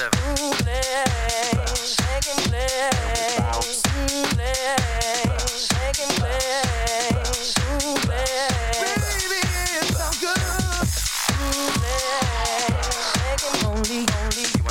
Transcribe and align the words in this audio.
seven. 0.00 0.30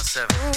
Seven. 0.09 0.49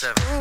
I 0.00 0.38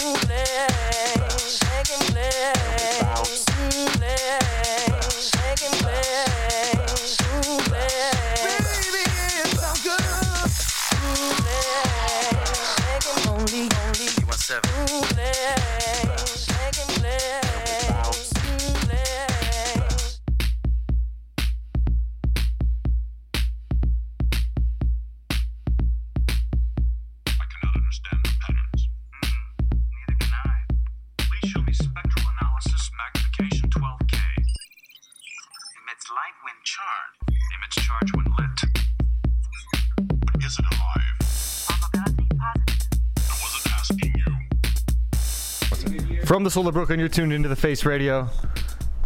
From 46.26 46.44
the 46.44 46.52
Solar 46.52 46.72
Brooklyn, 46.72 47.00
you're 47.00 47.10
tuned 47.10 47.34
into 47.34 47.50
the 47.50 47.56
Face 47.56 47.86
Radio. 47.86 48.30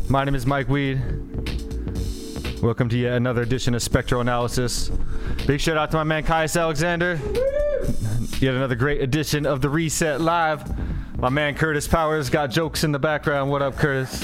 My 0.09 0.24
name 0.24 0.35
is 0.35 0.46
Mike 0.46 0.69
Weed. 0.69 1.02
Welcome 2.62 2.90
to 2.90 2.97
yet 2.97 3.13
another 3.13 3.41
edition 3.41 3.74
of 3.74 3.81
Spectral 3.81 4.22
Analysis. 4.22 4.91
Big 5.47 5.59
shout 5.59 5.78
out 5.78 5.90
to 5.91 5.97
my 5.97 6.03
man 6.03 6.24
Caius 6.24 6.56
Alexander. 6.56 7.19
Yet 8.40 8.53
another 8.53 8.75
great 8.75 9.02
edition 9.02 9.46
of 9.46 9.62
the 9.62 9.69
Reset 9.69 10.22
Live. 10.22 10.63
My 11.18 11.29
man 11.29 11.56
Curtis 11.56 11.88
Powers 11.88 12.29
got 12.29 12.52
jokes 12.52 12.84
in 12.84 12.91
the 12.91 13.00
background. 13.00 13.50
What 13.50 13.62
up, 13.62 13.78
Curtis? 13.78 14.22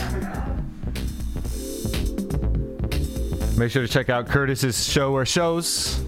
Make 3.58 3.72
sure 3.72 3.82
to 3.82 3.88
check 3.88 4.10
out 4.10 4.28
Curtis's 4.28 4.88
show 4.88 5.14
or 5.14 5.26
shows. 5.26 6.07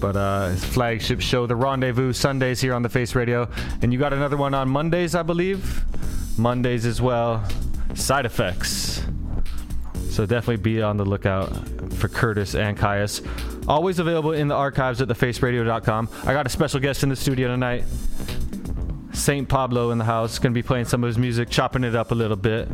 But 0.00 0.16
uh, 0.16 0.54
flagship 0.54 1.20
show, 1.20 1.46
The 1.46 1.56
Rendezvous, 1.56 2.12
Sundays 2.12 2.60
here 2.60 2.74
on 2.74 2.82
the 2.82 2.88
Face 2.88 3.14
Radio. 3.14 3.48
And 3.82 3.92
you 3.92 3.98
got 3.98 4.12
another 4.12 4.36
one 4.36 4.54
on 4.54 4.68
Mondays, 4.68 5.14
I 5.14 5.22
believe. 5.22 5.84
Mondays 6.38 6.86
as 6.86 7.02
well. 7.02 7.46
Side 7.94 8.24
effects. 8.24 9.02
So 10.10 10.24
definitely 10.24 10.58
be 10.58 10.82
on 10.82 10.96
the 10.96 11.04
lookout 11.04 11.48
for 11.94 12.08
Curtis 12.08 12.54
and 12.54 12.76
Caius. 12.76 13.22
Always 13.66 13.98
available 13.98 14.32
in 14.32 14.48
the 14.48 14.54
archives 14.54 15.00
at 15.00 15.08
thefaceradio.com. 15.08 16.08
I 16.24 16.32
got 16.32 16.46
a 16.46 16.48
special 16.48 16.80
guest 16.80 17.02
in 17.02 17.08
the 17.08 17.16
studio 17.16 17.48
tonight. 17.48 17.84
St. 19.12 19.48
Pablo 19.48 19.90
in 19.90 19.98
the 19.98 20.04
house. 20.04 20.38
Going 20.38 20.52
to 20.52 20.54
be 20.54 20.62
playing 20.62 20.84
some 20.84 21.02
of 21.02 21.08
his 21.08 21.18
music, 21.18 21.50
chopping 21.50 21.82
it 21.82 21.96
up 21.96 22.12
a 22.12 22.14
little 22.14 22.36
bit. 22.36 22.68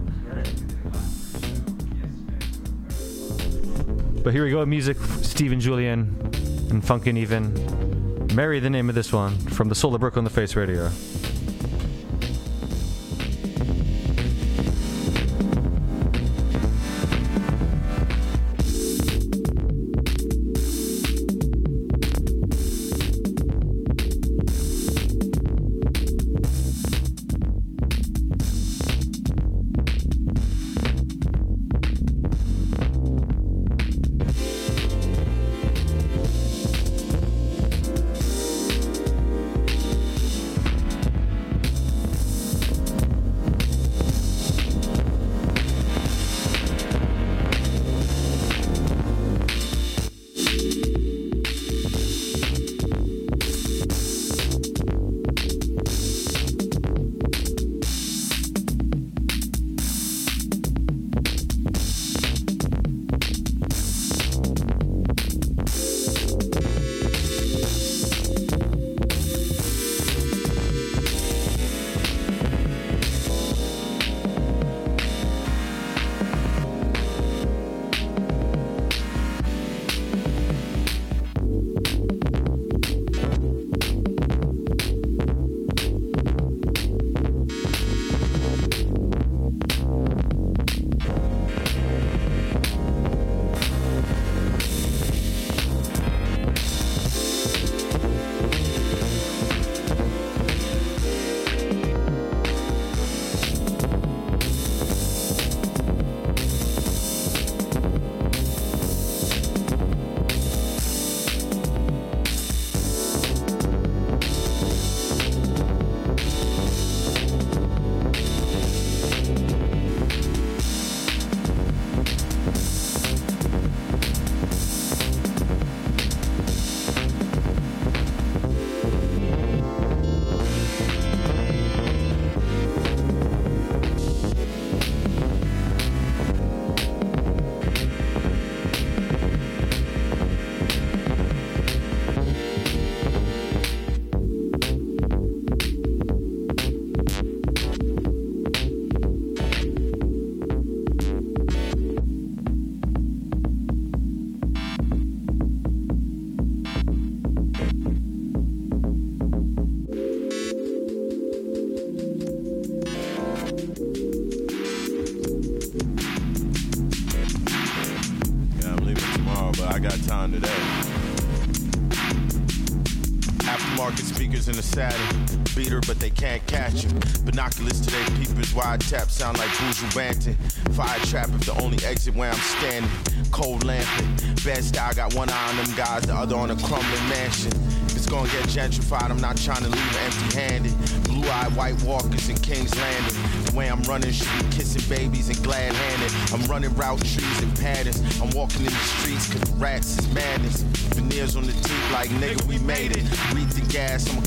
But 4.22 4.32
here 4.32 4.44
we 4.44 4.50
go, 4.50 4.64
music, 4.64 4.96
Steven 5.22 5.60
Julien 5.60 6.33
and 6.70 6.82
Funkineven. 6.82 8.32
Mary, 8.34 8.60
the 8.60 8.70
name 8.70 8.88
of 8.88 8.94
this 8.94 9.12
one, 9.12 9.36
from 9.38 9.68
the 9.68 9.74
Soul 9.74 9.94
of 9.94 10.00
Brooklyn, 10.00 10.24
the 10.24 10.30
Face 10.30 10.56
Radio. 10.56 10.90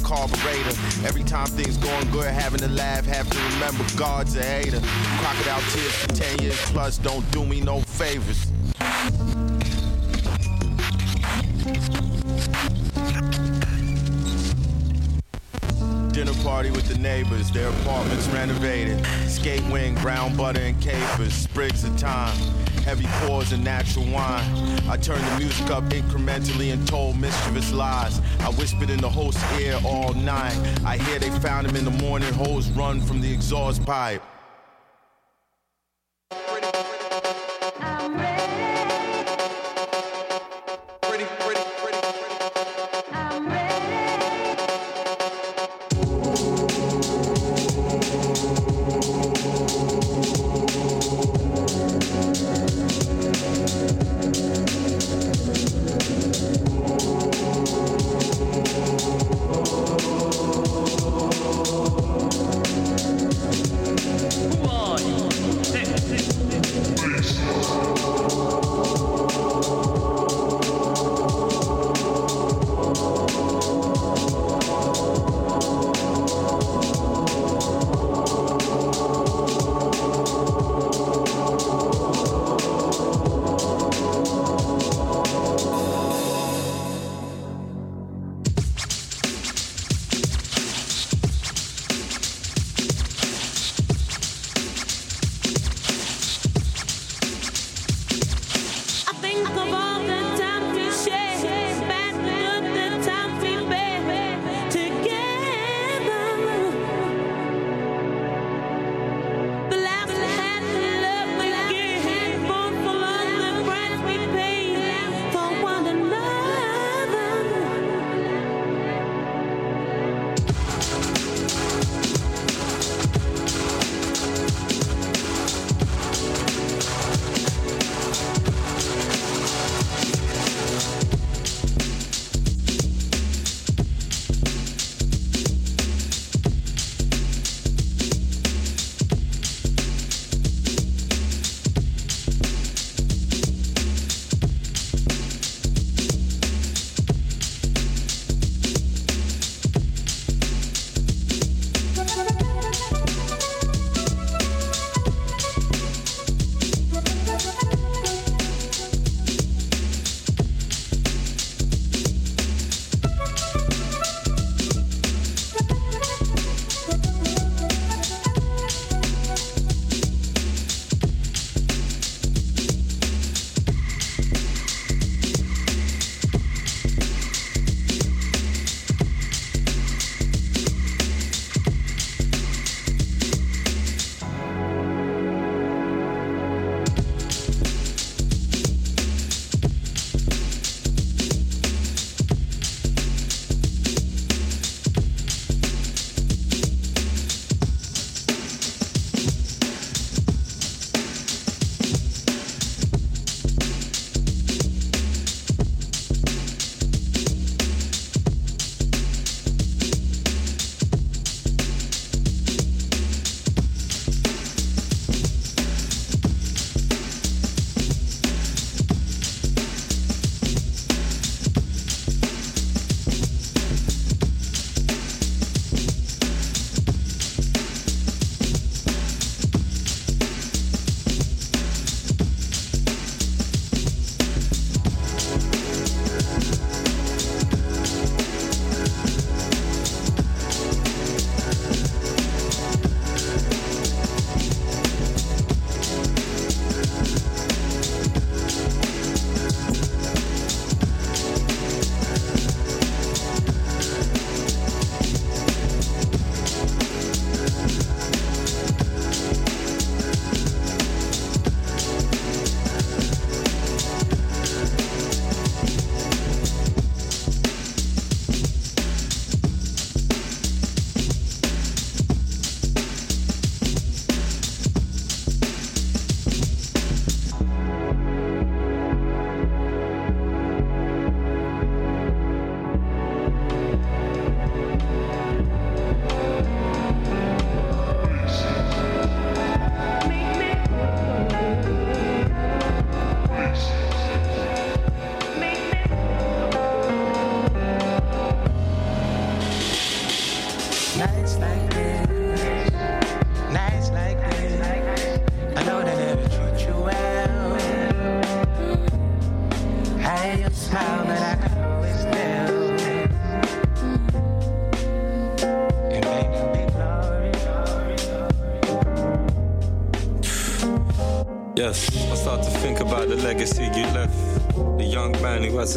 Carburetor. 0.08 0.72
Every 1.06 1.24
time 1.24 1.48
things 1.48 1.76
going 1.76 2.10
good, 2.12 2.32
having 2.32 2.60
to 2.60 2.70
laugh, 2.70 3.06
have 3.06 3.30
to 3.30 3.38
remember 3.54 3.84
God's 3.98 4.38
a 4.38 4.44
hater. 4.44 4.80
Crocodile 5.20 5.62
tears 5.72 5.96
for 5.96 6.08
10 6.08 6.40
years 6.40 6.62
plus, 6.72 6.98
don't 6.98 7.30
do 7.32 7.46
me 7.46 7.60
no 7.60 7.82
favors. 7.82 8.46
Dinner 16.14 16.34
party 16.42 16.72
with 16.72 16.88
the 16.88 16.98
neighbors, 17.00 17.52
their 17.52 17.70
apartments 17.70 18.28
renovated. 18.30 19.06
Skate 19.28 19.64
wing, 19.66 19.94
brown 19.96 20.36
butter 20.38 20.62
and 20.62 20.77
sprigs 21.26 21.84
of 21.84 22.00
thyme. 22.00 22.38
Heavy 22.84 23.06
pours 23.26 23.52
and 23.52 23.64
natural 23.64 24.06
wine. 24.06 24.46
I 24.88 24.98
turned 24.98 25.24
the 25.24 25.40
music 25.40 25.70
up 25.72 25.84
incrementally 25.86 26.72
and 26.72 26.88
told 26.88 27.20
mischievous 27.20 27.74
lies. 27.74 28.22
I 28.40 28.52
whispered 28.52 28.90
in 28.90 29.00
the 29.00 29.10
host's 29.10 29.44
ear 29.60 29.80
all 29.84 30.14
night. 30.14 30.56
I 30.86 30.98
hear 30.98 31.20
they 31.20 31.32
found 31.40 31.68
him 31.68 31.76
in 31.76 31.86
the 31.86 31.92
morning, 31.92 32.32
hose 32.34 32.70
run 32.70 33.02
from 33.02 33.22
the 33.22 33.32
exhaust 33.32 33.84
pipe. 33.86 34.22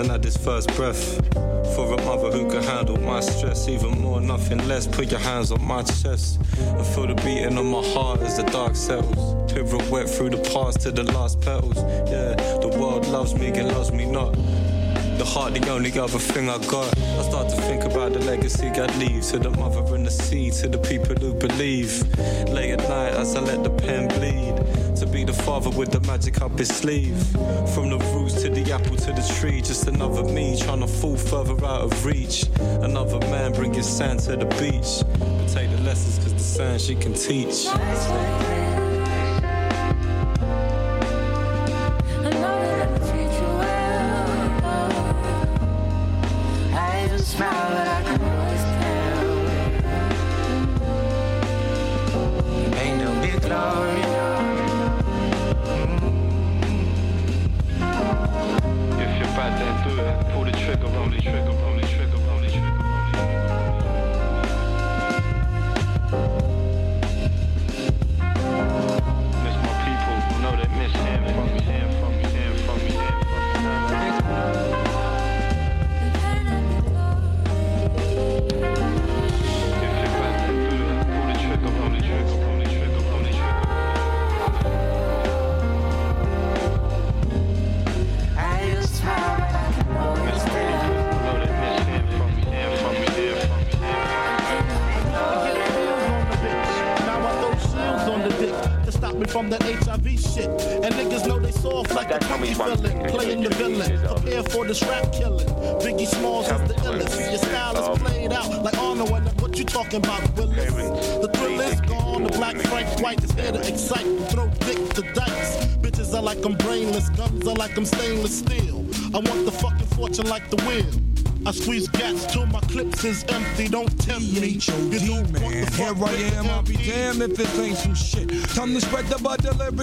Hasn't 0.00 0.12
had 0.12 0.24
his 0.24 0.36
first 0.38 0.74
breath. 0.76 1.20
For 1.74 1.92
a 1.92 2.04
mother 2.04 2.30
who 2.30 2.48
can 2.50 2.62
handle 2.62 2.96
my 2.98 3.20
stress, 3.20 3.68
even 3.68 4.00
more, 4.00 4.20
nothing 4.20 4.66
less. 4.66 4.86
Put 4.86 5.10
your 5.10 5.20
hands 5.20 5.52
on 5.52 5.62
my 5.62 5.82
chest 5.82 6.40
and 6.58 6.86
feel 6.86 7.06
the 7.06 7.14
beating 7.16 7.58
of 7.58 7.66
my 7.66 7.82
heart 7.92 8.20
as 8.20 8.38
the 8.38 8.44
dark 8.44 8.76
settles. 8.76 9.36
Wet 9.90 10.08
through 10.08 10.30
the 10.30 10.38
past 10.52 10.80
to 10.82 10.90
the 10.90 11.02
last 11.02 11.40
petals. 11.42 11.76
Yeah, 12.10 12.34
the 12.60 12.68
world 12.80 13.06
loves 13.08 13.34
me 13.34 13.48
and 13.48 13.68
loves 13.68 13.92
me 13.92 14.06
not. 14.06 14.32
The 15.18 15.24
heart, 15.24 15.52
the 15.54 15.68
only 15.68 15.92
other 15.98 16.18
thing 16.18 16.48
I 16.48 16.58
got. 16.66 16.96
I 16.96 17.22
start 17.28 17.50
to 17.50 17.56
think 17.56 17.84
about 17.84 18.14
the 18.14 18.20
legacy 18.20 18.70
God 18.70 18.94
leaves 18.96 19.32
to 19.32 19.38
the 19.38 19.50
mother 19.50 19.94
and 19.94 20.06
the 20.06 20.10
seed, 20.10 20.54
to 20.54 20.68
the 20.68 20.78
people 20.78 21.14
who 21.16 21.34
believe. 21.34 22.02
Late 22.48 22.72
at 22.72 22.88
night 22.88 23.12
as 23.20 23.36
I 23.36 23.40
let 23.40 23.62
the 23.64 23.70
pen 23.70 24.08
bleed. 24.08 24.79
To 25.00 25.06
be 25.06 25.24
the 25.24 25.32
father 25.32 25.70
with 25.70 25.92
the 25.92 26.00
magic 26.00 26.42
up 26.42 26.58
his 26.58 26.68
sleeve. 26.68 27.16
From 27.74 27.88
the 27.88 27.96
roots 28.12 28.42
to 28.42 28.50
the 28.50 28.70
apple 28.70 28.96
to 28.96 29.12
the 29.14 29.34
tree, 29.40 29.62
just 29.62 29.86
another 29.86 30.22
me 30.22 30.60
trying 30.60 30.80
to 30.80 30.86
fall 30.86 31.16
further 31.16 31.54
out 31.64 31.80
of 31.80 32.04
reach. 32.04 32.44
Another 32.82 33.18
man 33.30 33.54
bringing 33.54 33.82
sand 33.82 34.20
to 34.20 34.36
the 34.36 34.44
beach. 34.60 35.02
But 35.18 35.46
take 35.48 35.70
the 35.70 35.80
lessons 35.84 36.18
cause 36.22 36.34
the 36.34 36.38
sand 36.38 36.82
she 36.82 36.96
can 36.96 37.14
teach. 37.14 38.59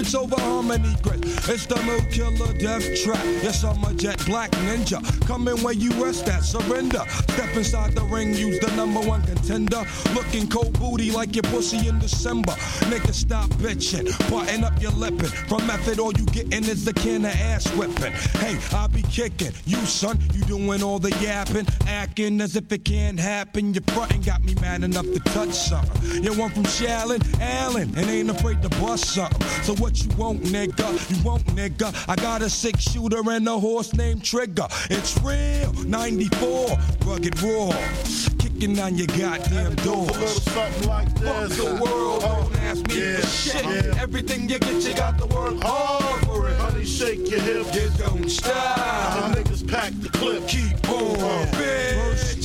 Lyrics 0.07 0.15
over 0.15 0.41
harmony 0.41 0.95
grit. 1.01 1.19
It's 1.49 1.65
the 1.65 1.81
mood 1.83 2.09
killer 2.11 2.53
death 2.57 2.83
trap. 3.03 3.23
Yes, 3.43 3.63
I'm 3.63 3.83
a 3.83 3.93
jet 3.93 4.23
black 4.25 4.51
ninja. 4.51 4.99
Coming 5.27 5.61
where 5.63 5.73
you 5.73 5.91
rest 6.03 6.27
at, 6.27 6.43
surrender. 6.43 7.03
Step 7.29 7.55
inside 7.55 7.93
the 7.93 8.03
ring, 8.03 8.33
use 8.33 8.59
the 8.59 8.73
number 8.75 8.99
one 8.99 9.21
contender. 9.23 9.83
Looking 10.13 10.47
cold 10.47 10.77
booty 10.79 11.11
like 11.11 11.35
your 11.35 11.43
pussy 11.43 11.87
in 11.87 11.99
December. 11.99 12.53
Nigga, 12.89 13.13
stop 13.13 13.49
bitching. 13.61 14.07
Button 14.29 14.63
up 14.63 14.81
your 14.81 14.91
lippin'. 14.91 15.29
From 15.47 15.65
method, 15.67 15.99
all 15.99 16.13
you 16.13 16.25
gettin' 16.25 16.65
is 16.65 16.85
the 16.85 16.93
can 16.93 17.25
of 17.25 17.31
ass 17.31 17.67
whipping. 17.75 18.13
Hey, 18.41 18.57
I 18.75 18.87
be 18.87 19.01
kicking. 19.03 19.53
You, 19.65 19.77
son, 19.85 20.19
doing 20.47 20.81
all 20.81 20.97
the 20.97 21.11
yapping. 21.21 21.67
Acting 21.85 22.41
as 22.41 22.55
if 22.55 22.71
it 22.71 22.85
can't 22.85 23.19
happen. 23.19 23.73
Your 23.73 23.83
frontin' 23.89 24.21
got 24.21 24.43
me 24.43 24.55
mad 24.55 24.83
enough 24.83 25.05
to 25.05 25.19
touch 25.19 25.53
something. 25.53 26.23
You 26.23 26.33
one 26.33 26.49
from 26.51 26.63
Shaolin, 26.63 27.21
Allen, 27.39 27.93
and 27.95 28.09
ain't 28.09 28.29
afraid 28.29 28.61
to 28.63 28.69
bust 28.69 29.13
something. 29.13 29.47
So 29.63 29.75
what 29.75 30.03
you 30.03 30.09
want, 30.17 30.41
nigga? 30.43 30.87
You 31.09 31.23
want, 31.23 31.45
nigga? 31.47 31.93
I 32.07 32.15
got 32.15 32.41
a 32.41 32.49
six 32.49 32.83
shooter 32.91 33.21
and 33.29 33.47
a 33.47 33.59
horse 33.59 33.93
named 33.93 34.23
Trigger. 34.23 34.67
It's 34.89 35.17
real, 35.21 35.73
94, 35.83 36.77
rugged 37.05 37.41
raw. 37.43 38.36
On 38.59 38.97
your 38.97 39.05
goddamn 39.07 39.75
doors. 39.75 40.41
something 40.41 40.87
like 40.89 41.07
Fuck 41.19 41.47
this. 41.47 41.57
the 41.57 41.65
world, 41.75 42.21
don't 42.21 42.51
oh, 42.51 42.59
ask 42.63 42.87
me 42.87 42.99
Yeah, 42.99 43.17
for 43.17 43.27
shit. 43.27 43.63
yeah. 43.63 44.01
Everything 44.01 44.49
you 44.49 44.57
get, 44.57 44.73
you 44.83 44.95
got 44.95 45.19
to 45.19 45.27
work 45.27 45.61
hard 45.61 46.25
for 46.25 46.49
it. 46.49 46.57
Honey, 46.57 46.83
shake 46.83 47.29
your 47.29 47.39
hips. 47.39 47.75
You 47.75 47.89
don't 48.03 48.27
stop. 48.27 49.35
The 49.35 49.41
niggas 49.43 49.67
pack 49.71 49.93
the 50.01 50.09
clip. 50.09 50.47
Keep 50.47 50.89
on, 50.89 51.17
oh. 51.19 51.49
bitch. 51.53 51.86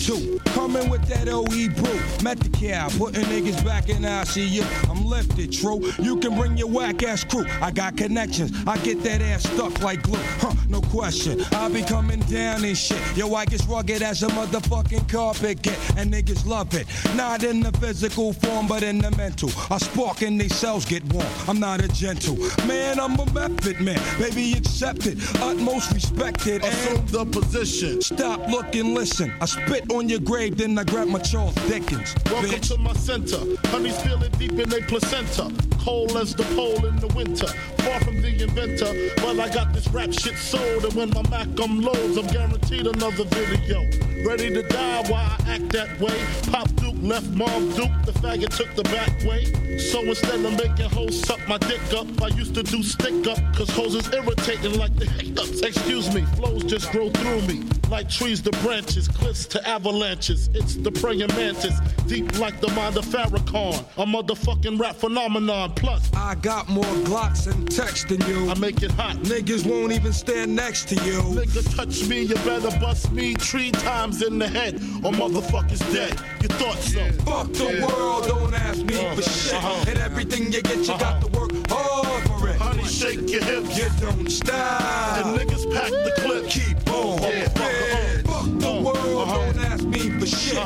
Two, 0.03 0.41
coming 0.47 0.91
with 0.91 1.07
that 1.07 1.29
OE 1.29 1.45
brew. 1.45 2.25
Met 2.25 2.41
the 2.41 2.49
cow, 2.49 2.89
putting 2.99 3.23
niggas 3.23 3.65
back 3.65 3.89
in 3.89 4.03
ICU. 4.03 4.91
I'm 4.91 5.05
lifted, 5.05 5.53
true. 5.53 5.81
You 6.01 6.17
can 6.17 6.35
bring 6.35 6.57
your 6.57 6.67
whack 6.67 7.05
ass 7.05 7.23
crew. 7.23 7.47
I 7.61 7.71
got 7.71 7.97
connections. 7.97 8.51
I 8.67 8.79
get 8.79 9.01
that 9.05 9.23
ass 9.23 9.45
stuck 9.45 9.81
like 9.81 10.03
glue. 10.03 10.19
Huh, 10.41 10.55
no 10.69 10.81
question. 10.81 11.41
I 11.53 11.69
be 11.69 11.83
coming 11.83 12.19
down 12.23 12.65
and 12.65 12.77
shit. 12.77 13.01
Yo, 13.17 13.33
I 13.33 13.45
get 13.45 13.65
rugged 13.69 14.03
as 14.03 14.25
a 14.25 14.27
motherfucking 14.27 15.09
carpet 15.09 15.63
get. 15.63 15.79
And 15.97 16.13
niggas 16.13 16.45
love 16.47 16.75
it. 16.75 16.89
Not 17.15 17.45
in 17.45 17.61
the 17.61 17.71
physical 17.79 18.33
form, 18.33 18.67
but 18.67 18.83
in 18.83 18.99
the 18.99 19.13
mental. 19.13 19.51
I 19.71 19.79
spark 19.79 20.23
and 20.23 20.41
they 20.41 20.49
cells 20.49 20.85
get 20.85 21.05
warm. 21.13 21.29
I'm 21.47 21.61
not 21.61 21.81
a 21.81 21.87
gentle. 21.87 22.37
Man, 22.67 22.99
I'm 22.99 23.21
a 23.21 23.33
method 23.33 23.81
man. 23.81 24.01
Baby, 24.19 24.55
accept 24.55 25.07
it. 25.07 25.19
Utmost 25.41 25.93
respected. 25.93 26.65
Assume 26.65 27.07
the 27.07 27.25
position. 27.25 28.03
Stop, 28.03 28.49
look, 28.49 28.75
and 28.75 28.95
listen. 28.95 29.33
I 29.41 29.45
spit 29.45 29.92
on 29.93 30.09
your 30.09 30.21
grave, 30.21 30.57
then 30.57 30.79
I 30.79 30.85
grab 30.85 31.09
my 31.09 31.19
Charles 31.19 31.55
Dickens. 31.67 32.15
Welcome 32.31 32.51
bitch. 32.51 32.69
to 32.69 32.79
my 32.79 32.93
center. 32.95 33.39
Honey's 33.69 34.01
feeling 34.03 34.31
deep 34.33 34.53
in 34.53 34.69
their 34.69 34.83
placenta. 34.83 35.53
Cold 35.79 36.17
as 36.17 36.35
the 36.35 36.45
pole 36.55 36.85
in 36.87 36.97
the 36.97 37.09
winter. 37.09 37.47
Far 37.79 38.01
from 38.01 38.23
the 38.23 38.43
inventor, 38.43 39.13
but 39.17 39.39
I 39.39 39.53
got 39.53 39.73
this 39.73 39.89
rap 39.89 40.13
shit 40.13 40.37
sold. 40.37 40.85
And 40.85 40.95
when 40.95 41.11
my 41.11 41.23
Mac 41.29 41.49
um 41.61 41.81
loads, 41.81 42.17
I'm 42.17 42.27
guaranteed 42.29 42.87
another 42.87 43.25
video. 43.25 43.83
Ready 44.25 44.51
to 44.55 44.63
die 44.63 45.03
while 45.09 45.37
I 45.39 45.55
act 45.55 45.69
that 45.73 46.01
way. 46.01 46.19
Pop 46.51 46.69
Duke 46.77 46.92
left 47.03 47.29
Mom 47.31 47.69
Duke, 47.71 47.91
the 48.05 48.13
faggot 48.13 48.57
took 48.57 48.75
the 48.75 48.85
back 48.85 49.11
way. 49.25 49.79
So 49.79 50.01
instead 50.03 50.45
of 50.45 50.57
making 50.57 50.91
hoes 50.91 51.21
suck 51.21 51.47
my 51.49 51.59
dick 51.59 51.81
up, 51.95 52.07
I 52.23 52.29
used 52.29 52.55
to 52.55 52.63
do 52.63 52.83
stick 52.83 53.27
up, 53.27 53.39
cause 53.55 53.71
hoes 53.71 53.95
is 53.95 54.13
irritating 54.13 54.79
like 54.79 54.95
the 54.97 55.07
hiccups. 55.07 55.61
Excuse 55.63 56.15
me, 56.15 56.23
flows 56.37 56.65
just 56.65 56.91
grow 56.93 57.11
through 57.11 57.43
me. 57.43 57.63
Like 57.91 58.09
trees 58.09 58.41
to 58.43 58.51
branches, 58.63 59.07
cliffs 59.07 59.45
to 59.47 59.69
avalanches. 59.69 60.49
It's 60.55 60.77
the 60.77 60.91
praying 60.91 61.29
mantis, 61.35 61.79
deep 62.07 62.39
like 62.39 62.59
the 62.61 62.71
mind 62.73 62.97
of 62.97 63.05
Farrakhan. 63.05 63.79
A 63.99 64.07
motherfucking 64.07 64.81
rap 64.81 64.97
phenomenon. 64.97 65.73
Plus, 65.75 66.11
I 66.15 66.37
got 66.37 66.71
more 66.71 66.85
Glocks 67.05 67.53
and 67.53 67.71
text 67.71 68.09
than 68.09 68.21
you. 68.23 68.49
I 68.49 68.55
make 68.59 68.83
it 68.83 68.93
hot. 68.93 69.17
Niggas 69.17 69.69
won't 69.69 69.93
even 69.93 70.13
stand 70.13 70.57
next 70.57 70.89
to 70.89 70.95
you. 71.05 71.21
Nigga 71.21 71.77
touch 71.77 72.09
me, 72.09 72.23
you 72.23 72.35
better 72.37 72.71
bust 72.81 73.13
me 73.13 73.35
three 73.35 73.71
times 73.71 74.23
in 74.23 74.39
the 74.39 74.49
head, 74.49 74.77
or 75.05 75.13
motherfucker's 75.13 75.81
dead. 75.93 76.19
You 76.41 76.49
thought 76.49 76.79
so? 76.93 77.11
Fuck 77.25 77.53
the 77.53 77.87
world, 77.87 78.27
don't 78.27 78.55
ask 78.55 78.83
me 78.85 78.95
uh-huh. 78.95 79.17
for 79.17 79.23
shit. 79.23 79.55
uh-huh. 79.55 79.85
And 79.89 79.99
everything 79.99 80.53
you 80.53 80.63
get, 80.63 80.79
you 80.79 80.87
got 80.87 81.21
to 81.23 81.27
uh-huh. 81.27 81.41
work 81.41 81.53
hard 81.69 82.23
for 82.29 82.49
it. 82.51 82.57
Honey, 82.57 82.85
shake 82.85 83.31
your 83.31 83.43
hips. 83.43 83.79
You 83.79 83.89
don't 84.01 84.31
stop. 84.31 85.25
And 85.25 85.39
niggas 85.39 85.73
pack 85.73 85.91
the 85.91 86.13
clip. 86.19 86.49
Keep 86.49 86.89
on. 86.93 87.23
Yeah. 87.23 87.29
Yeah. 87.29 88.23
Uh-huh. 88.29 88.43
Fuck 88.45 88.61
the 88.61 88.73
world, 88.85 89.29
don't 89.29 89.59
ask 89.65 89.85
me 89.85 90.11
for 90.19 90.27
shit. 90.27 90.59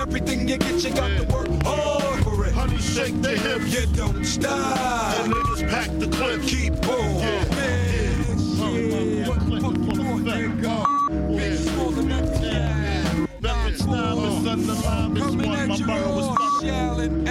Everything 0.00 0.48
you 0.48 0.56
get, 0.56 0.84
you 0.84 0.90
got 0.94 1.08
to 1.18 1.24
work 1.34 1.48
hard 1.64 2.22
for 2.24 2.46
it. 2.46 2.52
Honey, 2.52 2.78
shake 2.78 3.20
the 3.20 3.36
hips. 3.36 3.74
You 3.74 3.86
don't 3.94 4.24
stop. 4.24 5.18
And 5.18 5.32
niggas 5.32 5.68
pack 5.68 5.90
the 5.98 6.08
clip. 6.08 6.42
Keep 6.42 6.74
on. 6.88 7.18
Yeah. 7.18 7.44
Yeah. 8.62 9.28
What 9.28 9.40
the 9.40 9.60
fuck 9.60 9.96
you 9.96 10.02
want, 10.04 10.24
nigga? 10.26 11.71
time 13.92 14.16
line. 14.16 15.14
Bitch, 15.14 16.68
Allen. 16.68 17.24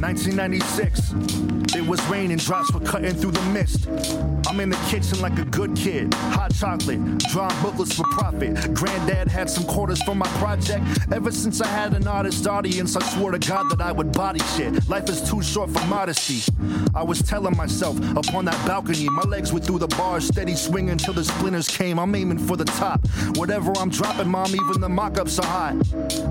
Nineteen 0.00 0.36
ninety 0.36 0.60
six. 0.60 1.12
It 1.74 1.84
was 1.86 2.00
raining, 2.08 2.36
drops 2.36 2.72
were 2.72 2.80
cutting 2.80 3.14
through 3.14 3.32
the 3.32 3.42
mist. 3.50 3.88
I'm 4.54 4.60
in 4.60 4.70
the 4.70 4.76
kitchen 4.88 5.20
like 5.20 5.36
a 5.40 5.44
good 5.46 5.74
kid. 5.74 6.14
Hot 6.14 6.54
chocolate, 6.54 7.18
drawing 7.32 7.60
booklets 7.60 7.96
for 7.96 8.04
profit. 8.04 8.54
Granddad 8.72 9.26
had 9.26 9.50
some 9.50 9.64
quarters 9.64 10.00
for 10.04 10.14
my 10.14 10.28
project. 10.38 10.84
Ever 11.12 11.32
since 11.32 11.60
I 11.60 11.66
had 11.66 11.92
an 11.92 12.06
artist 12.06 12.46
audience, 12.46 12.94
I 12.94 13.02
swore 13.02 13.32
to 13.32 13.38
God 13.40 13.68
that 13.70 13.80
I 13.80 13.90
would 13.90 14.12
body 14.12 14.38
shit. 14.56 14.88
Life 14.88 15.08
is 15.08 15.28
too 15.28 15.42
short 15.42 15.70
for 15.70 15.84
modesty. 15.88 16.40
I 16.94 17.02
was 17.02 17.20
telling 17.20 17.56
myself 17.56 17.98
upon 18.16 18.44
that 18.44 18.64
balcony, 18.64 19.08
my 19.08 19.22
legs 19.22 19.52
were 19.52 19.58
through 19.58 19.80
the 19.80 19.88
bars, 19.88 20.28
steady 20.28 20.54
swinging 20.54 20.98
till 20.98 21.14
the 21.14 21.24
splinters 21.24 21.66
came. 21.66 21.98
I'm 21.98 22.14
aiming 22.14 22.38
for 22.38 22.56
the 22.56 22.64
top. 22.64 23.04
Whatever 23.34 23.72
I'm 23.76 23.90
dropping, 23.90 24.28
mom, 24.28 24.54
even 24.54 24.80
the 24.80 24.88
mock 24.88 25.18
ups 25.18 25.40
are 25.40 25.46
hot. 25.46 25.74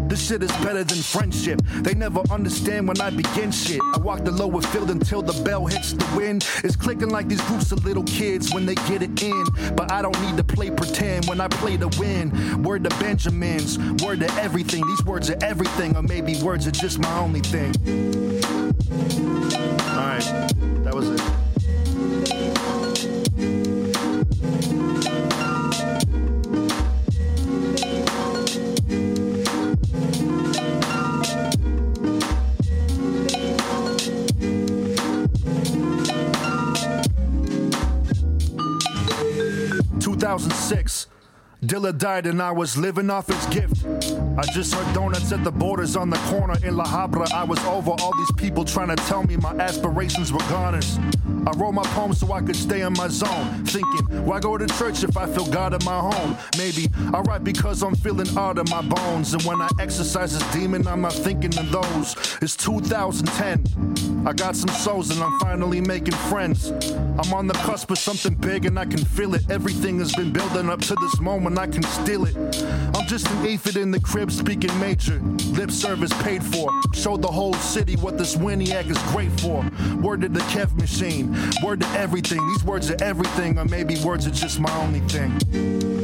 This 0.08 0.26
shit 0.26 0.42
is 0.44 0.52
better 0.64 0.86
than 0.86 1.00
friendship. 1.00 1.62
They 1.82 1.94
never 1.94 2.22
understand 2.32 2.88
when 2.88 3.02
I 3.02 3.10
begin 3.10 3.52
shit. 3.52 3.82
I 3.94 3.98
walk 3.98 4.24
the 4.24 4.32
lower 4.32 4.62
field 4.62 4.92
until 4.92 5.22
the 5.22 5.34
bell 5.44 5.66
hits 5.66 5.92
the 5.92 6.08
wind. 6.16 6.48
It's 6.64 6.78
clicking 6.78 7.10
like 7.10 7.28
these 7.28 7.42
groups 7.42 7.74
of 7.74 7.84
little 7.84 8.06
kids 8.14 8.54
when 8.54 8.66
they 8.66 8.76
get 8.76 9.02
it 9.02 9.22
in. 9.22 9.46
But 9.76 9.92
I 9.92 10.02
don't 10.02 10.20
need 10.22 10.38
to 10.38 10.44
play 10.44 10.70
pretend 10.70 11.26
when 11.26 11.42
I 11.42 11.48
play 11.48 11.78
to 11.78 11.88
win. 12.00 12.64
Word 12.64 12.84
to 12.84 12.90
Benjamins, 13.00 13.78
word 14.04 14.20
to 14.20 14.32
everything. 14.36 14.86
These 14.88 15.04
words 15.04 15.30
are 15.30 15.38
everything, 15.42 15.96
or 15.98 16.04
maybe 16.04 16.42
words 16.42 16.68
are 16.68 16.72
just 16.72 17.00
my 17.00 17.20
only 17.20 17.42
thing. 17.42 17.74
Alright, 19.90 20.26
that 20.84 20.94
was 20.94 21.10
it. 21.10 22.73
Two 40.24 40.30
thousand 40.30 40.54
six. 40.54 41.08
Dilla 41.62 41.98
died 41.98 42.26
and 42.28 42.42
I 42.42 42.52
was 42.52 42.78
living 42.78 43.10
off 43.10 43.28
his 43.28 43.46
gift. 43.48 44.13
I 44.36 44.46
just 44.48 44.74
heard 44.74 44.96
donuts 44.96 45.32
at 45.32 45.44
the 45.44 45.52
borders 45.52 45.96
on 45.96 46.10
the 46.10 46.18
corner 46.18 46.56
in 46.64 46.76
La 46.76 46.86
Habra. 46.86 47.32
I 47.32 47.44
was 47.44 47.64
over 47.66 47.92
all 47.92 48.18
these 48.18 48.32
people 48.32 48.66
trying 48.66 48.88
to 48.88 48.96
tell 48.96 49.22
me 49.24 49.38
my 49.38 49.54
aspirations 49.58 50.34
were 50.34 50.40
goners. 50.50 50.98
I 51.46 51.52
wrote 51.52 51.74
my 51.74 51.84
poem 51.84 52.14
so 52.14 52.32
I 52.32 52.42
could 52.42 52.56
stay 52.56 52.82
in 52.82 52.94
my 52.94 53.10
zone. 53.10 53.64
Thinking, 53.66 54.26
why 54.26 54.40
go 54.40 54.58
to 54.58 54.66
church 54.66 55.04
if 55.04 55.18
I 55.18 55.28
feel 55.28 55.46
God 55.46 55.74
in 55.74 55.86
my 55.86 56.00
home? 56.00 56.36
Maybe 56.58 56.90
I 57.14 57.20
write 57.20 57.44
because 57.44 57.84
I'm 57.84 57.96
feeling 57.96 58.28
art 58.36 58.58
in 58.58 58.66
my 58.72 58.82
bones. 58.82 59.34
And 59.34 59.44
when 59.44 59.62
I 59.62 59.70
exercise 59.80 60.34
this 60.34 60.52
demon, 60.52 60.88
I'm 60.88 61.02
not 61.02 61.14
thinking 61.14 61.56
of 61.60 61.72
those. 61.72 62.16
It's 62.42 62.56
2010. 62.56 64.26
I 64.26 64.34
got 64.34 64.56
some 64.56 64.70
souls 64.70 65.12
and 65.12 65.22
I'm 65.22 65.38
finally 65.40 65.82
making 65.82 66.14
friends. 66.14 66.72
I'm 66.72 67.34
on 67.34 67.46
the 67.46 67.54
cusp 67.56 67.92
of 67.92 68.00
something 68.00 68.34
big 68.36 68.66
and 68.66 68.80
I 68.80 68.86
can 68.86 69.04
feel 69.04 69.36
it. 69.36 69.50
Everything 69.52 70.00
has 70.00 70.14
been 70.16 70.32
building 70.32 70.70
up 70.70 70.80
to 70.82 70.96
this 71.02 71.20
moment, 71.20 71.60
I 71.60 71.68
can 71.68 71.84
steal 71.84 72.26
it. 72.26 72.36
I'm 72.96 73.06
just 73.06 73.30
an 73.30 73.46
aphid 73.46 73.76
in 73.76 73.92
the 73.92 74.00
crib 74.00 74.23
speaking 74.30 74.78
major. 74.80 75.20
Lip 75.52 75.72
service 75.72 76.14
paid 76.22 76.44
for. 76.44 76.70
Show 76.94 77.18
the 77.18 77.28
whole 77.28 77.54
city 77.56 77.96
what 77.98 78.18
this 78.18 78.36
Winiac 78.36 78.90
is 78.90 78.98
great 79.12 79.32
for. 79.40 79.66
Word 80.02 80.22
to 80.22 80.30
the 80.30 80.42
Kev 80.42 80.76
machine. 80.80 81.36
Word 81.64 81.82
to 81.82 81.88
everything. 81.90 82.46
These 82.50 82.64
words 82.64 82.90
are 82.92 83.04
everything, 83.04 83.58
or 83.58 83.66
maybe 83.66 83.96
words 84.04 84.28
are 84.28 84.32
just 84.32 84.60
my 84.60 84.76
only 84.78 85.02
thing. 85.02 86.03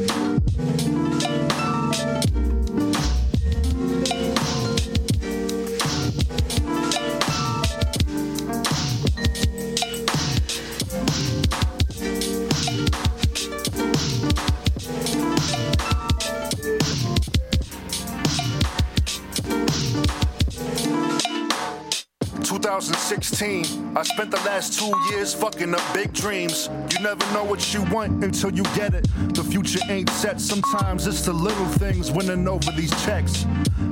16. 23.10 23.89
I 23.96 24.04
spent 24.04 24.30
the 24.30 24.36
last 24.38 24.78
two 24.78 24.92
years 25.10 25.34
fucking 25.34 25.74
up 25.74 25.82
big 25.92 26.12
dreams. 26.12 26.70
You 26.92 27.00
never 27.00 27.24
know 27.34 27.42
what 27.42 27.74
you 27.74 27.82
want 27.90 28.22
until 28.22 28.52
you 28.52 28.62
get 28.74 28.94
it. 28.94 29.08
The 29.34 29.42
future 29.42 29.80
ain't 29.88 30.08
set. 30.10 30.40
Sometimes 30.40 31.08
it's 31.08 31.22
the 31.22 31.32
little 31.32 31.66
things 31.66 32.12
winning 32.12 32.46
over 32.46 32.70
these 32.76 32.90
checks. 33.04 33.44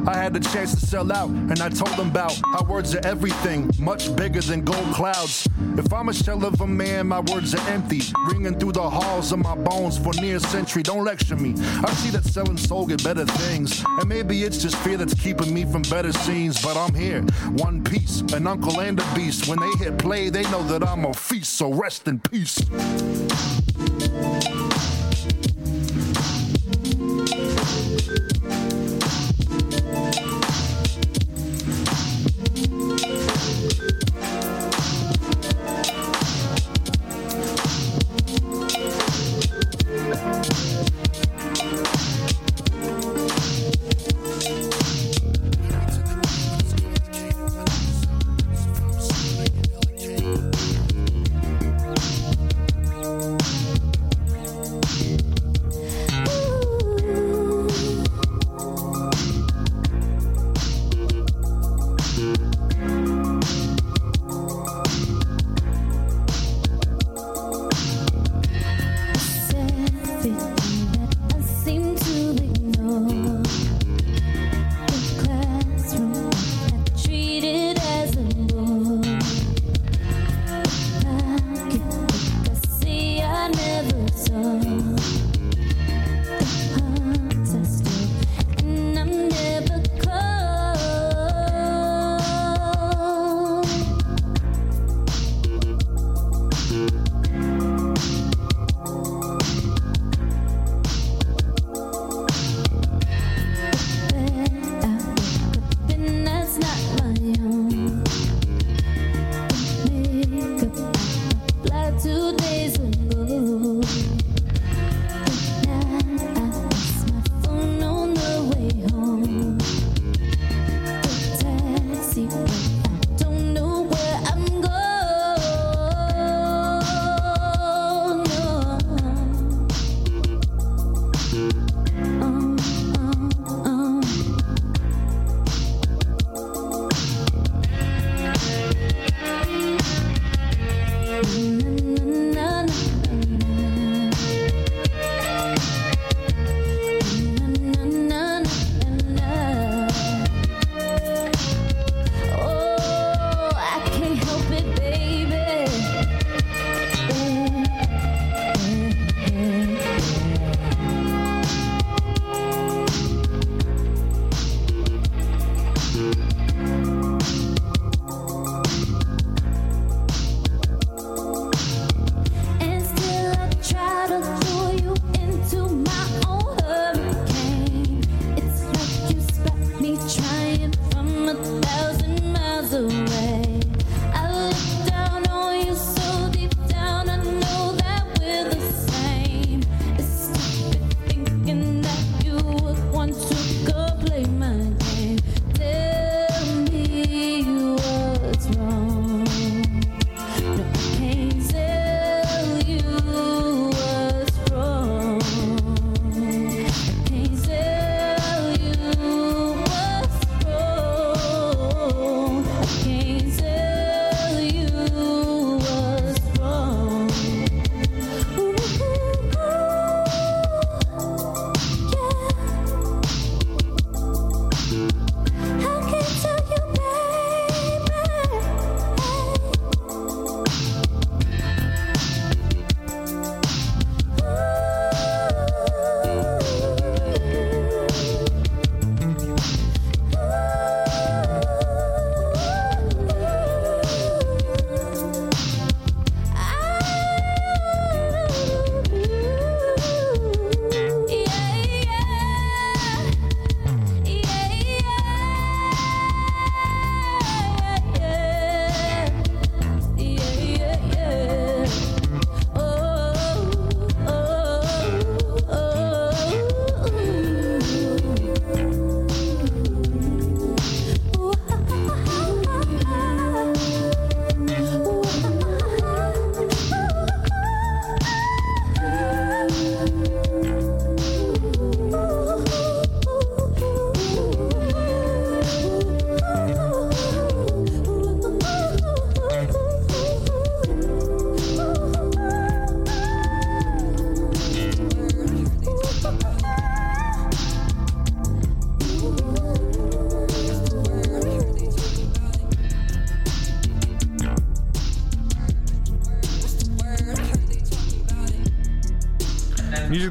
I 0.07 0.17
had 0.17 0.33
the 0.33 0.41
chance 0.41 0.73
to 0.75 0.87
sell 0.87 1.13
out, 1.13 1.31
and 1.31 1.61
I 1.61 1.69
told 1.69 1.97
them 1.97 2.11
about 2.11 2.33
how 2.53 2.63
words 2.65 2.95
are 2.95 3.05
everything, 3.05 3.71
much 3.79 4.15
bigger 4.15 4.41
than 4.41 4.63
gold 4.63 4.95
clouds. 4.95 5.49
If 5.77 5.93
I'm 5.93 6.09
a 6.09 6.15
shell 6.15 6.45
of 6.45 6.61
a 6.61 6.67
man, 6.67 7.09
my 7.09 7.21
words 7.21 7.55
are 7.55 7.69
empty, 7.69 8.01
ringing 8.31 8.59
through 8.59 8.73
the 8.73 8.89
halls 8.89 9.33
of 9.33 9.41
my 9.41 9.57
bones 9.57 9.99
for 9.99 10.15
near 10.15 10.37
a 10.37 10.41
century. 10.41 10.83
Don't 10.83 11.05
lecture 11.05 11.37
me. 11.37 11.55
I 11.85 11.93
see 11.95 12.11
that 12.11 12.25
selling 12.25 12.57
soul 12.57 12.87
get 12.87 13.03
better 13.03 13.27
things, 13.27 13.85
and 13.85 14.09
maybe 14.09 14.45
it's 14.45 14.59
just 14.59 14.77
fear 14.77 14.97
that's 14.97 15.15
keeping 15.15 15.53
me 15.53 15.65
from 15.65 15.83
better 15.83 16.13
scenes. 16.13 16.63
But 16.63 16.77
I'm 16.77 16.95
here, 16.95 17.23
one 17.53 17.83
piece, 17.83 18.21
an 18.33 18.47
uncle 18.47 18.81
and 18.81 18.99
a 19.01 19.15
beast. 19.15 19.49
When 19.49 19.59
they 19.59 19.71
hit 19.85 19.88
play, 19.97 20.31
they 20.31 20.43
know 20.51 20.63
that 20.65 20.83
I'm 20.83 21.05
a 21.05 21.15
feast. 21.15 21.55
So 21.55 21.73
rest 21.73 22.09
in 22.09 22.21
peace. 22.21 22.59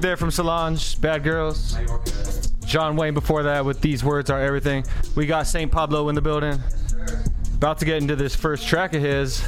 There 0.02 0.18
from 0.18 0.32
Solange, 0.32 1.00
Bad 1.02 1.24
Girls. 1.24 1.74
Jonwayne 2.66 3.14
before 3.14 3.44
that 3.44 3.66
with 3.66 3.82
These 3.82 4.04
Words 4.04 4.30
Are 4.30 4.40
Everything. 4.40 4.86
We 5.16 5.26
got 5.26 5.48
St. 5.48 5.72
Pablo 5.72 6.10
in 6.10 6.16
the 6.16 6.22
building. 6.22 6.60
About 7.56 7.80
to 7.80 7.86
get 7.86 7.98
into 7.98 8.16
this 8.16 8.36
first 8.36 8.68
track 8.68 8.94
of 8.94 9.02
his. 9.02 9.42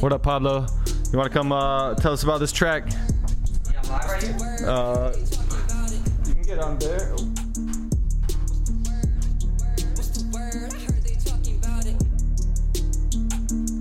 What 0.00 0.12
up, 0.12 0.22
Pablo? 0.22 0.66
You 1.12 1.18
want 1.18 1.30
to 1.30 1.38
come 1.38 1.52
uh, 1.52 1.94
tell 1.94 2.12
us 2.12 2.22
about 2.22 2.40
this 2.40 2.52
track? 2.52 2.88
Uh, 4.64 5.12
you 6.26 6.34
can 6.34 6.42
get 6.42 6.58
on 6.58 6.78
there. 6.78 7.14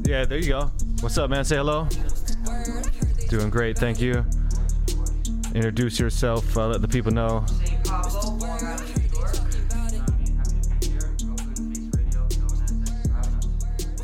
Yeah, 0.06 0.26
there 0.26 0.38
you 0.38 0.50
go. 0.50 0.72
What's 1.00 1.18
up, 1.18 1.30
man? 1.30 1.46
Say 1.46 1.56
hello. 1.56 1.88
Doing 3.30 3.50
great, 3.50 3.78
thank 3.78 4.00
you. 4.02 4.25
Introduce 5.56 6.00
yourself. 6.02 6.58
Uh, 6.58 6.68
let 6.68 6.82
the 6.82 6.88
people 6.88 7.13
know. 7.13 7.46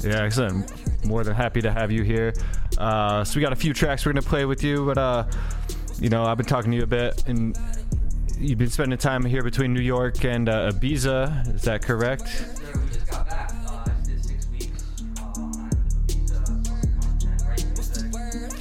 Yeah, 0.01 0.23
excellent. 0.23 1.05
More 1.05 1.25
than 1.25 1.35
happy 1.35 1.61
to 1.61 1.69
have 1.69 1.91
you 1.91 2.03
here. 2.03 2.33
Uh, 2.77 3.25
so 3.25 3.35
we 3.35 3.41
got 3.41 3.51
a 3.51 3.57
few 3.57 3.73
tracks 3.73 4.05
we're 4.05 4.13
gonna 4.13 4.21
play 4.21 4.45
with 4.45 4.63
you, 4.63 4.85
but 4.85 4.97
uh, 4.97 5.25
you 5.99 6.07
know, 6.07 6.23
I've 6.23 6.37
been 6.37 6.45
talking 6.45 6.71
to 6.71 6.77
you 6.77 6.83
a 6.83 6.87
bit, 6.87 7.21
and 7.27 7.59
you've 8.37 8.57
been 8.57 8.69
spending 8.69 8.97
time 8.97 9.25
here 9.25 9.43
between 9.43 9.73
New 9.73 9.81
York 9.81 10.23
and 10.23 10.47
uh, 10.47 10.71
Ibiza. 10.71 11.53
Is 11.53 11.63
that 11.63 11.81
correct? 11.81 12.45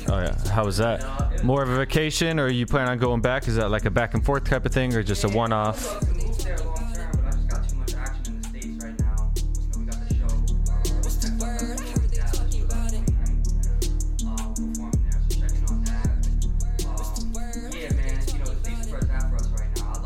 Oh 0.09 0.19
yeah, 0.19 0.49
how 0.49 0.65
was 0.65 0.77
that? 0.79 1.20
More 1.43 1.63
of 1.63 1.71
a 1.71 1.77
vacation, 1.77 2.39
or 2.39 2.49
you 2.49 2.67
plan 2.67 2.89
on 2.89 2.99
going 2.99 3.21
back? 3.21 3.49
Is 3.49 3.57
that 3.57 3.71
like 3.71 3.85
a 3.85 3.91
back 3.91 4.15
and 4.15 4.25
forth 4.25 4.45
type 4.45 4.67
of 4.67 4.73
thing, 4.73 4.95
or 4.95 5.03
just 5.03 5.25
a 5.25 5.29
one-off? 5.29 6.01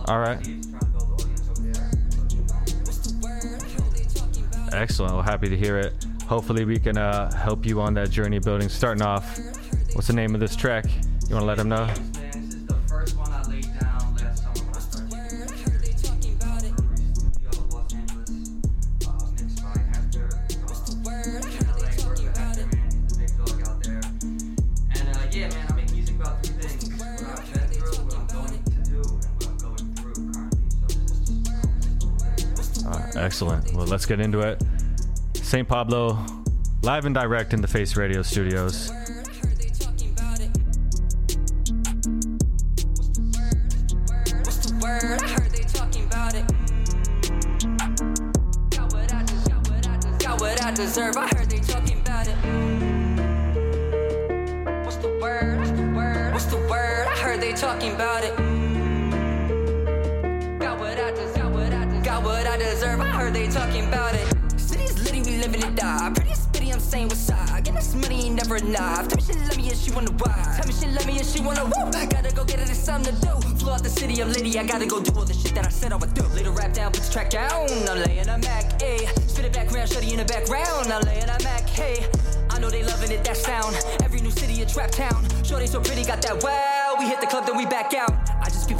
All 0.07 0.19
right. 0.19 0.39
Excellent. 4.73 5.15
Well, 5.15 5.23
happy 5.23 5.49
to 5.49 5.57
hear 5.57 5.79
it. 5.79 6.07
Hopefully, 6.27 6.65
we 6.65 6.79
can 6.79 6.97
uh, 6.97 7.35
help 7.35 7.67
you 7.67 7.81
on 7.81 7.95
that 7.95 8.11
journey 8.11 8.39
building. 8.39 8.69
Starting 8.69 9.03
off, 9.03 9.39
what's 9.95 10.07
the 10.07 10.13
name 10.13 10.35
of 10.35 10.41
this 10.41 10.55
track? 10.55 10.85
You 11.29 11.37
want 11.37 11.43
to 11.43 11.47
let 11.47 11.57
them 11.57 11.69
know? 11.71 11.89
Uh, 32.87 33.11
excellent. 33.17 33.73
Well, 33.73 33.87
let's 33.87 34.05
get 34.05 34.21
into 34.21 34.41
it. 34.41 34.63
St. 35.37 35.67
Pablo, 35.67 36.25
live 36.83 37.07
and 37.07 37.15
direct 37.15 37.55
in 37.55 37.63
the 37.63 37.69
Face 37.69 37.97
Radio 37.97 38.23
studios. 38.23 38.93
Enough. 68.67 69.09
Tell 69.09 69.17
me 69.17 69.23
she 69.23 69.33
love 69.35 69.57
me 69.57 69.69
and 69.69 69.79
she 69.79 69.91
wanna. 69.93 70.11
Tell 70.11 70.67
me 70.67 70.73
she 70.73 70.87
love 70.87 71.07
me 71.07 71.19
and 71.19 71.27
she 71.27 71.41
wanna 71.41 71.65
woo. 71.65 71.91
Gotta 71.93 72.35
go 72.35 72.45
get 72.45 72.61
it, 72.61 72.71
it's 72.71 72.79
something 72.79 73.15
to 73.15 73.21
do. 73.21 73.57
Flew 73.59 73.73
out 73.73 73.83
the 73.83 73.89
city, 73.89 74.21
I'm 74.23 74.29
litty. 74.29 74.59
I 74.59 74.65
gotta 74.65 74.87
go 74.87 75.01
do 75.01 75.13
all 75.19 75.25
the 75.25 75.35
shit 75.35 75.55
that 75.55 75.67
I 75.67 75.71
said 75.71 75.93
I 75.93 75.97
would 75.97 76.15
do. 76.15 76.23
Little 76.35 76.53
rap 76.53 76.73
down, 76.73 76.93
put 76.93 77.03
the 77.03 77.13
track 77.13 77.31
down. 77.31 77.67
I'm 77.89 77.99
laying 78.05 78.29
a 78.29 78.39
Mac, 78.39 78.79
ayy. 78.81 79.07
Spit 79.29 79.45
it 79.45 79.53
back 79.53 79.71
round, 79.73 79.91
shutty 79.91 80.13
in 80.13 80.19
the 80.19 80.25
background. 80.25 80.93
I'm 80.93 81.03
laying 81.03 81.29
a 81.29 81.39
Mac, 81.43 81.69
hey. 81.69 82.07
I 82.51 82.59
know 82.59 82.71
they 82.71 82.85
loving 82.85 83.11
it, 83.11 83.25
that 83.25 83.37
sound. 83.37 83.77
Every 84.03 84.21
new 84.21 84.31
city, 84.31 84.63
a 84.63 84.67
trap 84.67 84.91
town. 84.91 85.27
Shorty 85.45 85.67
so 85.67 85.81
pretty, 85.81 86.05
got 86.05 86.23
that 86.23 86.43
wow. 86.43 86.97
We 86.99 87.07
hit 87.07 87.21
the 87.21 87.27
club, 87.27 87.47
then 87.47 87.57
we 87.57 87.67
back 87.67 87.95
out. 87.95 88.24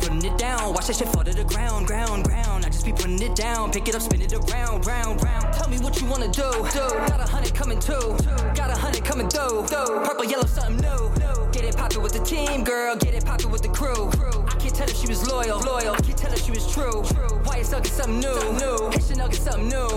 Putting 0.05 0.31
it 0.31 0.37
down. 0.37 0.75
Watch 0.75 0.89
that 0.89 0.97
shit 0.97 1.09
fall 1.09 1.25
to 1.25 1.33
the 1.33 1.45
ground, 1.45 1.87
ground, 1.87 2.25
ground. 2.25 2.67
I 2.67 2.69
just 2.69 2.85
be 2.85 2.93
putting 2.93 3.23
it 3.23 3.35
down. 3.35 3.73
Pick 3.73 3.89
it 3.89 3.95
up, 3.95 4.03
spin 4.03 4.21
it 4.21 4.35
around, 4.35 4.85
round, 4.87 5.25
round. 5.25 5.55
Tell 5.55 5.67
me 5.71 5.79
what 5.79 5.99
you 5.99 6.07
wanna 6.07 6.29
do. 6.29 6.51
do. 6.77 6.87
Got 7.09 7.21
a 7.21 7.27
hundred 7.27 7.55
coming 7.55 7.79
too. 7.81 8.15
Got 8.55 8.69
a 8.69 8.77
hundred 8.77 9.03
coming 9.03 9.31
through. 9.31 9.65
Purple, 10.05 10.27
yellow, 10.27 10.45
something 10.45 10.77
new. 10.77 11.11
Get 11.53 11.65
it 11.65 11.77
poppin' 11.79 12.03
with 12.03 12.13
the 12.13 12.23
team, 12.23 12.65
girl. 12.65 12.97
Get 12.97 13.15
it 13.15 13.25
poppin' 13.25 13.51
with 13.51 13.63
the 13.63 13.71
crew. 13.71 14.11
I 14.47 14.55
can't 14.61 14.75
tell 14.75 14.89
if 14.91 14.97
she 14.97 15.07
was 15.07 15.27
loyal, 15.27 15.59
loyal. 15.61 15.95
I 15.95 16.01
can't 16.03 16.19
tell 16.19 16.33
if 16.35 16.45
she 16.45 16.51
was 16.51 16.71
true. 16.71 17.01
YSL 17.49 17.83
get 17.83 17.87
something 17.87 18.21
new, 18.21 18.37
new. 18.61 18.93
Chanel 19.01 19.29
get 19.29 19.41
something 19.41 19.69
new. 19.69 19.89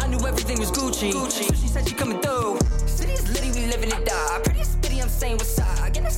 I 0.00 0.06
knew 0.08 0.24
everything 0.26 0.58
was 0.58 0.70
Gucci. 0.70 1.12
Gucci. 1.12 1.44
So 1.44 1.54
she 1.54 1.68
said 1.68 1.86
she 1.86 1.94
coming 1.94 2.18
through. 2.22 2.58
City's 2.86 3.28
litty, 3.28 3.50
we 3.52 3.66
living 3.66 3.90
it 3.90 4.06
die. 4.06 4.40
Pretty 4.42 4.60
spitty, 4.60 5.02
I'm 5.02 5.10
saying 5.10 5.36
what's 5.36 5.58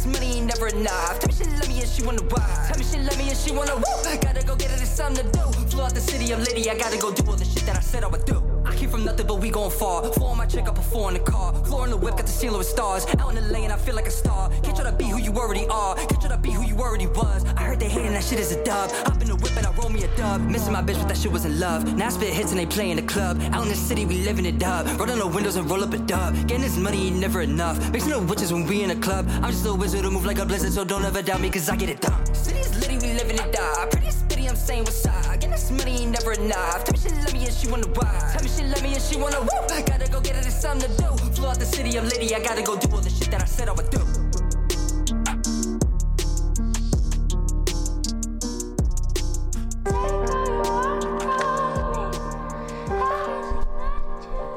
money 0.07 0.39
ain't 0.39 0.47
never 0.47 0.69
enough. 0.69 1.19
Tell 1.21 1.29
me 1.29 1.35
she 1.35 1.45
love 1.45 1.69
me 1.69 1.81
and 1.81 1.89
she 1.89 2.03
wanna 2.03 2.23
why. 2.23 2.67
Tell 2.69 2.79
me 2.79 2.85
she 2.85 2.99
love 2.99 3.19
me 3.19 3.29
and 3.29 3.39
she 3.39 3.53
wanna 3.53 3.77
woo. 3.77 4.19
Gotta 4.21 4.45
go 4.47 4.57
get 4.57 4.71
it, 4.71 4.81
it's 4.81 4.91
something 4.91 5.25
to 5.25 5.33
do. 5.33 5.45
Flew 5.71 5.83
out 5.83 5.95
the 5.95 6.01
city, 6.01 6.33
I'm 6.33 6.41
litty. 6.41 6.69
I 6.71 6.77
gotta 6.77 6.99
go 6.99 7.13
do 7.13 7.31
all 7.31 7.37
the 7.37 7.45
shit 7.45 7.65
that 7.67 7.77
I 7.77 7.81
said 7.81 8.05
I 8.05 8.09
would 8.09 8.25
do. 8.25 8.52
I 8.93 8.95
from 8.95 9.05
nothing, 9.07 9.27
but 9.27 9.41
we 9.41 9.49
gon' 9.49 9.71
far. 9.71 10.05
Four 10.13 10.31
on 10.31 10.37
my 10.37 10.45
chick, 10.45 10.69
up 10.69 10.77
a 10.77 10.83
four 10.83 11.09
in 11.09 11.15
the 11.15 11.21
car. 11.21 11.55
Floor 11.65 11.85
in 11.85 11.91
the 11.91 11.97
whip, 11.97 12.17
got 12.17 12.27
the 12.27 12.33
ceiling 12.33 12.59
with 12.59 12.67
stars. 12.67 13.07
Out 13.19 13.31
in 13.31 13.37
the 13.37 13.53
lane, 13.53 13.71
I 13.71 13.77
feel 13.77 13.95
like 13.95 14.07
a 14.07 14.11
star. 14.11 14.51
Can't 14.63 14.77
try 14.77 14.85
to 14.85 14.93
be 14.93 15.05
who 15.05 15.19
you 15.19 15.33
already 15.33 15.67
are. 15.69 15.95
Can't 15.97 16.21
try 16.21 16.29
to 16.29 16.37
be 16.37 16.51
who 16.51 16.63
you 16.63 16.77
already 16.77 17.07
was. 17.07 17.43
I 17.57 17.63
heard 17.63 17.81
they 17.81 17.89
hating 17.89 18.13
that 18.13 18.23
shit 18.23 18.39
is 18.39 18.53
a 18.53 18.63
dub. 18.65 18.91
Hop 19.07 19.23
in 19.23 19.29
the 19.29 19.37
whip 19.37 19.57
and 19.57 19.67
I 19.67 19.73
roll 19.73 19.89
me 19.89 20.03
a 20.05 20.17
dub. 20.17 20.43
Missing 20.43 20.75
my 20.75 20.83
bitch, 20.83 20.99
but 20.99 21.09
that 21.09 21.17
shit 21.17 21.33
was 21.33 21.47
in 21.47 21.59
love. 21.59 21.97
Now 21.97 22.07
I 22.07 22.11
spit 22.11 22.35
hits 22.35 22.51
and 22.51 22.61
they 22.61 22.67
play 22.67 22.91
in 22.91 22.97
the 22.97 23.03
club. 23.03 23.41
Out 23.53 23.63
in 23.63 23.71
the 23.71 23.77
city, 23.77 24.05
we 24.05 24.19
living 24.25 24.45
it 24.45 24.63
up. 24.63 24.87
Roll 24.99 25.07
down 25.07 25.19
the 25.19 25.27
windows 25.27 25.57
and 25.57 25.71
roll 25.71 25.83
up 25.83 25.95
a 25.95 25.99
dub. 25.99 26.35
Getting 26.47 26.61
this 26.61 26.77
money 26.77 27.07
ain't 27.07 27.17
never 27.17 27.41
enough. 27.41 27.77
Mixing 27.93 28.11
the 28.11 28.21
witches 28.21 28.53
when 28.53 28.67
we 28.67 28.83
in 28.83 28.91
the 28.91 28.97
club. 28.97 29.27
I'm 29.43 29.53
just 29.53 29.65
a 29.65 29.75
wizard 29.75 30.05
who 30.05 30.11
move 30.11 30.27
like 30.27 30.39
a 30.39 30.45
blizzard, 30.45 30.73
so 30.73 30.85
don't 30.85 31.05
ever 31.05 31.23
doubt 31.23 31.41
me, 31.41 31.49
cause 31.49 31.69
I 31.71 31.77
get 31.77 31.89
it 31.89 32.01
done. 32.03 32.35
City's 32.35 32.75
litty, 32.79 32.99
we 32.99 33.15
living 33.15 33.37
it 33.37 33.59
up. 33.59 33.91
Pretty 33.91 34.11
spitty, 34.43 34.51
I'm 34.51 34.57
saying 34.57 34.85
what's 34.85 35.07
up. 35.07 35.25
Getting 35.25 35.51
this 35.51 35.71
money 35.71 36.03
ain't 36.03 36.13
never 36.13 36.33
enough. 36.33 36.85
Tell 36.85 36.93
me 36.93 36.99
she 36.99 37.09
love 37.15 37.33
me 37.33 37.45
and 37.45 37.55
she 37.55 37.69
wanna 37.69 37.87
why. 37.89 38.33
Tell 38.33 38.43
me 38.43 38.49
she 38.49 38.65
love 38.65 38.83
me 38.83 38.95
and 38.95 39.03
she 39.03 39.17
wanna 39.17 39.41
woo. 39.41 39.83
Gotta 39.87 40.11
go 40.11 40.21
get 40.21 40.37
it, 40.37 40.47
it's 40.47 40.61
something 40.61 40.91
to 40.91 40.97
do. 40.97 41.17
Flew 41.35 41.47
out 41.49 41.59
the 41.59 41.67
city, 41.67 41.99
I'm 41.99 42.05
litty. 42.05 42.35
I 42.35 42.41
gotta 42.41 42.63
go 42.63 42.77
do 42.77 42.89
all 42.95 43.01
the 43.01 43.11
shit 43.11 43.31
that 43.31 43.43
I 43.43 43.47
said 43.47 43.69
I 43.69 43.73
would 43.73 43.91
do. 43.91 43.99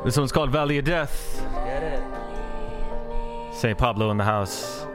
This 0.04 0.18
one's 0.18 0.32
called 0.32 0.52
Valley 0.52 0.78
of 0.78 0.86
Death. 0.86 1.42
Get 1.66 1.82
it. 1.82 2.04
St. 3.56 3.76
Pablo 3.76 4.12
in 4.12 4.18
the 4.18 4.24
house. 4.24 4.86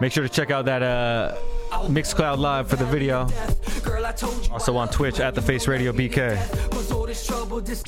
Make 0.00 0.12
sure 0.12 0.22
to 0.22 0.28
check 0.28 0.52
out 0.52 0.66
that 0.66 0.82
uh, 0.82 1.34
Mixcloud 1.88 2.38
Live 2.38 2.68
for 2.68 2.76
the 2.76 2.84
video. 2.84 3.26
Also 4.22 4.76
on 4.76 4.88
Twitch 4.88 5.18
at 5.20 5.34
the 5.34 5.42
Face 5.42 5.66
Radio 5.66 5.92
BK. 5.92 6.36
Cause 6.70 6.92
all 6.92 7.06
this 7.06 7.26
trouble, 7.26 7.60
this. 7.60 7.82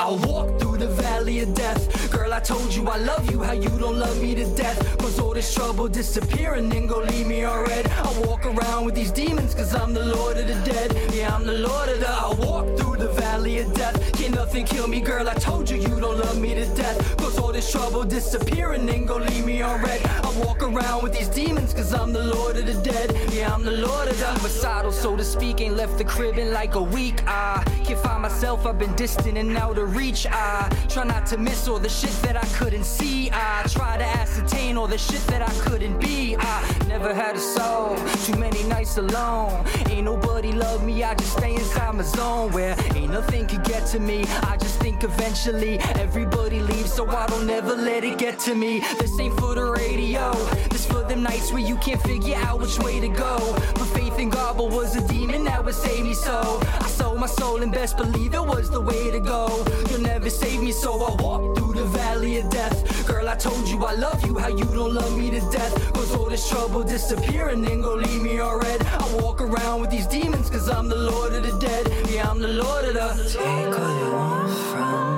I 0.00 0.10
walk 0.26 0.43
the 0.86 1.02
valley 1.02 1.40
of 1.40 1.54
death. 1.54 2.10
Girl, 2.10 2.32
I 2.32 2.40
told 2.40 2.74
you 2.74 2.86
I 2.88 2.98
love 2.98 3.30
you, 3.30 3.42
how 3.42 3.52
you 3.52 3.70
don't 3.78 3.98
love 3.98 4.20
me 4.20 4.34
to 4.34 4.44
death. 4.54 4.78
Cause 4.98 5.18
all 5.18 5.32
this 5.32 5.54
trouble 5.54 5.88
disappear 5.88 6.54
and 6.54 6.70
then 6.70 6.86
go 6.86 6.98
leave 6.98 7.26
me 7.26 7.42
on 7.44 7.64
red. 7.64 7.86
I 7.88 8.10
walk 8.26 8.44
around 8.44 8.84
with 8.84 8.94
these 8.94 9.10
demons 9.10 9.54
cause 9.54 9.74
I'm 9.74 9.94
the 9.94 10.04
Lord 10.04 10.36
of 10.36 10.46
the 10.46 10.58
dead. 10.70 10.90
Yeah, 11.14 11.34
I'm 11.34 11.46
the 11.46 11.58
Lord 11.68 11.88
of 11.88 12.00
the. 12.00 12.10
I 12.10 12.34
walk 12.46 12.66
through 12.78 12.96
the 12.96 13.08
valley 13.08 13.58
of 13.60 13.72
death. 13.72 13.96
Can't 14.12 14.34
nothing 14.34 14.66
kill 14.66 14.86
me, 14.86 15.00
girl. 15.00 15.26
I 15.28 15.34
told 15.34 15.70
you 15.70 15.78
you 15.78 16.00
don't 16.00 16.18
love 16.18 16.38
me 16.38 16.54
to 16.54 16.66
death. 16.74 17.16
Cause 17.16 17.38
all 17.38 17.52
this 17.52 17.70
trouble 17.70 18.04
disappear 18.04 18.72
and 18.72 18.86
then 18.86 19.06
go 19.06 19.16
leave 19.16 19.46
me 19.46 19.62
on 19.62 19.80
red. 19.82 20.04
I 20.04 20.30
walk 20.44 20.62
around 20.62 21.02
with 21.02 21.14
these 21.14 21.28
demons 21.28 21.72
cause 21.72 21.94
I'm 21.94 22.12
the 22.12 22.24
Lord 22.24 22.56
of 22.58 22.66
the 22.66 22.74
dead. 22.82 23.08
Yeah, 23.32 23.54
I'm 23.54 23.64
the 23.64 23.78
Lord 23.86 24.08
of 24.08 24.18
the. 24.18 24.24
Homicidal, 24.34 24.92
so 24.92 25.16
to 25.16 25.24
speak, 25.24 25.60
ain't 25.60 25.76
left 25.76 25.96
the 25.96 26.04
crib 26.04 26.38
in 26.38 26.52
like 26.52 26.74
a 26.74 26.82
week. 26.82 27.22
I 27.26 27.62
can't 27.84 27.98
find 28.00 28.22
myself, 28.22 28.66
I've 28.66 28.78
been 28.78 28.94
distant 28.94 29.38
and 29.38 29.56
out 29.56 29.78
of 29.78 29.96
reach. 29.96 30.26
I 30.26 30.73
Try 30.88 31.04
not 31.04 31.26
to 31.26 31.36
miss 31.36 31.68
all 31.68 31.78
the 31.78 31.88
shit 31.88 32.12
that 32.22 32.36
I 32.36 32.46
couldn't 32.58 32.84
see. 32.84 33.30
I 33.32 33.64
try 33.68 33.96
to 33.96 34.04
ascertain 34.04 34.76
all 34.76 34.86
the 34.86 34.98
shit 34.98 35.20
that 35.28 35.42
I 35.42 35.52
couldn't 35.64 35.98
be. 35.98 36.36
I 36.38 36.84
never 36.88 37.14
had 37.14 37.36
a 37.36 37.40
soul, 37.40 37.96
too 38.24 38.36
many 38.36 38.62
nights 38.64 38.96
alone. 38.96 39.64
Ain't 39.90 40.04
nobody 40.04 40.52
love 40.52 40.84
me, 40.84 41.02
I 41.04 41.14
just 41.14 41.36
stay 41.36 41.54
inside 41.54 41.94
my 41.94 42.02
zone 42.02 42.52
where 42.52 42.76
ain't 42.94 43.12
nothing 43.12 43.46
could 43.46 43.64
get 43.64 43.86
to 43.88 44.00
me. 44.00 44.24
I 44.42 44.56
just 44.56 44.78
think 44.80 45.04
eventually 45.04 45.78
everybody 45.96 46.60
leaves, 46.60 46.92
so 46.92 47.06
I 47.08 47.26
don't 47.26 47.48
ever 47.50 47.74
let 47.74 48.04
it 48.04 48.18
get 48.18 48.38
to 48.40 48.54
me. 48.54 48.80
This 48.98 49.18
ain't 49.20 49.38
for 49.38 49.54
the 49.54 49.64
radio, 49.64 50.32
this 50.70 50.86
for 50.86 51.03
them 51.08 51.22
nights 51.22 51.52
where 51.52 51.62
you 51.62 51.76
can't 51.76 52.00
figure 52.02 52.36
out 52.36 52.60
which 52.60 52.78
way 52.78 53.00
to 53.00 53.08
go. 53.08 53.38
But 53.74 53.86
faith 53.86 54.18
in 54.18 54.30
God 54.30 54.56
was 54.56 54.96
a 54.96 55.06
demon 55.08 55.44
that 55.44 55.64
would 55.64 55.74
save 55.74 56.04
me, 56.04 56.14
so 56.14 56.60
I 56.80 56.88
sold 56.88 57.18
my 57.18 57.26
soul 57.26 57.62
and 57.62 57.72
best 57.72 57.96
believe 57.96 58.34
it 58.34 58.44
was 58.44 58.70
the 58.70 58.80
way 58.80 59.10
to 59.10 59.20
go. 59.20 59.64
You'll 59.90 60.00
never 60.00 60.30
save 60.30 60.62
me, 60.62 60.72
so 60.72 60.90
I 61.02 61.22
walk 61.22 61.56
through 61.56 61.74
the 61.74 61.84
valley 61.84 62.38
of 62.38 62.48
death. 62.50 63.06
Girl, 63.06 63.28
I 63.28 63.36
told 63.36 63.68
you 63.68 63.84
I 63.84 63.94
love 63.94 64.24
you, 64.26 64.38
how 64.38 64.48
you 64.48 64.64
don't 64.64 64.94
love 64.94 65.16
me 65.16 65.30
to 65.30 65.40
death. 65.50 65.92
Cause 65.94 66.14
all 66.14 66.28
this 66.28 66.48
trouble 66.48 66.82
disappear 66.82 67.48
and 67.48 67.64
then 67.64 67.80
go 67.80 67.94
leave 67.94 68.22
me 68.22 68.38
all 68.38 68.58
red. 68.58 68.82
I 68.86 69.16
walk 69.20 69.40
around 69.40 69.80
with 69.80 69.90
these 69.90 70.06
demons, 70.06 70.50
cause 70.50 70.68
I'm 70.68 70.88
the 70.88 70.96
Lord 71.10 71.32
of 71.34 71.42
the 71.42 71.58
dead. 71.58 71.84
Yeah, 72.10 72.30
I'm 72.30 72.40
the 72.40 72.48
Lord 72.48 72.84
of 72.84 72.94
the. 72.94 73.28
Take 73.28 73.78
all 73.78 73.98
you 73.98 74.12
want 74.12 74.50
from 74.70 75.13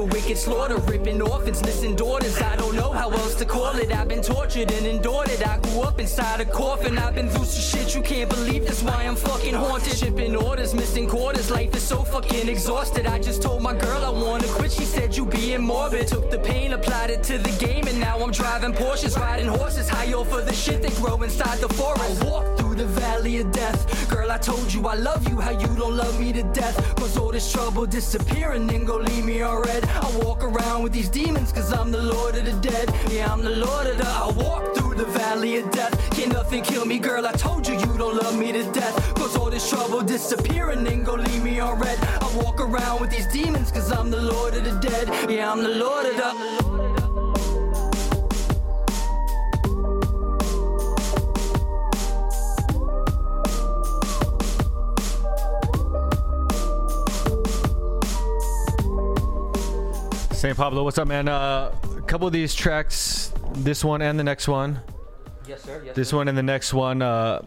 a 0.00 0.04
wicked 0.04 0.38
slaughter. 0.38 0.78
Ripping 0.78 1.20
orphans, 1.20 1.62
missing 1.62 1.94
daughters. 1.94 2.40
I 2.40 2.56
don't 2.56 2.74
know 2.74 2.90
how 2.90 3.10
else 3.10 3.34
to 3.36 3.44
call 3.44 3.76
it. 3.76 3.92
I've 3.92 4.08
been 4.08 4.22
tortured 4.22 4.70
and 4.72 4.86
endured 4.86 5.28
it. 5.28 5.46
I 5.46 5.58
grew 5.58 5.82
up 5.82 6.00
inside 6.00 6.40
a 6.40 6.44
coffin. 6.44 6.98
I've 6.98 7.14
been 7.14 7.28
through 7.28 7.44
some 7.44 7.80
shit 7.80 7.94
you 7.94 8.02
can't 8.02 8.28
believe. 8.30 8.66
That's 8.66 8.82
why 8.82 9.04
I'm 9.04 9.16
fucking 9.16 9.54
haunted. 9.54 9.96
Shipping 9.96 10.34
orders, 10.36 10.74
missing 10.74 11.08
quarters. 11.08 11.50
Life 11.50 11.74
is 11.76 11.82
so 11.82 12.02
fucking 12.02 12.48
exhausted. 12.48 13.06
I 13.06 13.18
just 13.18 13.42
told 13.42 13.62
my 13.62 13.74
girl 13.74 14.04
I 14.04 14.10
wanna 14.10 14.48
quit. 14.48 14.72
She 14.72 14.84
said 14.84 15.16
you 15.16 15.26
being 15.26 15.62
morbid. 15.62 16.08
Took 16.08 16.30
the 16.30 16.38
pain, 16.38 16.72
applied 16.72 17.10
it 17.10 17.22
to 17.24 17.38
the 17.38 17.52
game, 17.64 17.86
and 17.86 18.00
now 18.00 18.18
I'm 18.18 18.32
driving 18.32 18.72
Porsches, 18.72 19.18
riding 19.18 19.48
horses, 19.48 19.88
high 19.88 20.12
off 20.12 20.32
of 20.32 20.46
the 20.46 20.54
shit 20.54 20.82
that 20.82 20.94
grow 20.96 21.22
inside 21.22 21.58
the 21.58 21.68
forest. 21.68 22.22
I 22.22 22.26
walk 22.26 22.58
through 22.58 22.69
the 22.80 22.86
valley 22.86 23.36
of 23.40 23.52
death. 23.52 24.08
Girl, 24.08 24.30
I 24.32 24.38
told 24.38 24.72
you 24.72 24.86
I 24.86 24.94
love 24.94 25.28
you, 25.28 25.38
how 25.38 25.50
you 25.50 25.66
don't 25.76 25.96
love 25.98 26.18
me 26.18 26.32
to 26.32 26.42
death. 26.54 26.76
Cause 26.96 27.18
all 27.18 27.30
this 27.30 27.52
trouble 27.52 27.84
disappear 27.84 28.52
and 28.52 28.68
then 28.70 28.86
go 28.86 28.96
leave 28.96 29.26
me 29.26 29.42
all 29.42 29.60
red. 29.60 29.84
I 29.84 30.10
walk 30.24 30.42
around 30.42 30.82
with 30.82 30.92
these 30.92 31.10
demons, 31.10 31.52
cause 31.52 31.74
I'm 31.74 31.90
the 31.90 32.02
Lord 32.02 32.36
of 32.36 32.46
the 32.46 32.56
dead. 32.70 32.88
Yeah, 33.10 33.30
I'm 33.30 33.42
the 33.42 33.56
Lord 33.66 33.86
of 33.86 33.98
the. 33.98 34.06
I 34.06 34.30
walk 34.44 34.74
through 34.74 34.94
the 34.94 35.04
valley 35.04 35.58
of 35.58 35.70
death. 35.70 35.92
Can't 36.16 36.32
nothing 36.32 36.62
kill 36.62 36.86
me, 36.86 36.98
girl. 36.98 37.26
I 37.26 37.32
told 37.32 37.68
you 37.68 37.74
you 37.74 37.98
don't 37.98 38.16
love 38.16 38.38
me 38.38 38.50
to 38.52 38.62
death. 38.72 39.14
Cause 39.14 39.36
all 39.36 39.50
this 39.50 39.68
trouble 39.68 40.00
disappear 40.00 40.70
and 40.70 40.86
then 40.86 41.04
go 41.04 41.14
leave 41.16 41.44
me 41.44 41.60
all 41.60 41.76
red. 41.76 41.98
I 42.02 42.28
walk 42.42 42.60
around 42.60 43.02
with 43.02 43.10
these 43.10 43.26
demons, 43.26 43.70
cause 43.70 43.92
I'm 43.92 44.10
the 44.10 44.22
Lord 44.22 44.54
of 44.54 44.64
the 44.64 44.76
dead. 44.88 45.06
Yeah, 45.30 45.52
I'm 45.52 45.62
the 45.62 45.74
Lord 45.84 46.06
of 46.06 46.16
the. 46.16 46.69
St. 60.40 60.56
Pablo, 60.56 60.84
what's 60.84 60.96
up, 60.96 61.06
man? 61.06 61.28
Uh, 61.28 61.70
a 61.98 62.00
couple 62.00 62.26
of 62.26 62.32
these 62.32 62.54
tracks, 62.54 63.30
this 63.56 63.84
one 63.84 64.00
and 64.00 64.18
the 64.18 64.24
next 64.24 64.48
one. 64.48 64.80
Yes, 65.46 65.60
sir. 65.60 65.82
Yes, 65.84 65.94
this 65.94 66.08
sir. 66.08 66.16
one 66.16 66.28
and 66.28 66.38
the 66.38 66.42
next 66.42 66.72
one, 66.72 67.02
uh, 67.02 67.42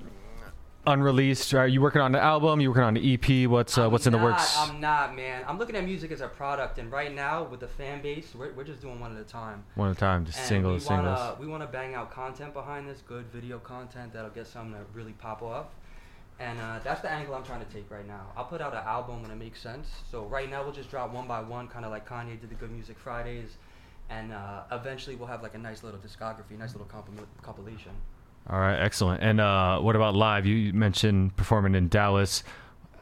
unreleased. 0.86 1.56
Are 1.56 1.68
you 1.68 1.82
working 1.82 2.02
on 2.02 2.12
the 2.12 2.22
album? 2.22 2.62
You 2.62 2.70
working 2.70 2.84
on 2.84 2.94
the 2.94 3.16
EP? 3.16 3.50
What's 3.50 3.80
uh, 3.80 3.90
what's 3.90 4.06
in 4.06 4.12
the 4.12 4.20
works? 4.20 4.56
I'm 4.60 4.80
not, 4.80 5.16
man. 5.16 5.44
I'm 5.48 5.58
looking 5.58 5.76
at 5.76 5.84
music 5.86 6.12
as 6.12 6.22
a 6.22 6.28
product, 6.28 6.78
and 6.78 6.92
right 6.92 7.12
now 7.12 7.46
with 7.46 7.62
the 7.62 7.68
fan 7.68 8.04
base, 8.04 8.36
we're, 8.36 8.54
we're 8.54 8.64
just 8.64 8.82
doing 8.82 9.00
one 9.00 9.16
at 9.16 9.20
a 9.20 9.26
time. 9.26 9.64
One 9.74 9.90
at 9.90 9.98
a 9.98 10.00
time, 10.00 10.24
just 10.26 10.38
And 10.38 10.48
singles, 10.48 10.84
we 10.84 10.88
singles. 10.90 11.20
Wanna, 11.20 11.38
we 11.40 11.48
want 11.48 11.64
to 11.64 11.68
bang 11.68 11.96
out 11.96 12.12
content 12.12 12.54
behind 12.54 12.88
this, 12.88 13.02
good 13.02 13.26
video 13.34 13.58
content 13.58 14.14
that'll 14.14 14.30
get 14.30 14.46
something 14.46 14.74
to 14.74 14.86
really 14.94 15.14
pop 15.14 15.42
off. 15.42 15.66
And 16.44 16.60
uh, 16.60 16.80
that's 16.84 17.00
the 17.00 17.10
angle 17.10 17.36
I'm 17.36 17.44
trying 17.44 17.66
to 17.66 17.72
take 17.72 17.90
right 17.90 18.06
now. 18.06 18.26
I'll 18.36 18.44
put 18.44 18.60
out 18.60 18.74
an 18.74 18.84
album 18.86 19.22
when 19.22 19.32
it 19.32 19.38
makes 19.38 19.62
sense. 19.62 19.88
So 20.12 20.24
right 20.26 20.50
now 20.50 20.62
we'll 20.62 20.74
just 20.74 20.90
drop 20.90 21.14
one 21.14 21.26
by 21.26 21.40
one, 21.40 21.70
kind 21.70 21.86
of 21.86 21.92
like 21.92 22.08
Kanye 22.08 22.40
did 22.40 22.50
the 22.50 22.56
Good 22.56 22.72
Music 22.72 22.98
Fridays, 23.00 23.56
and 24.10 24.34
uh, 24.34 24.64
eventually 24.74 25.16
we'll 25.16 25.30
have 25.30 25.42
like 25.42 25.56
a 25.56 25.58
nice 25.58 25.84
little 25.84 26.00
discography, 26.02 26.60
nice 26.60 26.74
little 26.74 26.88
compil- 26.88 27.26
compilation. 27.42 27.94
All 28.50 28.60
right, 28.60 28.78
excellent. 28.78 29.24
And 29.24 29.40
uh, 29.40 29.80
what 29.80 29.96
about 29.96 30.16
live? 30.16 30.46
You 30.46 30.74
mentioned 30.74 31.34
performing 31.38 31.76
in 31.76 31.88
Dallas. 31.88 32.44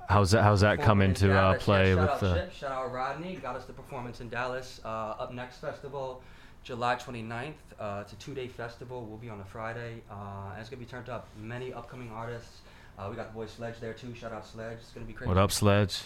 How's 0.08 0.32
that? 0.32 0.44
How's 0.44 0.62
that 0.62 0.78
Performing 0.78 0.86
coming 0.86 1.10
in 1.10 1.16
to 1.16 1.34
uh, 1.36 1.58
play 1.58 1.96
yeah, 1.96 2.06
shout 2.06 2.22
with? 2.22 2.32
out 2.32 2.38
Chip, 2.38 2.54
shout 2.54 2.72
out 2.72 2.92
Rodney, 2.92 3.36
got 3.38 3.56
us 3.56 3.66
the 3.66 3.74
performance 3.74 4.22
in 4.22 4.30
Dallas. 4.30 4.82
Uh, 4.86 5.16
up 5.18 5.34
next 5.34 5.58
festival, 5.58 6.22
July 6.64 6.96
29th. 6.96 7.54
Uh, 7.80 8.02
it's 8.02 8.14
a 8.14 8.18
two-day 8.18 8.50
festival. 8.50 9.04
We'll 9.04 9.18
be 9.18 9.30
on 9.30 9.40
a 9.40 9.46
Friday, 9.46 10.04
uh, 10.12 10.52
and 10.52 10.60
it's 10.62 10.70
gonna 10.70 10.82
be 10.82 10.86
turned 10.86 11.10
up. 11.10 11.28
Many 11.42 11.74
upcoming 11.74 12.12
artists. 12.12 12.62
Uh, 13.02 13.10
we 13.10 13.16
got 13.16 13.28
the 13.30 13.34
boy 13.34 13.46
Sledge 13.48 13.76
there 13.80 13.94
too. 13.94 14.14
Shout 14.14 14.32
out 14.32 14.46
Sledge. 14.46 14.78
It's 14.80 14.92
gonna 14.92 15.06
be 15.06 15.14
crazy. 15.14 15.28
what 15.28 15.38
up, 15.38 15.52
Sledge? 15.52 16.02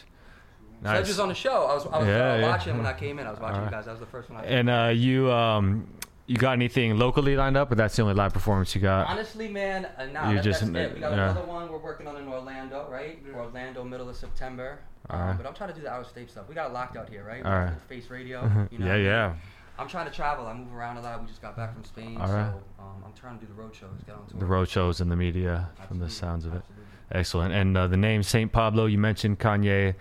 Sledge 0.82 1.08
was 1.08 1.20
on 1.20 1.30
the 1.30 1.36
show. 1.36 1.66
I 1.66 1.74
was, 1.74 1.86
I 1.88 1.98
was 2.00 2.08
Yeah, 2.08 2.34
uh, 2.34 2.38
yeah. 2.38 2.42
watching 2.50 2.78
when 2.78 2.86
I 2.86 2.94
came 2.94 3.18
in. 3.20 3.26
I 3.28 3.32
was 3.32 3.40
watching 3.40 3.56
Alright. 3.56 3.72
you 3.72 3.78
guys. 3.78 3.86
That 3.86 3.92
was 3.92 4.00
the 4.02 4.06
first 4.06 4.30
one. 4.30 4.42
I 4.42 4.46
And 4.46 4.70
uh, 4.70 4.92
you 4.94 5.32
um, 5.32 5.88
you 6.28 6.38
got 6.38 6.52
anything 6.54 6.98
locally 6.98 7.36
lined 7.36 7.58
up, 7.58 7.72
or 7.72 7.76
that's 7.76 7.96
the 7.96 8.02
only 8.02 8.14
live 8.14 8.34
performance 8.34 8.74
you 8.76 8.82
got? 8.82 9.08
Honestly, 9.08 9.48
man, 9.48 9.88
uh, 9.98 10.06
nah, 10.06 10.30
You 10.30 10.36
that, 10.38 10.44
just- 10.44 10.60
that's 10.62 10.92
it. 10.92 10.94
We 10.96 11.00
got 11.02 11.12
yeah. 11.14 11.32
another 11.32 11.46
one 11.46 11.72
we're 11.72 11.78
working 11.78 12.08
on 12.08 12.18
in 12.18 12.28
Orlando, 12.28 12.88
right? 12.90 13.20
Orlando, 13.34 13.84
middle 13.84 14.10
of 14.10 14.16
September. 14.16 14.80
Um, 15.10 15.38
But 15.38 15.46
I'm 15.46 15.54
trying 15.54 15.70
to 15.70 15.76
do 15.76 15.82
the 15.82 15.90
out-of-state 15.92 16.30
stuff. 16.32 16.46
We 16.50 16.56
got 16.56 16.74
locked 16.74 16.98
out 16.98 17.10
here, 17.10 17.24
right? 17.24 17.46
Alright. 17.46 17.70
got 17.72 17.82
Face 17.84 18.10
Radio. 18.10 18.42
Mhm. 18.42 18.72
You 18.72 18.80
know 18.80 18.86
Yeah, 18.86 18.92
what 18.92 18.94
I 18.94 18.98
mean? 18.98 19.06
yeah. 19.06 19.34
I'm 19.78 19.88
trying 19.88 20.06
to 20.06 20.12
travel. 20.12 20.48
I 20.48 20.54
move 20.54 20.74
around 20.74 20.98
a 20.98 21.02
lot. 21.02 21.22
We 21.22 21.28
just 21.28 21.42
got 21.42 21.56
back 21.58 21.74
from 21.74 21.84
Spain, 21.84 22.18
Alright. 22.18 22.54
so 22.54 22.64
um, 22.84 23.04
I'm 23.06 23.14
trying 23.14 23.38
to 23.40 23.46
do 23.46 23.54
the 23.54 23.60
road 23.62 23.76
shows. 23.76 23.90
Get 24.06 24.16
on 24.16 24.26
tour. 24.28 24.40
the 24.40 24.46
road 24.46 24.68
shows 24.70 25.02
and 25.02 25.12
the 25.12 25.16
media, 25.16 25.70
from 25.88 26.00
the 26.00 26.10
sounds 26.10 26.46
of 26.46 26.54
it. 26.56 26.64
Excellent. 27.12 27.54
And 27.54 27.78
uh, 27.78 27.88
the 27.88 27.98
name 27.98 28.24
Saint 28.24 28.52
Pablo, 28.52 28.86
you 28.86 28.98
mentioned 28.98 29.40
Kanye. 29.40 29.96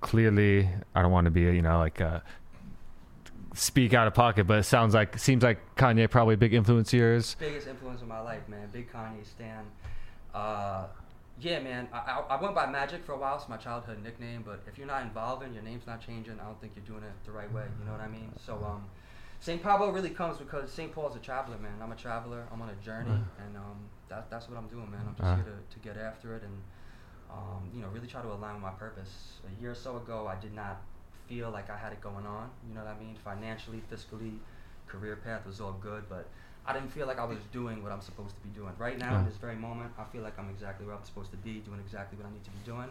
Clearly, 0.00 0.68
I 0.94 1.02
don't 1.02 1.12
want 1.12 1.26
to 1.26 1.30
be, 1.30 1.42
you 1.42 1.62
know, 1.62 1.78
like 1.78 2.00
uh, 2.00 2.20
speak 3.54 3.94
out 3.94 4.06
of 4.06 4.14
pocket, 4.14 4.46
but 4.46 4.58
it 4.58 4.64
sounds 4.64 4.94
like 4.94 5.18
seems 5.18 5.42
like 5.42 5.76
Kanye 5.76 6.10
probably 6.10 6.34
a 6.34 6.38
big 6.38 6.52
influence 6.52 6.92
of 6.92 6.98
yours. 6.98 7.36
Biggest 7.38 7.68
influence 7.68 8.02
in 8.02 8.08
my 8.08 8.20
life, 8.20 8.46
man. 8.48 8.68
Big 8.72 8.92
Kanye 8.92 9.24
stan. 9.24 9.64
Uh, 10.34 10.86
yeah, 11.40 11.60
man. 11.60 11.88
I, 11.92 12.22
I, 12.30 12.40
went 12.40 12.54
by 12.54 12.66
Magic 12.66 13.04
for 13.04 13.12
a 13.12 13.18
while. 13.18 13.36
It's 13.36 13.48
my 13.48 13.56
childhood 13.56 14.02
nickname. 14.02 14.42
But 14.44 14.60
if 14.66 14.78
you're 14.78 14.86
not 14.86 15.02
involving, 15.02 15.52
your 15.52 15.62
name's 15.62 15.86
not 15.86 16.04
changing. 16.04 16.38
I 16.40 16.44
don't 16.44 16.60
think 16.60 16.72
you're 16.76 16.84
doing 16.84 17.02
it 17.02 17.12
the 17.24 17.32
right 17.32 17.52
way. 17.52 17.64
You 17.80 17.86
know 17.86 17.92
what 17.92 18.00
I 18.00 18.08
mean? 18.08 18.32
So, 18.44 18.54
um, 18.64 18.84
St. 19.40 19.62
Pablo 19.62 19.90
really 19.90 20.10
comes 20.10 20.38
because 20.38 20.70
St. 20.72 20.92
Paul's 20.92 21.16
a 21.16 21.18
traveler, 21.18 21.58
man. 21.58 21.74
I'm 21.82 21.92
a 21.92 21.96
traveler. 21.96 22.46
I'm 22.52 22.62
on 22.62 22.70
a 22.70 22.84
journey, 22.84 23.10
and 23.10 23.56
um, 23.56 23.76
that, 24.08 24.30
that's 24.30 24.48
what 24.48 24.58
I'm 24.58 24.68
doing, 24.68 24.90
man. 24.90 25.00
I'm 25.08 25.14
just 25.16 25.24
Uh. 25.28 25.34
here 25.36 25.44
to, 25.44 25.74
to 25.74 25.78
get 25.80 25.96
after 25.96 26.36
it 26.36 26.42
and, 26.42 26.56
um, 27.30 27.68
you 27.74 27.80
know, 27.82 27.88
really 27.88 28.06
try 28.06 28.22
to 28.22 28.28
align 28.32 28.54
with 28.54 28.62
my 28.62 28.70
purpose. 28.70 29.40
A 29.46 29.60
year 29.60 29.72
or 29.72 29.74
so 29.74 29.96
ago, 29.96 30.26
I 30.26 30.36
did 30.40 30.54
not 30.54 30.80
feel 31.28 31.50
like 31.50 31.70
I 31.70 31.76
had 31.76 31.92
it 31.92 32.00
going 32.00 32.26
on. 32.26 32.50
You 32.68 32.74
know 32.74 32.84
what 32.84 32.94
I 32.94 32.98
mean? 32.98 33.16
Financially, 33.24 33.82
fiscally, 33.92 34.38
career 34.86 35.16
path 35.16 35.46
was 35.46 35.60
all 35.60 35.72
good, 35.80 36.04
but 36.08 36.26
I 36.66 36.72
didn't 36.72 36.90
feel 36.92 37.06
like 37.06 37.18
I 37.18 37.24
was 37.24 37.38
doing 37.52 37.82
what 37.82 37.92
I'm 37.92 38.00
supposed 38.00 38.34
to 38.36 38.40
be 38.42 38.50
doing. 38.50 38.72
Right 38.78 38.98
now, 38.98 39.18
in 39.18 39.24
this 39.24 39.36
very 39.36 39.56
moment, 39.56 39.92
I 39.98 40.04
feel 40.04 40.22
like 40.22 40.38
I'm 40.38 40.48
exactly 40.50 40.86
where 40.86 40.94
I'm 40.94 41.04
supposed 41.04 41.30
to 41.32 41.36
be, 41.38 41.58
doing 41.60 41.80
exactly 41.80 42.16
what 42.18 42.26
I 42.26 42.30
need 42.30 42.44
to 42.44 42.50
be 42.50 42.58
doing. 42.64 42.88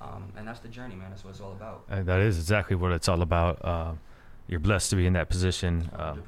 Um, 0.00 0.32
and 0.36 0.46
that's 0.46 0.60
the 0.60 0.68
journey, 0.68 0.94
man. 0.94 1.10
That's 1.10 1.24
what 1.24 1.30
it's 1.30 1.40
all 1.40 1.52
about. 1.52 1.84
Uh, 1.90 2.02
that 2.02 2.20
is 2.20 2.38
exactly 2.38 2.76
what 2.76 2.92
it's 2.92 3.08
all 3.08 3.22
about. 3.22 3.64
Uh, 3.64 3.92
you're 4.46 4.60
blessed 4.60 4.90
to 4.90 4.96
be 4.96 5.06
in 5.06 5.12
that 5.14 5.28
position. 5.28 5.88
Um, 5.94 6.18
100%. 6.18 6.22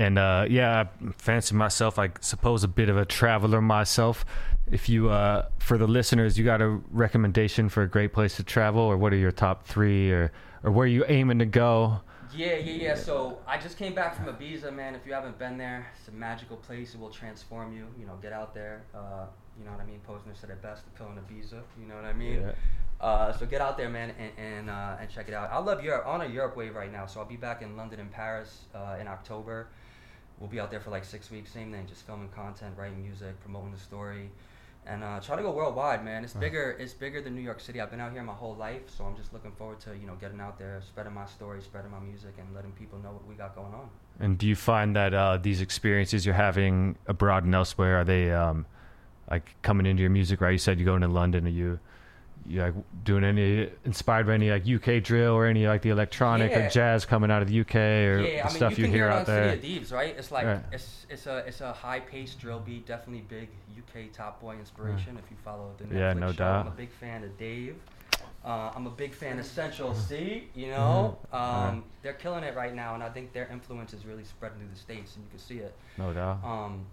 And 0.00 0.18
uh, 0.18 0.46
yeah, 0.48 0.80
I 0.80 1.12
fancy 1.18 1.54
myself, 1.54 1.98
I 1.98 2.08
suppose, 2.22 2.64
a 2.64 2.68
bit 2.68 2.88
of 2.88 2.96
a 2.96 3.04
traveler 3.04 3.60
myself. 3.60 4.24
If 4.70 4.88
you, 4.88 5.10
uh, 5.10 5.48
for 5.58 5.76
the 5.76 5.86
listeners, 5.86 6.38
you 6.38 6.44
got 6.44 6.62
a 6.62 6.80
recommendation 6.90 7.68
for 7.68 7.82
a 7.82 7.86
great 7.86 8.14
place 8.14 8.36
to 8.36 8.42
travel, 8.42 8.80
or 8.80 8.96
what 8.96 9.12
are 9.12 9.18
your 9.18 9.30
top 9.30 9.66
three, 9.66 10.10
or 10.10 10.32
or 10.62 10.70
where 10.70 10.84
are 10.84 10.88
you 10.88 11.04
aiming 11.06 11.38
to 11.40 11.44
go? 11.44 12.00
Yeah, 12.34 12.54
yeah, 12.54 12.72
yeah. 12.72 12.94
So 12.94 13.40
I 13.46 13.58
just 13.58 13.76
came 13.76 13.94
back 13.94 14.16
from 14.16 14.24
Ibiza, 14.34 14.74
man. 14.74 14.94
If 14.94 15.04
you 15.04 15.12
haven't 15.12 15.38
been 15.38 15.58
there, 15.58 15.86
it's 15.98 16.08
a 16.08 16.12
magical 16.12 16.56
place. 16.56 16.94
It 16.94 17.00
will 17.00 17.10
transform 17.10 17.74
you. 17.74 17.86
You 17.98 18.06
know, 18.06 18.16
get 18.22 18.32
out 18.32 18.54
there. 18.54 18.84
Uh, 18.94 19.26
you 19.58 19.66
know 19.66 19.72
what 19.72 19.80
I 19.80 19.84
mean? 19.84 20.00
Posner 20.08 20.34
said 20.34 20.48
it 20.48 20.62
best, 20.62 20.84
the 20.86 20.90
pill 20.92 21.08
in 21.08 21.18
Ibiza. 21.18 21.60
You 21.78 21.86
know 21.86 21.96
what 21.96 22.06
I 22.06 22.14
mean? 22.14 22.40
Yeah. 22.40 22.52
Uh, 23.02 23.32
so 23.32 23.44
get 23.44 23.60
out 23.60 23.76
there, 23.76 23.90
man, 23.90 24.14
and 24.18 24.32
and, 24.38 24.70
uh, 24.70 24.96
and 24.98 25.10
check 25.10 25.28
it 25.28 25.34
out. 25.34 25.50
I 25.52 25.58
love 25.58 25.84
Europe. 25.84 26.04
I'm 26.06 26.22
on 26.22 26.22
a 26.22 26.32
Europe 26.32 26.56
wave 26.56 26.74
right 26.74 26.90
now, 26.90 27.04
so 27.04 27.20
I'll 27.20 27.26
be 27.26 27.36
back 27.36 27.60
in 27.60 27.76
London 27.76 28.00
and 28.00 28.10
Paris 28.10 28.60
uh, 28.74 28.96
in 28.98 29.08
October. 29.08 29.68
We'll 30.40 30.48
be 30.48 30.58
out 30.58 30.70
there 30.70 30.80
for 30.80 30.90
like 30.90 31.04
six 31.04 31.30
weeks. 31.30 31.52
Same 31.52 31.70
thing, 31.70 31.86
just 31.86 32.06
filming 32.06 32.30
content, 32.30 32.74
writing 32.76 33.02
music, 33.02 33.38
promoting 33.42 33.72
the 33.72 33.78
story, 33.78 34.30
and 34.86 35.04
uh, 35.04 35.20
try 35.20 35.36
to 35.36 35.42
go 35.42 35.50
worldwide, 35.50 36.02
man. 36.02 36.24
It's 36.24 36.32
bigger. 36.32 36.76
It's 36.80 36.94
bigger 36.94 37.20
than 37.20 37.34
New 37.34 37.42
York 37.42 37.60
City. 37.60 37.78
I've 37.78 37.90
been 37.90 38.00
out 38.00 38.12
here 38.12 38.22
my 38.22 38.32
whole 38.32 38.54
life, 38.54 38.82
so 38.86 39.04
I'm 39.04 39.16
just 39.16 39.34
looking 39.34 39.52
forward 39.52 39.80
to 39.80 39.90
you 39.94 40.06
know 40.06 40.14
getting 40.14 40.40
out 40.40 40.58
there, 40.58 40.80
spreading 40.86 41.12
my 41.12 41.26
story, 41.26 41.60
spreading 41.60 41.90
my 41.90 42.00
music, 42.00 42.34
and 42.38 42.54
letting 42.54 42.72
people 42.72 42.98
know 43.00 43.10
what 43.10 43.26
we 43.26 43.34
got 43.34 43.54
going 43.54 43.74
on. 43.74 43.90
And 44.18 44.38
do 44.38 44.46
you 44.46 44.56
find 44.56 44.96
that 44.96 45.12
uh, 45.12 45.36
these 45.36 45.60
experiences 45.60 46.24
you're 46.24 46.34
having 46.34 46.96
abroad 47.06 47.44
and 47.44 47.54
elsewhere 47.54 48.00
are 48.00 48.04
they 48.04 48.32
um, 48.32 48.64
like 49.30 49.54
coming 49.60 49.84
into 49.84 50.00
your 50.00 50.10
music? 50.10 50.40
Right, 50.40 50.52
you 50.52 50.58
said 50.58 50.78
you're 50.78 50.86
going 50.86 51.02
to 51.02 51.08
London. 51.08 51.46
Are 51.46 51.50
you 51.50 51.78
you 52.46 52.60
like 52.62 52.74
doing 53.04 53.22
any 53.24 53.68
inspired 53.84 54.26
by 54.26 54.34
any 54.34 54.50
like 54.50 54.66
UK 54.66 55.02
drill 55.02 55.34
or 55.34 55.46
any 55.46 55.66
like 55.66 55.82
the 55.82 55.90
electronic 55.90 56.50
Yeah. 56.50 56.66
or 56.66 56.70
jazz 56.70 57.04
coming 57.04 57.30
out 57.30 57.42
of 57.42 57.48
the 57.48 57.60
UK 57.60 57.74
or 57.76 58.20
yeah, 58.20 58.42
I 58.44 58.48
mean, 58.48 58.56
stuff 58.56 58.72
you, 58.78 58.78
you, 58.78 58.84
can 58.84 58.92
hear 58.94 59.08
out 59.08 59.20
on 59.20 59.24
there? 59.26 59.44
City 59.50 59.56
of 59.56 59.62
Thieves, 59.62 59.92
right? 59.92 60.14
It's 60.18 60.30
like 60.32 60.46
Right. 60.46 60.64
it's 60.72 61.06
it's 61.08 61.26
a 61.26 61.38
it's 61.46 61.60
a 61.60 61.72
high 61.72 62.00
paced 62.00 62.40
drill 62.40 62.60
beat, 62.60 62.86
definitely 62.86 63.24
big 63.28 63.48
UK 63.78 64.12
top 64.12 64.40
boy 64.40 64.54
inspiration. 64.56 65.18
If 65.22 65.30
you 65.30 65.36
follow 65.44 65.70
the 65.78 65.84
Netflix 65.84 65.98
Yeah, 65.98 66.12
no 66.14 66.26
show, 66.28 66.32
doubt. 66.38 66.66
I'm 66.66 66.72
a 66.72 66.76
big 66.76 66.90
fan 66.92 67.24
of 67.24 67.36
Dave. 67.38 67.76
Uh, 68.44 68.70
I'm 68.74 68.86
a 68.86 68.90
big 68.90 69.12
fan 69.14 69.38
of 69.38 69.44
Central 69.44 69.94
Cee. 69.94 70.48
You 70.54 70.68
know, 70.68 71.18
Mhm. 71.32 71.36
um, 71.38 71.84
they're 72.02 72.14
killing 72.14 72.42
it 72.42 72.56
right 72.56 72.74
now, 72.74 72.94
and 72.94 73.02
I 73.02 73.10
think 73.10 73.32
their 73.34 73.46
influence 73.48 73.92
is 73.92 74.06
really 74.06 74.24
spreading 74.24 74.58
through 74.58 74.68
the 74.72 74.78
states, 74.78 75.14
and 75.16 75.24
you 75.24 75.30
can 75.30 75.38
see 75.38 75.58
it. 75.58 75.74
No 75.98 76.12
doubt. 76.14 76.42
Um, 76.42 76.86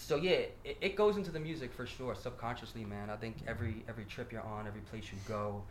so 0.00 0.16
yeah, 0.16 0.46
it, 0.64 0.78
it 0.80 0.96
goes 0.96 1.16
into 1.18 1.30
the 1.30 1.38
music 1.38 1.72
for 1.74 1.86
sure, 1.86 2.14
subconsciously, 2.14 2.84
man. 2.84 3.10
I 3.10 3.16
think 3.16 3.36
every 3.46 3.84
every 3.88 4.04
trip 4.04 4.32
you're 4.32 4.42
on, 4.42 4.66
every 4.66 4.80
place 4.80 5.04
you 5.12 5.18
go, 5.28 5.62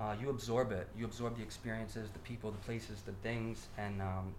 uh, 0.00 0.16
you 0.20 0.30
absorb 0.30 0.72
it. 0.72 0.88
You 0.98 1.04
absorb 1.04 1.36
the 1.36 1.42
experiences, 1.42 2.10
the 2.10 2.18
people, 2.20 2.50
the 2.50 2.58
places, 2.58 3.02
the 3.02 3.12
things, 3.22 3.68
and 3.78 4.02
um, 4.02 4.34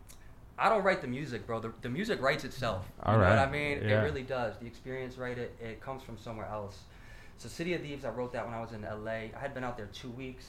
I 0.57 0.67
don't 0.67 0.83
write 0.83 1.01
the 1.01 1.07
music, 1.07 1.47
bro. 1.47 1.61
The, 1.61 1.71
the 1.81 1.89
music 1.89 2.21
writes 2.21 2.43
itself. 2.43 2.85
You 3.05 3.13
know 3.13 3.19
what 3.19 3.39
I 3.39 3.49
mean? 3.49 3.79
yeah. 3.81 4.01
It 4.01 4.03
really 4.03 4.23
does. 4.23 4.55
The 4.59 4.65
experience, 4.67 5.17
right? 5.17 5.37
It 5.37 5.55
it 5.61 5.81
comes 5.81 6.03
from 6.03 6.17
somewhere 6.17 6.47
else. 6.47 6.77
So 7.37 7.47
City 7.47 7.73
of 7.73 7.81
Thieves, 7.81 8.03
I 8.03 8.09
wrote 8.09 8.33
that 8.33 8.45
when 8.45 8.53
I 8.53 8.59
was 8.59 8.73
in 8.73 8.81
LA. 8.81 9.11
I 9.11 9.39
had 9.39 9.53
been 9.53 9.63
out 9.63 9.77
there 9.77 9.87
two 9.93 10.09
weeks. 10.09 10.45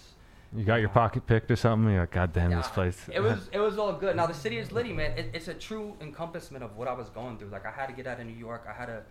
You 0.57 0.65
got 0.65 0.77
your 0.77 0.89
pocket 0.89 1.27
picked 1.27 1.51
or 1.51 1.57
something? 1.57 1.91
You're 1.93 2.01
like, 2.01 2.11
God 2.11 2.33
damn 2.33 2.51
this 2.51 2.67
place. 2.69 2.99
It 3.13 3.21
was 3.21 3.49
it 3.53 3.59
was 3.59 3.79
all 3.79 3.93
good. 3.93 4.17
Now 4.17 4.27
the 4.27 4.35
city 4.35 4.59
is 4.59 4.73
litty, 4.73 4.93
man. 4.93 5.13
It, 5.17 5.31
it's 5.33 5.49
a 5.49 5.55
true 5.55 5.95
encompassment 6.01 6.65
of 6.65 6.77
what 6.77 6.89
I 6.89 6.93
was 6.93 7.09
going 7.11 7.39
through. 7.39 7.49
Like 7.49 7.67
I 7.67 7.71
had 7.71 7.87
to 7.87 7.93
get 7.93 8.07
out 8.07 8.19
of 8.19 8.27
New 8.27 8.37
York. 8.37 8.67
I 8.69 8.73
had 8.73 8.87
to 8.87 9.03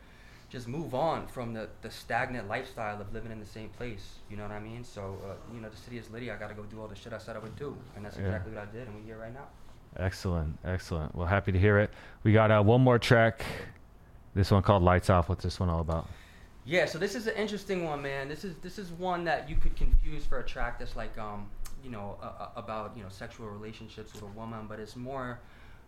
just 0.49 0.67
move 0.67 0.93
on 0.95 1.27
from 1.27 1.53
the, 1.53 1.69
the 1.81 1.91
stagnant 1.91 2.47
lifestyle 2.49 2.99
of 2.99 3.13
living 3.13 3.31
in 3.31 3.39
the 3.39 3.45
same 3.45 3.69
place. 3.69 4.15
You 4.29 4.35
know 4.35 4.43
what 4.43 4.51
I 4.51 4.59
mean? 4.59 4.83
So 4.83 5.17
uh, 5.25 5.33
you 5.53 5.61
know 5.61 5.69
the 5.69 5.77
city 5.77 5.97
is 5.97 6.09
litty. 6.09 6.29
I 6.29 6.35
got 6.35 6.49
to 6.49 6.55
go 6.55 6.63
do 6.63 6.81
all 6.81 6.87
the 6.87 6.95
shit 6.95 7.13
I 7.13 7.19
said 7.19 7.35
I 7.37 7.39
would 7.39 7.55
do, 7.55 7.77
and 7.95 8.03
that's 8.03 8.17
Yeah. 8.17 8.23
exactly 8.23 8.53
what 8.53 8.67
I 8.67 8.71
did. 8.71 8.87
And 8.87 8.95
we're 8.97 9.03
here 9.05 9.17
right 9.17 9.33
now. 9.33 9.47
Excellent, 9.97 10.59
excellent. 10.65 11.15
Well, 11.15 11.25
happy 11.25 11.51
to 11.51 11.59
hear 11.59 11.79
it. 11.79 11.89
We 12.23 12.33
got 12.33 12.51
uh, 12.51 12.61
one 12.61 12.81
more 12.81 12.99
track. 12.99 13.45
This 14.35 14.51
one 14.51 14.61
called 14.61 14.83
Lights 14.83 15.09
Off. 15.09 15.29
What's 15.29 15.43
this 15.43 15.59
one 15.59 15.69
all 15.69 15.79
about? 15.79 16.07
Yeah, 16.65 16.85
so 16.85 16.99
this 16.99 17.15
is 17.15 17.25
an 17.27 17.35
interesting 17.35 17.85
one, 17.85 18.01
man. 18.01 18.29
This 18.29 18.43
is 18.43 18.55
this 18.57 18.77
is 18.77 18.91
one 18.91 19.23
that 19.25 19.49
you 19.49 19.55
could 19.55 19.75
confuse 19.75 20.25
for 20.25 20.39
a 20.39 20.43
track 20.45 20.77
that's 20.77 20.95
like 20.95 21.17
um, 21.17 21.49
you 21.83 21.89
know, 21.89 22.17
uh, 22.21 22.49
about 22.55 22.93
you 22.95 23.03
know 23.03 23.09
sexual 23.09 23.47
relationships 23.47 24.13
with 24.13 24.23
a 24.23 24.27
woman, 24.27 24.65
but 24.67 24.79
it's 24.79 24.95
more 24.95 25.39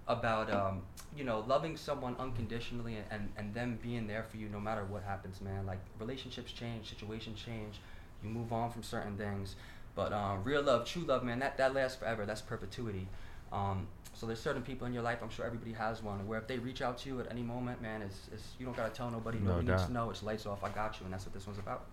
about 0.07 0.51
um, 0.51 0.81
you 1.15 1.23
know 1.23 1.43
loving 1.47 1.77
someone 1.77 2.15
unconditionally 2.19 2.95
and, 2.95 3.05
and 3.11 3.29
and 3.37 3.53
them 3.53 3.79
being 3.81 4.07
there 4.07 4.23
for 4.29 4.37
you 4.37 4.49
no 4.49 4.59
matter 4.59 4.83
what 4.85 5.03
happens, 5.03 5.41
man. 5.41 5.65
Like 5.65 5.79
relationships 5.99 6.51
change, 6.51 6.89
situations 6.89 7.41
change, 7.43 7.79
you 8.23 8.29
move 8.29 8.51
on 8.53 8.71
from 8.71 8.83
certain 8.83 9.17
things, 9.17 9.55
but 9.95 10.13
um, 10.13 10.43
real 10.43 10.63
love, 10.63 10.85
true 10.85 11.03
love, 11.03 11.23
man, 11.23 11.39
that 11.39 11.57
that 11.57 11.73
lasts 11.73 11.97
forever. 11.97 12.25
That's 12.25 12.41
perpetuity. 12.41 13.07
Um, 13.51 13.87
so 14.13 14.25
there's 14.27 14.39
certain 14.41 14.61
people 14.61 14.85
in 14.87 14.93
your 14.93 15.01
life, 15.03 15.19
I'm 15.23 15.29
sure 15.29 15.45
everybody 15.45 15.73
has 15.73 16.03
one, 16.03 16.27
where 16.27 16.37
if 16.39 16.47
they 16.47 16.59
reach 16.59 16.81
out 16.81 16.97
to 16.99 17.09
you 17.09 17.19
at 17.19 17.31
any 17.31 17.41
moment, 17.41 17.81
man, 17.81 18.01
it's, 18.01 18.29
it's 18.31 18.43
you 18.59 18.65
don't 18.65 18.77
gotta 18.77 18.93
tell 18.93 19.09
nobody, 19.09 19.39
No 19.39 19.51
nobody 19.51 19.67
needs 19.67 19.81
doubt. 19.81 19.87
to 19.87 19.93
know. 19.93 20.09
It's 20.11 20.21
lights 20.23 20.45
off. 20.45 20.63
I 20.63 20.69
got 20.69 20.99
you, 20.99 21.05
and 21.05 21.13
that's 21.13 21.25
what 21.25 21.33
this 21.33 21.47
one's 21.47 21.59
about. 21.59 21.85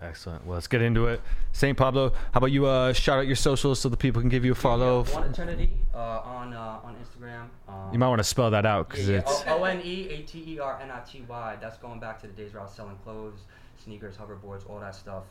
Excellent. 0.00 0.46
Well, 0.46 0.54
let's 0.54 0.68
get 0.68 0.80
into 0.80 1.06
it. 1.08 1.20
St. 1.52 1.76
Pablo, 1.76 2.10
how 2.10 2.38
about 2.38 2.52
you 2.52 2.66
uh, 2.66 2.92
shout 2.92 3.18
out 3.18 3.26
your 3.26 3.34
socials 3.36 3.80
so 3.80 3.88
the 3.88 3.96
people 3.96 4.20
can 4.22 4.28
give 4.28 4.44
you 4.44 4.52
a 4.52 4.54
follow? 4.54 5.02
One 5.04 5.24
Eternity 5.24 5.70
uh, 5.92 5.98
on 6.24 6.52
uh, 6.52 6.78
on 6.84 6.94
Instagram. 6.96 7.48
Um, 7.68 7.92
You 7.92 7.98
might 7.98 8.08
want 8.08 8.20
to 8.20 8.24
spell 8.24 8.50
that 8.52 8.64
out 8.64 8.88
because 8.88 9.08
yeah, 9.08 9.14
yeah. 9.16 9.20
it's. 9.22 9.42
O 9.48 9.64
N 9.64 9.80
E 9.84 10.08
A 10.10 10.22
T 10.22 10.44
E 10.54 10.60
R 10.60 10.78
N 10.80 10.90
I 10.92 11.00
T 11.00 11.24
Y. 11.28 11.56
That's 11.60 11.78
going 11.78 11.98
back 11.98 12.20
to 12.20 12.28
the 12.28 12.32
days 12.32 12.52
where 12.52 12.60
I 12.60 12.66
was 12.66 12.74
selling 12.74 12.96
clothes, 13.02 13.40
sneakers, 13.82 14.14
hoverboards, 14.16 14.68
all 14.70 14.78
that 14.78 14.94
stuff. 14.94 15.24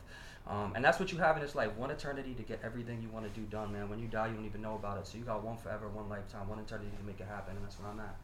Um, 0.46 0.72
and 0.74 0.84
that's 0.84 0.98
what 0.98 1.12
you 1.12 1.18
have 1.18 1.36
in 1.36 1.42
this 1.42 1.54
life 1.54 1.74
one 1.76 1.90
eternity 1.90 2.34
to 2.34 2.42
get 2.42 2.60
everything 2.64 3.02
you 3.02 3.10
want 3.10 3.32
to 3.32 3.40
do 3.40 3.46
done, 3.46 3.72
man. 3.72 3.90
When 3.90 3.98
you 3.98 4.08
die, 4.08 4.28
you 4.28 4.34
don't 4.34 4.46
even 4.46 4.62
know 4.62 4.76
about 4.76 4.98
it. 4.98 5.06
So 5.06 5.18
you 5.18 5.24
got 5.24 5.44
one 5.44 5.56
forever, 5.56 5.88
one 5.88 6.08
lifetime, 6.08 6.48
one 6.48 6.58
eternity 6.58 6.90
to 6.98 7.04
make 7.04 7.20
it 7.20 7.26
happen, 7.26 7.56
and 7.56 7.64
that's 7.64 7.78
where 7.78 7.90
I'm 7.90 8.00
at. 8.00 8.16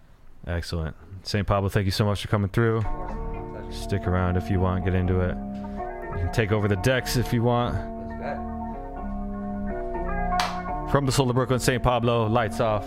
Excellent. 0.47 0.97
St. 1.23 1.47
Pablo, 1.47 1.69
thank 1.69 1.87
you 1.87 1.91
so 1.91 2.05
much 2.05 2.23
for 2.23 2.29
coming 2.29 2.51
through. 2.51 2.83
Stick 3.71 4.07
around 4.07 4.37
if 4.37 4.51
you 4.51 4.61
want, 4.61 4.85
get 4.85 4.95
into 4.95 5.21
it. 5.21 5.37
You 6.13 6.25
can 6.25 6.33
take 6.33 6.53
over 6.53 6.69
the 6.69 6.77
decks 6.77 7.17
if 7.17 7.33
you 7.33 7.43
want. 7.43 7.75
From 10.91 11.07
the 11.07 11.13
Soul 11.13 11.29
of 11.29 11.35
Brooklyn, 11.35 11.59
St. 11.59 11.83
Pablo, 11.83 12.27
lights 12.27 12.61
off. 12.61 12.85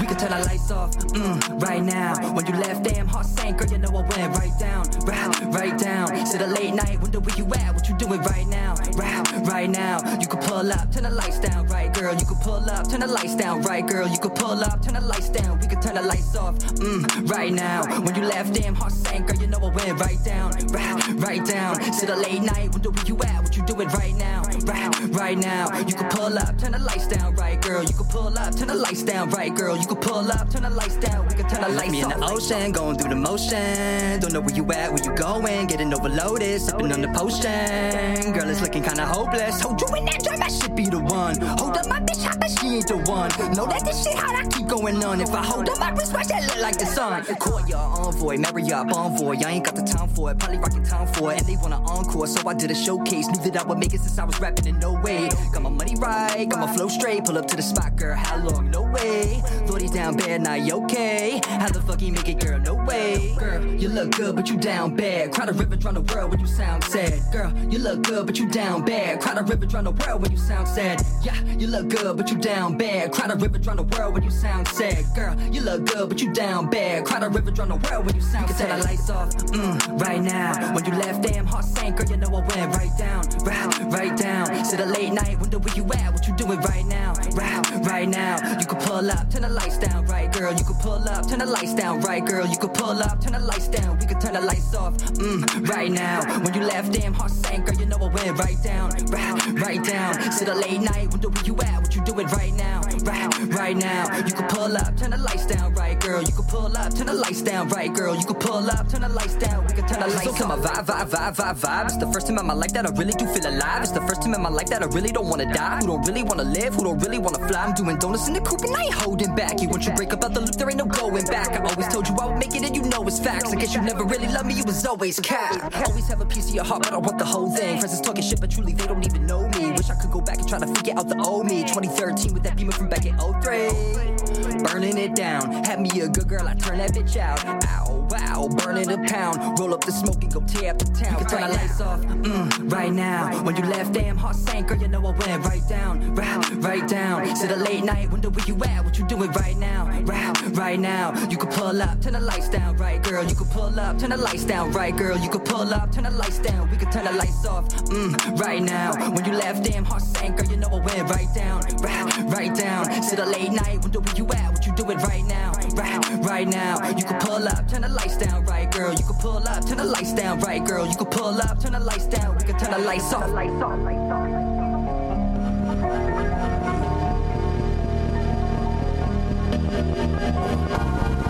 We 0.00 0.06
could 0.06 0.18
turn 0.18 0.30
the 0.30 0.44
lights 0.44 0.70
off, 0.70 0.90
mm, 0.96 1.62
right 1.62 1.82
now. 1.82 2.14
When 2.34 2.46
you 2.46 2.52
left, 2.54 2.84
damn 2.84 3.06
heart 3.06 3.26
sank, 3.26 3.58
girl, 3.58 3.70
you 3.70 3.78
know 3.78 3.88
I 3.88 4.02
went 4.02 4.36
right 4.36 4.52
down, 4.58 4.84
right, 5.06 5.54
right 5.54 5.78
down. 5.78 6.26
Sit 6.26 6.40
a 6.42 6.46
late 6.46 6.74
night, 6.74 7.00
wonder 7.00 7.20
where 7.20 7.36
you 7.36 7.46
at, 7.54 7.74
what 7.74 7.88
you 7.88 7.96
doing 7.96 8.20
right 8.22 8.46
now, 8.46 8.74
right, 8.94 9.46
right 9.46 9.70
now. 9.70 9.98
You 10.20 10.26
could 10.26 10.40
pull 10.40 10.70
up, 10.72 10.92
turn 10.92 11.04
the 11.04 11.10
lights 11.10 11.40
down, 11.40 11.66
right, 11.66 11.92
girl. 11.94 12.14
You 12.14 12.26
could 12.26 12.40
pull 12.40 12.68
up, 12.70 12.88
turn 12.90 13.00
the 13.00 13.06
lights 13.06 13.36
down, 13.36 13.62
right, 13.62 13.86
girl. 13.86 14.06
You 14.08 14.18
could 14.18 14.34
pull 14.34 14.62
up, 14.62 14.82
turn 14.82 14.94
the 14.94 15.00
lights 15.00 15.30
down. 15.30 15.58
We 15.60 15.66
could 15.66 15.80
turn 15.80 15.94
the 15.94 16.02
lights 16.02 16.36
off, 16.36 16.56
mm, 16.58 17.30
right 17.30 17.52
now. 17.52 17.84
When 18.00 18.14
you 18.14 18.22
left, 18.22 18.52
damn 18.52 18.74
heart 18.74 18.92
sank, 18.92 19.26
girl, 19.28 19.36
you 19.36 19.46
know 19.46 19.58
I 19.58 19.70
went 19.74 19.98
right 20.00 20.22
down, 20.24 20.52
right, 20.68 21.02
right 21.16 21.44
down. 21.44 21.80
Sit 21.92 22.10
a 22.10 22.16
late 22.16 22.42
night, 22.42 22.70
wonder 22.72 22.90
where 22.90 23.06
you 23.06 23.16
at, 23.22 23.42
you 23.80 23.88
right 23.88 24.14
now, 24.14 24.42
right, 24.64 25.08
right 25.10 25.38
now. 25.38 25.78
You 25.78 25.94
can 25.94 26.08
pull 26.08 26.38
up, 26.38 26.58
turn 26.58 26.72
the 26.72 26.78
lights 26.78 27.06
down, 27.08 27.34
right, 27.36 27.60
girl. 27.60 27.82
You 27.82 27.94
can 27.94 28.06
pull 28.06 28.38
up, 28.38 28.56
turn 28.56 28.68
the 28.68 28.74
lights 28.74 29.02
down, 29.02 29.30
right, 29.30 29.54
girl. 29.54 29.76
You 29.76 29.86
can 29.86 29.96
pull 29.96 30.30
up, 30.30 30.50
turn 30.50 30.62
the 30.62 30.70
lights 30.70 30.96
down. 30.96 31.26
We 31.28 31.34
can 31.34 31.48
turn 31.48 31.62
the 31.62 31.68
lights 31.76 31.92
Me 31.92 32.02
in 32.02 32.08
the 32.08 32.26
ocean, 32.26 32.72
going 32.72 32.96
through 32.98 33.10
the 33.10 33.16
motion. 33.16 34.20
Don't 34.20 34.32
know 34.32 34.40
where 34.40 34.54
you 34.54 34.64
at, 34.72 34.92
where 34.92 35.02
you 35.04 35.14
going. 35.14 35.66
Getting 35.66 35.92
overloaded, 35.92 36.60
sipping 36.60 36.92
on 36.92 37.02
the 37.02 37.08
potion. 37.08 38.32
Girl, 38.32 38.48
it's 38.48 38.60
looking 38.60 38.82
kinda 38.82 39.04
hopeless. 39.04 39.60
Hold 39.60 39.80
you 39.80 39.88
in 39.96 40.04
that 40.06 40.22
drama, 40.22 40.44
I 40.44 40.48
should 40.48 40.74
be 40.74 40.86
the 40.86 40.98
one. 40.98 41.36
Hold 41.58 41.76
up 41.76 41.88
my 41.88 42.00
bitch, 42.00 42.26
I 42.26 42.36
bet 42.36 42.50
she 42.58 42.76
ain't 42.76 42.88
the 42.88 42.96
one. 43.10 43.30
Know 43.54 43.66
that 43.66 43.84
this 43.84 44.04
shit 44.04 44.14
hot, 44.14 44.34
I 44.34 44.48
keep 44.48 44.68
going 44.68 45.02
on. 45.04 45.20
If 45.20 45.32
I 45.34 45.44
hold 45.44 45.68
up 45.68 45.78
my 45.78 45.90
wrist, 45.90 46.14
watch 46.14 46.28
that 46.28 46.46
look 46.46 46.60
like 46.60 46.78
the 46.78 46.86
sun. 46.86 47.24
Call 47.36 47.66
your 47.66 47.78
envoy, 47.78 48.38
marry 48.38 48.72
up 48.72 48.92
envoy. 48.92 49.36
I 49.44 49.52
ain't 49.52 49.64
got 49.64 49.76
the 49.76 49.82
time 49.82 50.08
for 50.08 50.30
it, 50.30 50.38
probably 50.38 50.58
rocking 50.58 50.84
town 50.84 51.06
for 51.08 51.32
it. 51.32 51.40
And 51.40 51.46
they 51.46 51.56
want 51.56 51.74
an 51.74 51.82
encore, 51.84 52.26
so 52.26 52.48
I 52.48 52.54
did 52.54 52.70
a 52.70 52.74
showcase. 52.74 53.26
Knew 53.28 53.50
that 53.50 53.56
I 53.56 53.65
would 53.66 53.78
make 53.78 53.94
it 53.94 54.00
since 54.00 54.18
I 54.18 54.24
was 54.24 54.38
rapping 54.40 54.66
in 54.66 54.78
no 54.78 54.92
way. 54.92 55.28
Got 55.52 55.62
my 55.62 55.70
money 55.70 55.94
right, 55.96 56.48
got 56.48 56.60
my 56.60 56.74
flow 56.74 56.88
straight. 56.88 57.24
Pull 57.24 57.38
up 57.38 57.46
to 57.48 57.56
the 57.56 57.62
spot, 57.62 57.96
girl, 57.96 58.16
how 58.16 58.36
long? 58.38 58.70
No 58.70 58.82
way. 58.82 59.42
Lordy 59.66 59.88
down 59.88 60.16
bad, 60.16 60.42
now 60.42 60.54
you 60.54 60.74
okay? 60.84 61.40
How 61.46 61.68
the 61.68 61.80
fuck 61.82 62.00
you 62.02 62.12
make 62.12 62.28
it, 62.28 62.40
girl? 62.40 62.58
No 62.58 62.74
way. 62.74 63.34
Girl, 63.38 63.64
you 63.64 63.88
look 63.88 64.12
good, 64.12 64.36
but 64.36 64.48
you 64.48 64.56
down 64.56 64.94
bad. 64.96 65.32
Cry 65.32 65.46
the 65.46 65.52
river, 65.52 65.76
drown 65.76 65.94
the 65.94 66.00
world 66.00 66.30
when 66.30 66.40
you 66.40 66.46
sound 66.46 66.84
sad. 66.84 67.20
Girl, 67.32 67.52
you 67.70 67.78
look 67.78 68.02
good, 68.02 68.26
but 68.26 68.38
you 68.38 68.48
down 68.48 68.84
bad. 68.84 69.20
Cry 69.20 69.34
the 69.34 69.42
river, 69.42 69.66
drown 69.66 69.84
the 69.84 69.90
world 69.92 70.22
when 70.22 70.30
you 70.30 70.38
sound 70.38 70.68
sad. 70.68 71.02
Yeah, 71.22 71.40
you 71.58 71.66
look 71.66 71.88
good, 71.88 72.16
but 72.16 72.30
you 72.30 72.38
down 72.38 72.76
bad. 72.76 73.12
Cry 73.12 73.28
the 73.28 73.36
river, 73.36 73.58
drown 73.58 73.76
the 73.76 73.82
world 73.82 74.14
when 74.14 74.22
you 74.22 74.30
sound 74.30 74.68
sad. 74.68 75.04
Girl, 75.14 75.34
you 75.50 75.60
look 75.60 75.86
good, 75.86 76.08
but 76.08 76.20
you 76.20 76.32
down 76.32 76.70
bad. 76.70 77.04
Cry 77.04 77.20
the 77.20 77.28
river, 77.28 77.50
drown 77.50 77.68
the 77.68 77.76
world 77.76 78.06
when 78.06 78.14
you 78.14 78.22
sound 78.22 78.50
sad. 78.50 78.68
Turn 78.68 78.78
the 78.78 78.84
lights 78.84 79.10
off, 79.10 79.30
mm, 79.30 80.00
right 80.00 80.22
now. 80.22 80.74
When 80.74 80.84
you 80.84 80.92
left, 80.92 81.22
damn 81.22 81.46
heart 81.46 81.64
sank, 81.64 81.96
girl, 81.96 82.08
you 82.08 82.16
know 82.16 82.28
I 82.28 82.40
went 82.40 82.76
right 82.76 82.92
down, 82.98 83.24
right, 83.44 83.55
right 83.90 84.16
down. 84.16 84.64
Sit 84.64 84.80
a 84.80 84.86
late 84.86 85.12
night, 85.12 85.38
wonder 85.40 85.58
where 85.58 85.74
you 85.74 85.84
at, 85.92 86.12
what 86.12 86.26
you 86.26 86.34
doing 86.36 86.60
right 86.60 86.84
now, 86.86 87.12
right, 87.32 87.64
right 87.86 88.08
now. 88.08 88.36
You 88.58 88.66
could 88.66 88.80
pull 88.80 89.10
up, 89.10 89.30
turn 89.30 89.42
the 89.42 89.48
lights 89.48 89.78
down, 89.78 90.04
right, 90.06 90.32
girl. 90.32 90.52
You 90.52 90.64
could 90.64 90.78
pull 90.78 91.08
up, 91.08 91.28
turn 91.28 91.38
the 91.40 91.46
lights 91.46 91.74
down, 91.74 92.00
right, 92.00 92.24
girl. 92.24 92.46
You 92.46 92.56
could 92.58 92.74
pull 92.74 93.02
up, 93.02 93.20
turn 93.20 93.32
the 93.32 93.40
lights 93.40 93.68
down. 93.68 93.98
We 93.98 94.06
could 94.06 94.20
turn 94.20 94.34
the 94.34 94.40
lights 94.40 94.74
off, 94.74 94.94
mm, 94.96 95.68
right 95.68 95.90
now. 95.90 96.20
When 96.42 96.54
you 96.54 96.62
left, 96.62 96.92
damn 96.92 97.14
heart 97.14 97.30
sank, 97.30 97.66
girl, 97.66 97.76
you 97.76 97.86
know 97.86 97.96
I 97.96 98.08
went 98.12 98.38
right 98.38 98.62
down, 98.62 98.90
right, 99.08 99.60
right 99.60 99.84
down. 99.84 100.32
Sit 100.32 100.48
a 100.48 100.54
late 100.54 100.80
night, 100.80 101.10
wonder 101.10 101.28
where 101.28 101.44
you 101.44 101.56
at, 101.58 101.80
what 101.82 101.94
you 101.94 102.02
doing 102.04 102.26
right 102.28 102.52
now, 102.54 102.80
right, 103.04 103.28
right 103.54 103.76
now. 103.76 104.16
You 104.18 104.32
could 104.32 104.48
pull 104.48 104.76
up, 104.76 104.96
turn 104.96 105.10
the 105.10 105.18
lights 105.18 105.46
down, 105.46 105.74
right, 105.74 105.98
girl. 106.00 106.22
You 106.22 106.32
could 106.32 106.48
pull 106.48 106.76
up, 106.76 106.94
turn 106.94 107.06
the 107.06 107.14
lights 107.14 107.42
down, 107.42 107.68
right, 107.68 107.92
girl. 107.92 108.14
You 108.16 108.24
could 108.24 108.40
pull 108.40 108.68
up, 108.70 108.88
turn 108.88 109.02
the 109.02 109.08
lights 109.08 109.34
down. 109.34 109.66
We 109.66 109.72
could 109.74 109.88
turn 109.88 110.00
the 110.00 110.08
lights 110.08 110.24
So 110.24 110.30
off. 110.30 110.38
kill 110.38 110.48
my 110.48 110.56
vibe, 110.56 110.86
vibe, 110.86 111.10
vibe, 111.10 111.36
vibe, 111.36 111.60
vibe. 111.60 111.84
It's 111.86 111.96
the 111.96 112.12
first 112.12 112.26
time 112.26 112.38
in 112.38 112.46
my 112.46 112.54
life 112.54 112.72
that 112.72 112.86
I 112.86 112.90
really 112.90 113.12
do 113.12 113.26
feel 113.26 113.45
alive. 113.46 113.82
It's 113.82 113.92
the 113.92 114.00
first 114.02 114.22
time 114.22 114.34
in 114.34 114.42
my 114.42 114.48
life 114.48 114.68
that 114.68 114.82
I 114.82 114.86
really 114.86 115.10
don't 115.10 115.28
wanna 115.28 115.52
die. 115.52 115.78
Who 115.80 115.86
don't 115.86 116.06
really 116.06 116.22
wanna 116.22 116.44
live, 116.44 116.74
who 116.74 116.84
don't 116.84 116.98
really 116.98 117.18
wanna 117.18 117.46
fly. 117.48 117.64
I'm 117.64 117.74
doing 117.74 117.96
donuts 117.98 118.28
in 118.28 118.34
the 118.34 118.40
coupe 118.40 118.62
and 118.62 118.74
I 118.76 118.84
ain't 118.84 118.94
holding 118.94 119.34
back. 119.34 119.60
You 119.60 119.68
want 119.68 119.86
you 119.86 119.92
break 119.94 120.12
up 120.12 120.24
out 120.24 120.34
the 120.34 120.40
loop, 120.40 120.56
there 120.56 120.68
ain't 120.68 120.78
no 120.78 120.86
going 120.86 121.26
back. 121.26 121.50
I 121.52 121.60
always 121.70 121.88
told 121.88 122.08
you 122.08 122.14
I 122.20 122.26
would 122.26 122.38
make 122.38 122.54
it 122.54 122.64
and 122.64 122.74
you 122.74 122.82
know 122.82 123.02
it's 123.06 123.20
facts. 123.20 123.52
I 123.52 123.56
guess 123.56 123.74
you 123.74 123.82
never 123.82 124.04
really 124.04 124.28
loved 124.28 124.46
me, 124.46 124.54
you 124.54 124.64
was 124.64 124.84
always 124.86 125.18
cap. 125.20 125.72
Always 125.86 126.08
have 126.08 126.20
a 126.20 126.26
piece 126.26 126.48
of 126.48 126.54
your 126.54 126.64
heart, 126.64 126.82
but 126.82 126.92
I 126.92 126.98
want 126.98 127.18
the 127.18 127.24
whole 127.24 127.50
thing. 127.50 127.78
Friends 127.78 127.94
is 127.94 128.00
talking 128.00 128.22
shit, 128.22 128.40
but 128.40 128.50
truly 128.50 128.72
they 128.72 128.86
don't 128.86 129.04
even 129.04 129.26
know 129.26 129.48
me. 129.48 129.72
Wish 129.72 129.90
I 129.90 129.94
could 129.94 130.10
go 130.10 130.20
back 130.20 130.38
and 130.38 130.48
try 130.48 130.58
to 130.58 130.66
figure 130.66 130.94
out 130.96 131.08
the 131.08 131.18
old 131.22 131.46
me. 131.46 131.62
2013 131.62 132.34
with 132.34 132.42
that 132.42 132.56
beamer 132.56 132.72
from 132.72 132.88
back 132.88 133.06
in 133.06 133.16
03. 133.18 134.55
Burn 134.66 134.82
burning 134.82 134.98
it 134.98 135.14
down. 135.14 135.64
Had 135.64 135.80
me 135.80 135.90
a 136.00 136.08
good 136.08 136.28
girl, 136.28 136.46
I 136.46 136.54
turn 136.54 136.78
that 136.78 136.92
bitch 136.92 137.16
out. 137.16 137.44
Ow, 137.44 138.08
wow, 138.10 138.48
burning 138.48 138.90
a 138.90 138.98
pound. 139.08 139.58
Roll 139.58 139.72
up 139.72 139.84
the 139.84 139.92
smoke 139.92 140.22
and 140.22 140.32
go 140.32 140.40
tear 140.40 140.72
up 140.72 140.78
the 140.78 140.86
town. 140.86 141.18
Can 141.18 141.26
turn 141.26 141.40
the 141.42 141.56
lights 141.56 141.80
off, 141.80 142.00
mm, 142.00 142.72
right 142.72 142.92
now. 142.92 143.44
When 143.44 143.56
you 143.56 143.64
left, 143.64 143.92
damn 143.92 144.16
heart 144.16 144.36
sank, 144.36 144.68
girl, 144.68 144.78
you 144.78 144.88
know 144.88 144.98
I 145.06 145.10
went 145.10 145.44
right 145.44 145.66
down, 145.68 146.14
right, 146.14 146.50
right 146.56 146.88
down. 146.88 147.36
Sit 147.36 147.50
a 147.50 147.56
late 147.56 147.84
night, 147.84 148.10
wonder 148.10 148.28
where 148.28 148.44
you 148.46 148.56
at, 148.64 148.84
what 148.84 148.98
you 148.98 149.06
doing 149.06 149.30
right 149.32 149.56
now, 149.56 149.86
right, 150.02 150.56
right 150.56 150.80
now. 150.80 151.14
You 151.28 151.36
can 151.36 151.48
pull 151.48 151.80
up, 151.80 152.00
turn 152.00 152.14
the 152.14 152.20
lights 152.20 152.48
down, 152.48 152.76
right, 152.76 153.02
girl. 153.02 153.24
You 153.24 153.36
can 153.36 153.46
pull 153.46 153.78
up, 153.78 153.98
turn 153.98 154.10
the 154.10 154.16
lights 154.16 154.44
down, 154.44 154.72
right, 154.72 154.96
girl. 154.96 155.16
You 155.16 155.30
can 155.30 155.40
pull 155.42 155.72
up, 155.72 155.92
turn 155.92 156.04
the 156.04 156.10
lights 156.10 156.38
down. 156.38 156.70
We 156.70 156.76
can 156.76 156.90
turn 156.90 157.04
the 157.04 157.12
lights 157.12 157.46
off, 157.46 157.68
mm, 157.86 158.38
right 158.40 158.62
now. 158.62 158.92
When 159.10 159.24
you 159.24 159.32
left, 159.32 159.62
damn 159.64 159.84
heart 159.84 160.02
sank, 160.02 160.36
girl, 160.36 160.46
you 160.48 160.56
know 160.56 160.68
I 160.68 160.80
went 160.80 161.08
right 161.08 161.32
down, 161.34 161.62
right, 161.78 162.16
right 162.28 162.54
down. 162.54 163.02
Sit 163.02 163.18
a 163.18 163.24
late 163.24 163.52
night, 163.52 163.80
wonder 163.80 164.00
where 164.00 164.16
you 164.16 164.26
at, 164.32 164.55
what 164.56 164.66
you 164.66 164.72
it 164.90 164.96
right 165.02 165.24
now, 165.24 165.52
right, 165.74 166.24
right 166.24 166.48
now. 166.48 166.88
You 166.88 167.04
can 167.04 167.20
pull 167.20 167.46
up, 167.46 167.68
turn 167.68 167.82
the 167.82 167.88
lights 167.88 168.16
down, 168.16 168.44
right, 168.46 168.70
girl. 168.70 168.94
You 168.94 169.04
can 169.04 169.16
pull 169.16 169.46
up, 169.46 169.66
turn 169.66 169.76
the 169.76 169.84
lights 169.84 170.14
down, 170.14 170.40
right, 170.40 170.64
girl. 170.64 170.86
You 170.86 170.96
can 170.96 171.06
pull 171.06 171.40
up, 171.40 171.60
turn 171.60 171.72
the 171.72 171.80
lights 171.80 172.06
down. 172.06 172.36
We 172.36 172.44
can 172.44 172.58
turn 172.58 172.70
the 172.70 172.78
lights 172.78 173.12
off. 173.12 173.30
Lights 173.30 173.62
off, 173.62 173.78
lights 173.80 174.12
off. 174.12 174.28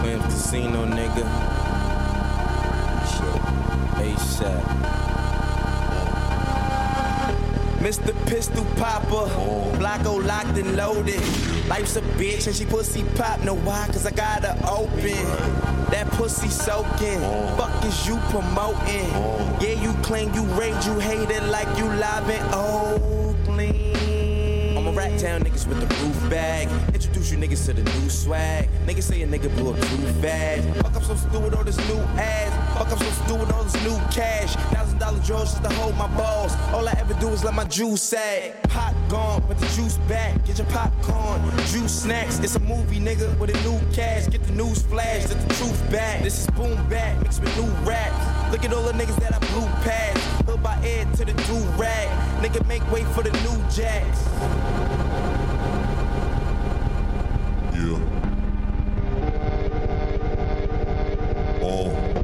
Williams 0.03 0.25
Casino, 0.25 0.87
nigga. 0.87 1.27
Shit. 3.11 3.43
ASAP. 4.07 5.36
Mr. 7.79 8.15
Pistol 8.27 8.65
Popper, 8.77 9.29
Blocko 9.79 10.25
locked 10.25 10.59
and 10.59 10.77
loaded. 10.77 11.21
Life's 11.69 11.97
a 11.97 12.03
bitch 12.19 12.47
and 12.47 12.57
she 12.57 12.65
pussy 12.65 13.05
pop. 13.17 13.43
Know 13.43 13.57
why? 13.57 13.87
Cause 13.89 14.07
I 14.07 14.11
got 14.11 14.45
her 14.45 14.57
open. 14.69 15.25
That 15.91 16.07
pussy 16.13 16.49
soaking. 16.49 17.21
Fuck 17.57 17.85
is 17.85 18.07
you 18.07 18.17
promoting? 18.31 19.11
Yeah, 19.61 19.81
you 19.81 19.93
claim 20.03 20.33
you 20.35 20.43
rage, 20.59 20.85
you 20.87 20.99
hate 20.99 21.31
it 21.31 21.43
like 21.45 21.69
you. 21.79 21.87
I'm 22.19 22.31
a 22.31 23.26
rat 24.97 25.21
town 25.21 25.43
niggas 25.43 25.67
with 25.69 25.79
the 25.79 25.95
roof 26.03 26.31
bag. 26.31 26.69
Introduce 26.95 27.31
you 27.31 27.37
niggas 27.37 27.67
to 27.67 27.75
the 27.75 27.83
new 27.83 28.09
swag. 28.09 28.69
Niggas 28.87 29.03
say 29.03 29.23
a 29.23 29.27
nigga 29.27 29.55
blew 29.55 29.75
up 29.75 29.81
too 29.81 29.99
fast. 30.23 30.67
Fuck 30.83 30.97
up 30.97 31.05
so 31.05 31.15
stupid 31.15 31.55
all 31.55 31.65
this 31.65 31.77
new 31.89 32.01
ass. 32.17 32.79
Fuck 32.79 32.93
up 32.93 32.99
so 32.99 33.11
stupid 33.25 33.53
all 33.53 33.65
this 33.65 33.77
new 33.85 33.97
cash. 34.11 34.55
Thousand 34.73 34.99
dollar 34.99 35.21
drawers 35.21 35.51
just 35.53 35.63
to 35.63 35.69
hold 35.75 35.97
my 35.97 36.09
balls. 36.17 36.55
All 36.73 36.89
I 36.89 36.95
ever 36.99 37.15
do 37.15 37.29
is 37.29 37.45
let 37.45 37.55
my 37.55 37.65
juice 37.65 38.03
sag. 38.03 38.61
Pot 38.71 38.95
gone, 39.11 39.45
but 39.47 39.59
the 39.59 39.67
juice 39.77 39.99
back. 40.09 40.45
Get 40.47 40.59
your 40.59 40.67
popcorn, 40.69 41.43
juice 41.67 42.03
snacks. 42.03 42.39
It's 42.39 42.57
a 42.57 42.61
movie, 42.61 42.99
nigga, 42.99 43.39
with 43.39 43.51
a 43.51 43.69
new 43.69 43.79
cast. 43.93 44.31
Get 44.31 44.43
the 44.45 44.53
news 44.53 44.83
flash, 44.83 45.27
get 45.27 45.39
the 45.47 45.55
truth 45.55 45.91
back. 45.91 46.23
This 46.23 46.41
is 46.41 46.47
boom 46.51 46.77
back, 46.89 47.21
mixed 47.23 47.43
with 47.43 47.55
new 47.57 47.71
raps. 47.85 48.53
Look 48.53 48.65
at 48.65 48.73
all 48.73 48.83
the 48.83 48.93
niggas 48.93 49.21
that 49.21 49.35
I 49.35 49.39
blew 49.53 49.67
past. 49.85 50.36
By 50.67 50.75
Ed 50.83 51.15
to 51.15 51.25
the 51.25 51.33
do 51.33 51.55
rag. 51.79 52.09
Nigga, 52.43 52.67
make 52.67 52.83
way 52.91 53.05
for 53.15 53.23
the 53.23 53.31
new 53.31 53.57
jacks. 53.71 54.27
Yeah. 57.73 58.01
Oh. 61.63 62.16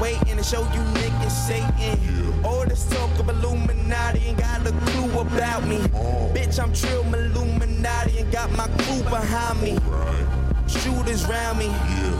Waiting 0.00 0.36
to 0.36 0.42
show 0.42 0.62
you 0.72 0.80
niggas 1.00 1.30
Satan. 1.30 2.44
All 2.44 2.64
this 2.64 2.84
talk 2.88 3.10
of 3.18 3.28
Illuminati 3.28 4.20
ain't 4.26 4.38
got 4.38 4.66
a 4.66 4.72
clue 4.72 5.20
about 5.20 5.66
me. 5.66 5.78
Oh. 5.94 6.30
Bitch, 6.34 6.62
I'm 6.62 6.72
Trill 6.72 7.02
Illuminati 7.02 8.18
and 8.18 8.32
got 8.32 8.50
my 8.52 8.68
crew 8.78 9.02
behind 9.04 9.60
me. 9.62 9.78
Shooters 10.66 11.24
round 11.26 11.58
me, 11.58 11.70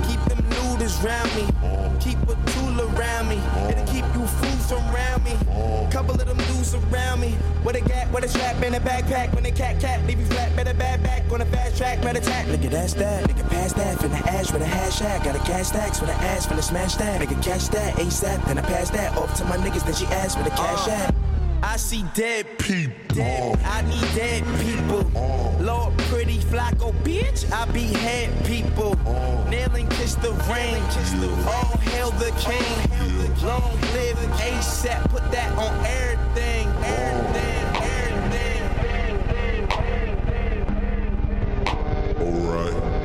keep 0.09 0.21
them 0.27 0.45
looters 0.51 0.97
round 1.03 1.35
me. 1.37 1.47
Oh. 1.63 1.93
Keep 2.01 2.23
a 2.23 2.35
tool 2.53 2.81
around 2.81 3.29
me, 3.29 3.41
oh. 3.41 3.69
it'll 3.71 3.87
keep 4.67 4.77
you 4.79 4.83
from 4.83 4.95
round 4.95 5.25
me. 5.25 5.37
Couple 5.91 6.15
of 6.15 6.27
them 6.27 6.37
dudes 6.37 6.75
around 6.75 7.21
me, 7.21 7.37
with 7.65 7.77
a 7.77 7.81
gap, 7.81 8.13
with 8.13 8.25
a 8.25 8.29
strap 8.29 8.63
in 8.63 8.75
a 8.75 8.81
backpack. 8.81 9.35
When 9.35 9.45
they 9.45 9.53
cat 9.53 9.81
cat, 9.81 10.05
leave 10.07 10.19
you 10.19 10.27
flat, 10.27 10.55
better 10.57 10.75
bad 10.75 11.03
back 11.03 11.31
on 11.33 11.41
a 11.41 11.47
fast 11.47 11.77
track, 11.77 12.03
better 12.03 12.19
attack. 12.19 12.47
Nigga, 12.47 12.71
that's 12.71 12.95
that, 12.95 13.29
nigga, 13.29 13.49
pass 13.49 13.73
that, 13.75 13.99
finna 13.99 14.21
ash 14.27 14.53
with 14.53 14.63
a 14.63 14.67
hashtag. 14.67 15.25
Got 15.25 15.37
a 15.37 15.39
cash 15.41 15.67
stacks 15.67 16.01
with 16.01 16.11
an 16.11 16.17
ass, 16.17 16.47
finna 16.47 16.63
smash 16.63 16.97
that. 16.97 17.21
Nigga, 17.21 17.43
catch 17.43 17.69
that, 17.69 17.95
ASAP, 17.95 18.45
then 18.47 18.59
I 18.59 18.63
pass 18.63 18.91
that 18.91 19.17
off 19.17 19.35
to 19.37 19.45
my 19.45 19.57
niggas, 19.57 19.85
then 19.85 19.95
she 19.95 20.07
asked 20.07 20.37
for 20.37 20.45
the 20.45 20.51
cash 20.51 20.89
uh. 20.89 20.93
app. 20.93 21.26
I 21.63 21.77
see 21.77 22.05
dead 22.15 22.59
people. 22.59 23.57
I 23.65 23.83
need 23.83 24.15
dead 24.15 24.45
people. 24.61 25.11
Lord, 25.61 25.97
pretty 26.11 26.39
Flacko, 26.39 26.89
oh, 26.89 26.93
bitch. 27.03 27.51
I 27.53 27.65
be 27.73 27.83
head 27.83 28.31
people. 28.45 28.97
Nailing 29.51 29.89
kiss 29.89 30.15
the 30.17 30.33
rain. 30.51 30.83
All 31.47 31.77
hail 31.79 32.11
the 32.13 32.33
king. 32.39 33.47
Long 33.47 33.73
live 33.95 34.17
ASAP. 34.39 35.11
Put 35.11 35.31
that 35.33 35.53
on 35.59 35.75
everything. 35.85 36.69
Everything. 36.85 37.57
Alright. 42.21 42.75
Motherfucker. 42.77 42.96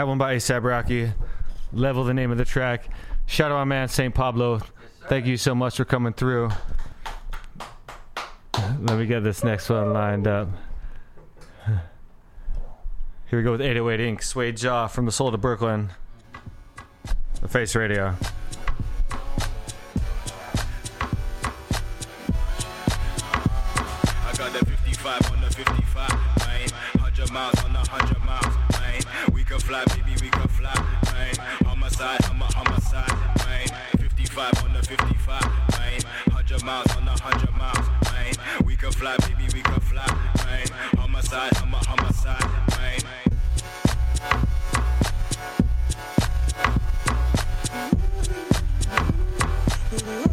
That 0.00 0.06
one 0.06 0.16
by 0.16 0.36
ASAP 0.36 0.64
Rocky. 0.64 1.12
Level 1.74 2.04
the 2.04 2.14
name 2.14 2.30
of 2.30 2.38
the 2.38 2.44
track. 2.46 2.88
Shout 3.26 3.52
out 3.52 3.56
my 3.56 3.64
man 3.64 3.86
St. 3.86 4.14
Pablo. 4.14 4.62
Thank 5.10 5.26
you 5.26 5.36
so 5.36 5.54
much 5.54 5.76
for 5.76 5.84
coming 5.84 6.14
through. 6.14 6.48
Let 8.80 8.98
me 8.98 9.04
get 9.04 9.22
this 9.22 9.44
next 9.44 9.68
one 9.68 9.92
lined 9.92 10.26
up. 10.26 10.48
Here 11.66 13.38
we 13.38 13.42
go 13.42 13.52
with 13.52 13.60
808 13.60 14.00
Inc. 14.00 14.22
Suede 14.22 14.56
Jaw 14.56 14.86
from 14.86 15.04
the 15.04 15.12
Soul 15.12 15.32
to 15.32 15.36
Brooklyn. 15.36 15.90
The 17.42 17.48
Face 17.48 17.76
Radio. 17.76 18.16
fly, 29.70 29.84
baby, 29.84 30.16
we 30.20 30.28
can 30.28 30.48
fly. 30.48 30.74
Man. 31.12 31.34
I'm 31.64 31.90
side, 31.90 32.18
I'm 32.24 32.42
a, 32.42 32.48
I'm 32.56 32.74
a 32.74 32.80
side. 32.80 33.08
Man. 33.46 33.68
55 33.98 34.64
on 34.64 34.72
the 34.72 34.82
55. 34.82 35.42
Man. 35.78 36.00
100 36.26 36.64
miles 36.64 36.96
on 36.96 37.04
the 37.04 37.12
100 37.12 37.56
miles. 37.56 37.86
Man. 38.10 38.34
We 38.66 38.74
can 38.74 38.90
fly, 38.90 39.16
baby, 39.18 39.44
we 39.54 39.62
can 39.62 39.80
fly. 39.80 40.06
Man. 40.44 40.66
I'm 40.98 41.22
side, 41.22 41.56
I'm 41.58 41.72
a, 41.72 41.80
I'm 41.86 42.04
a 42.04 42.12
side. 42.12 42.50
Man. 42.78 43.00
Ooh. 49.92 50.29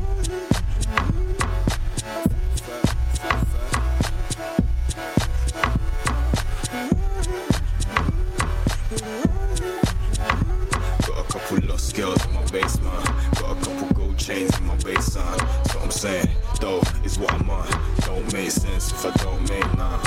Got 11.08 11.18
a 11.18 11.24
couple 11.32 11.58
lost 11.68 11.96
girls 11.96 12.26
in 12.26 12.34
my 12.34 12.46
basement. 12.46 13.06
Got 13.40 13.52
a 13.52 13.66
couple 13.66 13.94
gold 13.96 14.18
chains 14.18 14.58
in 14.60 14.66
my 14.66 14.76
waistline. 14.86 15.38
That's 15.38 15.76
what 15.76 15.84
I'm 15.86 15.92
saying, 15.92 16.30
though, 16.60 16.82
is 17.04 17.18
what 17.18 17.34
I'm 17.34 17.50
on. 17.50 17.68
Don't 18.02 18.32
make 18.34 18.52
sense 18.52 18.92
if 18.92 19.06
I 19.06 19.12
don't 19.24 19.42
make 19.50 19.78
none. 19.78 20.00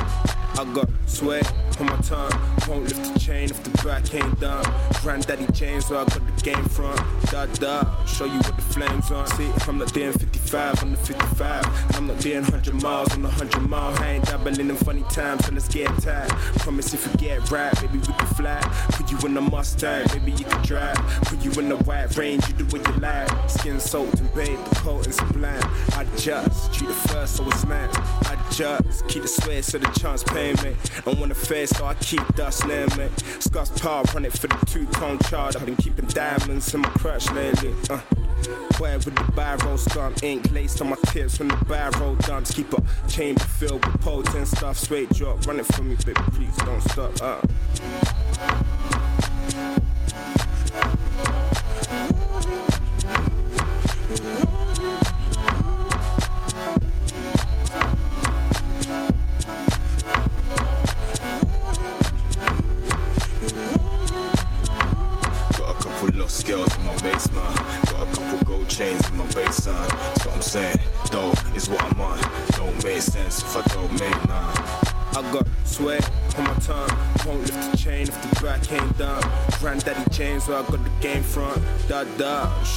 I 0.59 0.64
got 0.74 0.88
sweat 1.07 1.51
on 1.80 1.86
my 1.86 1.96
tongue. 1.96 2.32
Won't 2.68 2.84
lift 2.84 3.14
the 3.14 3.18
chain 3.18 3.51
if 3.51 3.62
the 3.62 3.70
back 3.82 4.12
ain't 4.14 4.40
done. 4.40 4.64
Granddaddy 5.03 5.46
James, 5.53 5.88
where 5.88 6.01
I 6.01 6.05
got 6.05 6.36
the 6.36 6.42
game 6.42 6.64
from. 6.66 6.96
Da 7.30 7.46
da, 7.46 8.05
show 8.05 8.26
you 8.26 8.36
what 8.38 8.57
the 8.57 8.62
flames 8.62 9.11
on. 9.11 9.26
See, 9.28 9.51
from 9.64 9.78
the 9.78 9.86
not 9.86 9.94
damn 9.94 10.12
50 10.12 10.30
55 10.51 10.82
on 10.82 10.90
the 10.90 10.96
55. 10.96 11.86
And 11.86 11.96
I'm 11.96 12.07
not 12.09 12.18
doing 12.18 12.42
100 12.42 12.82
miles 12.82 13.14
on 13.14 13.22
the 13.22 13.28
100 13.28 13.68
mile. 13.68 13.96
I 14.03 14.14
ain't 14.14 14.24
dabbling 14.24 14.59
in 14.59 14.74
funny 14.74 15.05
times, 15.05 15.46
so 15.46 15.53
let's 15.53 15.68
get 15.68 15.86
tight. 16.03 16.28
Promise 16.59 16.92
if 16.92 17.07
you 17.07 17.12
get 17.18 17.51
right, 17.53 17.72
baby, 17.80 17.98
we 17.98 18.05
can 18.05 18.26
fly. 18.34 18.61
Put 18.90 19.12
you 19.12 19.18
in 19.28 19.36
a 19.36 19.40
Mustang, 19.40 20.09
baby, 20.09 20.32
you 20.32 20.44
can 20.44 20.61
drive. 20.64 20.96
Put 21.22 21.44
you 21.44 21.53
in 21.53 21.68
the 21.68 21.76
white 21.76 22.16
range, 22.16 22.48
you 22.48 22.55
do 22.55 22.64
what 22.64 22.84
you 22.84 22.94
like. 22.94 23.28
Skin 23.48 23.78
soaked 23.78 24.18
and 24.18 24.34
bathed, 24.34 24.64
the 24.70 24.74
coat 24.74 25.07
and 25.07 25.14
sublime. 25.14 25.62
I 25.92 26.05
just 26.16 26.74
treat 26.74 26.88
the 26.88 26.94
first 26.94 27.36
so 27.36 27.46
it's 27.46 27.64
mine. 27.66 27.88
I 27.92 28.36
just 28.51 29.07
keep 29.07 29.22
the 29.22 29.28
sweat 29.28 29.64
so 29.64 29.78
the 29.78 29.86
chance 30.01 30.24
pay 30.24 30.53
me. 30.64 30.74
And 31.07 31.20
when 31.20 31.28
the 31.28 31.36
face, 31.36 31.70
so 31.70 31.84
I 31.84 31.94
keep 31.94 32.26
dust 32.34 32.66
near 32.66 32.88
me. 32.98 33.09
Scott's 33.38 33.78
power, 33.78 34.03
run 34.14 34.24
it 34.24 34.32
for 34.32 34.48
the 34.48 34.66
two 34.66 34.86
tone 34.86 35.20
chart. 35.28 35.55
I've 35.55 35.64
been 35.64 35.76
keeping 35.76 36.07
diamonds 36.07 36.74
in 36.74 36.80
my 36.80 36.90
crutch 36.90 37.30
lately. 37.30 37.72
Uh. 37.88 38.01
Where 38.78 38.97
with 38.97 39.14
the 39.14 39.32
barrel 39.32 39.76
scum 39.78 40.14
ink 40.22 40.51
laced 40.53 40.80
on 40.80 40.91
my 40.91 40.97
tips 41.07 41.38
when 41.38 41.49
the 41.49 41.57
barrel 41.66 42.16
dumps. 42.16 42.53
Keep 42.53 42.72
a 42.72 42.82
chamber 43.09 43.45
filled 43.45 43.84
with 43.84 44.01
potent 44.01 44.49
stuff. 44.49 44.78
Straight 44.78 45.11
drop, 45.11 45.47
run 45.47 45.61
it 45.61 45.66
for 45.66 45.82
me, 45.82 45.97
baby, 46.05 46.20
please 46.32 46.57
don't 46.59 46.80
stop. 46.82 47.12
Uh. 47.20 47.41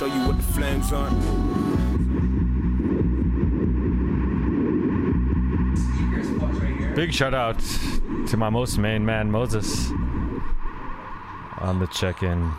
Show 0.03 0.13
you 0.13 0.27
what 0.27 0.37
the 0.37 0.43
flames 0.43 0.91
on. 0.91 1.13
Big 6.95 7.13
shout 7.13 7.33
out 7.33 7.59
to 8.27 8.37
my 8.37 8.49
most 8.49 8.77
main 8.77 9.05
man 9.05 9.31
Moses 9.31 9.89
on 11.59 11.79
the 11.79 11.87
check-in. 11.87 12.51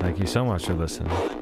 Thank 0.00 0.18
you 0.18 0.26
so 0.26 0.44
much 0.44 0.66
for 0.66 0.74
listening. 0.74 1.41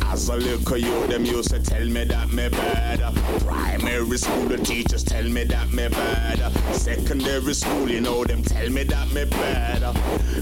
As 0.11 0.27
a 0.27 0.35
little 0.35 0.77
youth, 0.77 1.07
them 1.07 1.23
used 1.25 1.51
to 1.51 1.63
tell 1.63 1.85
me 1.85 2.03
that 2.03 2.33
me 2.33 2.49
bad. 2.49 2.99
Primary 3.45 4.17
school, 4.17 4.45
the 4.49 4.57
teachers 4.57 5.05
tell 5.05 5.23
me 5.23 5.45
that 5.45 5.71
me 5.71 5.87
bad. 5.87 6.51
Secondary 6.73 7.53
school, 7.53 7.89
you 7.89 8.01
know, 8.01 8.25
them 8.25 8.43
tell 8.43 8.69
me 8.69 8.83
that 8.83 9.09
me 9.13 9.23
bad. 9.23 9.81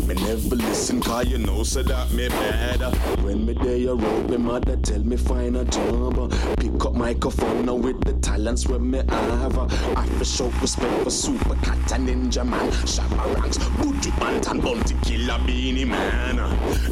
Me 0.07 0.15
never 0.15 0.55
listen, 0.55 1.03
you 1.27 1.37
know, 1.37 1.61
so 1.61 1.83
that 1.83 2.11
me 2.11 2.29
bad. 2.29 2.81
When 3.23 3.45
me 3.45 3.53
day 3.53 3.85
a 3.85 3.93
road, 3.93 4.31
me 4.31 4.37
mother 4.37 4.75
tell 4.77 5.03
me 5.03 5.17
find 5.17 5.55
a 5.55 5.65
job. 5.65 6.33
Pick 6.57 6.85
up 6.85 6.95
microphone 6.95 7.67
now 7.67 7.75
with 7.75 8.03
the 8.03 8.13
talents 8.13 8.67
where 8.67 8.79
me 8.79 9.03
have. 9.07 9.55
I 9.95 10.07
for 10.17 10.25
show 10.25 10.47
respect 10.61 11.03
for 11.03 11.11
Super 11.11 11.53
Cat 11.61 11.91
and 11.91 12.09
Ninjaman. 12.09 12.71
Shabba 12.87 13.35
Ranks, 13.35 13.59
Booty 13.77 14.09
Bant 14.19 14.49
and 14.49 14.63
Bounty 14.63 14.95
Killer 15.03 15.39
Beenie 15.45 15.85
Man. 15.85 16.37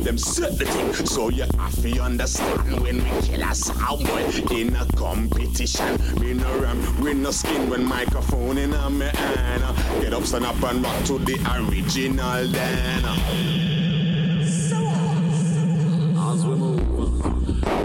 Them 0.04 0.20
set 0.20 0.60
the 0.60 0.66
thing, 0.66 0.94
so 1.08 1.30
you 1.30 1.46
have 1.58 1.82
to 1.82 2.00
understand 2.00 2.67
when 2.82 3.04
we 3.04 3.22
kill 3.22 3.44
a 3.44 3.56
sound 3.56 4.08
in 4.52 4.76
a 4.76 4.86
competition. 4.96 5.98
We 6.20 6.34
no 6.34 6.60
ram, 6.60 7.02
we 7.02 7.14
no 7.14 7.32
skin 7.32 7.70
when 7.70 7.86
microphone 7.86 8.58
in 8.58 8.74
a 8.74 8.90
me 8.90 9.06
hand. 9.06 9.64
Get 10.02 10.14
up, 10.14 10.24
stand 10.24 10.46
up 10.46 10.62
and 10.64 10.84
rock 10.84 11.04
to 11.06 11.20
the 11.20 11.38
original 11.58 12.48
then. 12.48 13.04
As 16.20 16.46
we 16.46 16.67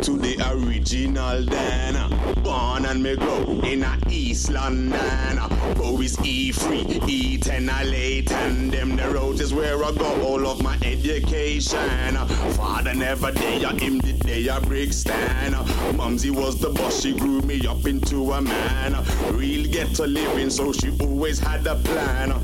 to 0.03 0.19
the 0.19 0.37
original 0.53 1.45
then. 1.45 1.95
Born 2.43 2.87
and 2.87 3.03
me 3.03 3.17
grow 3.17 3.61
in 3.63 3.83
a 3.85 3.99
East 4.09 4.51
London. 4.51 5.39
Bowies 5.77 6.17
E3, 6.17 6.85
E10 7.01 7.81
a 7.81 7.85
late 7.85 8.33
and 8.33 8.73
them 8.73 8.97
the 8.97 9.09
roads 9.11 9.41
is 9.41 9.55
where 9.55 9.83
I 9.85 9.93
go 9.93 10.23
all 10.23 10.47
of 10.47 10.63
my 10.63 10.77
education. 10.85 12.17
Father 12.57 12.95
never 12.95 13.31
there, 13.33 13.69
him 13.79 13.99
the 13.99 14.13
day 14.13 14.49
a 14.49 14.61
brick 14.61 14.93
stand. 14.93 15.55
Mumsy 15.97 16.31
was 16.31 16.59
the 16.59 16.71
boss, 16.71 17.03
she 17.03 17.13
grew 17.13 17.41
me 17.43 17.67
up 17.67 17.87
into 17.87 18.33
a 18.33 18.41
man. 18.41 18.97
Real 19.33 19.71
get 19.71 19.95
to 19.97 20.07
living, 20.07 20.51
so 20.51 20.73
she 20.73 20.97
always 21.01 21.39
had 21.39 21.67
a 21.67 21.77
plan. 21.77 22.35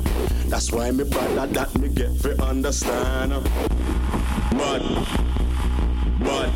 That's 0.47 0.71
why 0.71 0.91
me 0.91 1.03
brother 1.03 1.47
that 1.47 1.77
me 1.77 1.89
get 1.89 2.15
for 2.17 2.31
understand. 2.41 3.31
But, 4.51 4.81
but, 6.19 6.51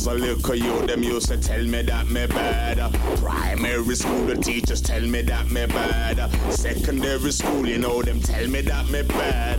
as 0.00 0.06
a 0.06 0.14
little 0.14 0.54
you, 0.54 0.86
them 0.86 1.02
used 1.02 1.28
to 1.28 1.36
tell 1.36 1.62
me 1.64 1.82
that 1.82 2.08
me 2.08 2.26
bad. 2.26 2.78
Primary 3.18 3.94
school, 3.94 4.24
the 4.24 4.36
teachers 4.36 4.80
tell 4.80 5.02
me 5.02 5.20
that 5.22 5.50
me 5.50 5.66
bad. 5.66 6.30
Secondary 6.52 7.32
school, 7.32 7.66
you 7.66 7.78
know, 7.78 8.00
them 8.02 8.20
tell 8.20 8.46
me 8.48 8.62
that 8.62 8.88
me 8.88 9.02
bad. 9.02 9.58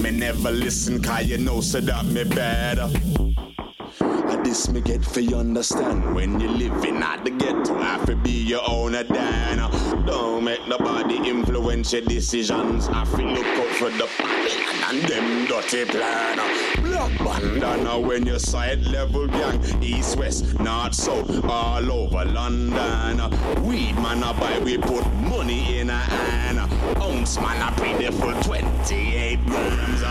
Me 0.00 0.10
never 0.10 0.52
listen, 0.52 1.02
cause 1.02 1.26
you 1.26 1.38
know, 1.38 1.60
so 1.60 1.80
that 1.80 2.04
me 2.06 2.22
bad. 2.22 3.51
I 4.00 4.40
this 4.42 4.68
me 4.68 4.80
get 4.80 5.04
for 5.04 5.20
you 5.20 5.36
understand. 5.36 6.14
When 6.14 6.40
you 6.40 6.48
living 6.48 7.02
at 7.02 7.24
the 7.24 7.30
ghetto, 7.30 7.74
have 7.74 8.06
to 8.06 8.16
be 8.16 8.30
your 8.30 8.62
own 8.68 8.94
a 8.94 9.04
dan. 9.04 9.58
Don't 10.06 10.44
make 10.44 10.66
nobody 10.68 11.16
influence 11.28 11.92
your 11.92 12.02
decisions. 12.02 12.88
I 12.88 13.04
feel 13.04 13.26
look 13.26 13.46
out 13.46 13.68
for 13.76 13.90
the 13.90 14.08
Babylon 14.18 14.72
and 14.88 15.02
them 15.02 15.46
dirty 15.46 15.84
plan. 15.84 16.38
Black 16.82 17.18
bandana 17.18 18.00
when 18.00 18.26
you 18.26 18.38
side 18.38 18.82
level 18.86 19.26
gang, 19.26 19.82
east, 19.82 20.16
west, 20.16 20.58
north, 20.60 20.94
south, 20.94 21.44
all 21.44 21.92
over 21.92 22.24
London. 22.24 23.18
Weed 23.62 23.94
man 23.96 24.22
I 24.22 24.32
buy, 24.38 24.58
we 24.60 24.78
put 24.78 25.06
money 25.14 25.78
in 25.78 25.90
a 25.90 25.98
hand. 25.98 26.58
Ounce 27.02 27.36
man 27.36 27.62
I 27.62 27.70
pay 27.72 28.06
the 28.06 28.12
full 28.12 28.32
28 28.42 29.46
grams. 29.46 30.02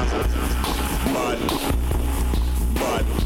But, 1.13 1.39
but, 2.75 3.20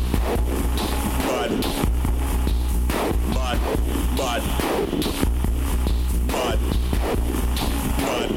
but, 3.33 3.57
but, 4.17 4.41
but, 6.27 6.59
but, 7.97 8.29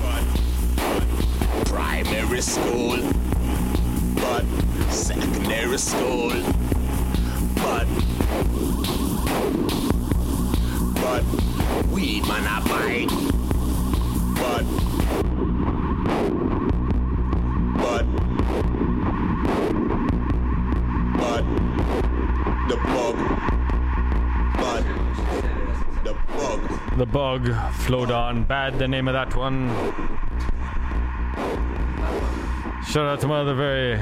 but, 0.00 1.66
primary 1.66 2.40
school, 2.40 2.98
but 4.14 4.44
secondary 4.90 5.78
school, 5.78 6.30
but, 7.56 7.86
but, 10.94 11.24
weed 11.90 12.26
man 12.26 12.46
I 12.46 12.60
but, 14.36 14.93
The 27.04 27.12
Bug, 27.12 27.44
Flowdan, 27.84 28.48
Bad, 28.48 28.78
the 28.78 28.88
name 28.88 29.08
of 29.08 29.12
that 29.12 29.36
one. 29.36 29.68
Shout 32.86 33.06
out 33.06 33.20
to 33.20 33.28
my 33.28 33.40
other 33.40 33.54
very, 33.54 34.00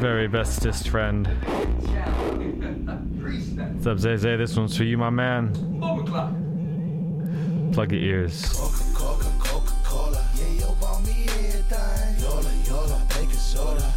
very 0.00 0.26
bestest 0.26 0.88
friend. 0.88 1.28
What's 3.74 3.86
up, 3.86 3.98
Zay 4.00 4.16
Zay? 4.16 4.34
This 4.34 4.56
one's 4.56 4.76
for 4.76 4.82
you, 4.82 4.98
my 4.98 5.10
man. 5.10 5.52
Plug 7.72 7.92
your 7.92 8.00
ears. 8.00 8.42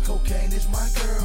Cocaine 0.05 0.53
is 0.53 0.69
my 0.69 0.87
girl, 1.01 1.17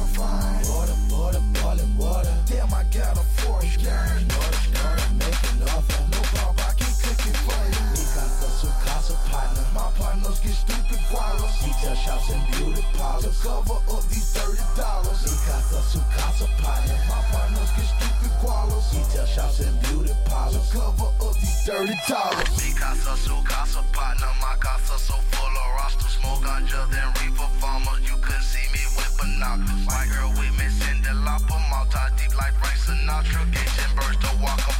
Shops 12.13 12.29
and 12.29 12.45
beauty 12.53 12.85
parlors. 12.93 13.25
To 13.25 13.47
cover 13.47 13.79
up 13.89 14.03
these 14.05 14.33
dirty 14.37 14.61
dollars. 14.77 15.19
Mi 15.25 15.33
casa, 15.49 15.81
su 15.81 15.99
casa 16.13 16.45
partner. 16.61 16.99
My 17.09 17.21
partners 17.33 17.71
get 17.73 17.89
stupid 17.89 18.33
gualos. 18.37 18.85
Detail 18.93 19.25
shops 19.25 19.59
and 19.65 19.73
beauty 19.81 20.13
parlors. 20.29 20.69
To 20.69 20.77
cover 20.77 21.09
up 21.09 21.33
these 21.41 21.65
dirty 21.65 21.97
dollars. 22.05 22.53
Mi 22.61 22.69
casa, 22.77 23.17
su 23.17 23.33
casa 23.49 23.81
partner. 23.97 24.29
My 24.37 24.53
casa 24.61 24.93
so 25.01 25.17
full 25.33 25.53
of 25.57 25.69
rosters. 25.81 26.13
More 26.21 26.37
ganja 26.45 26.85
than 26.93 27.09
reefer 27.17 27.49
farmers. 27.57 28.05
You 28.05 28.13
couldn't 28.21 28.45
see 28.45 28.67
me 28.69 28.83
with 28.93 29.09
binoculars. 29.17 29.81
White 29.89 30.13
girl 30.13 30.29
with 30.37 30.53
me, 30.53 30.69
Cyndi 30.69 31.09
Lauper. 31.25 31.61
Multi 31.73 31.97
deep 32.21 32.37
like 32.37 32.53
Frank 32.61 32.77
Sinatra. 32.77 33.41
Asian 33.57 33.89
birds 33.97 34.21
to 34.21 34.29
walk 34.37 34.61
a 34.69 34.72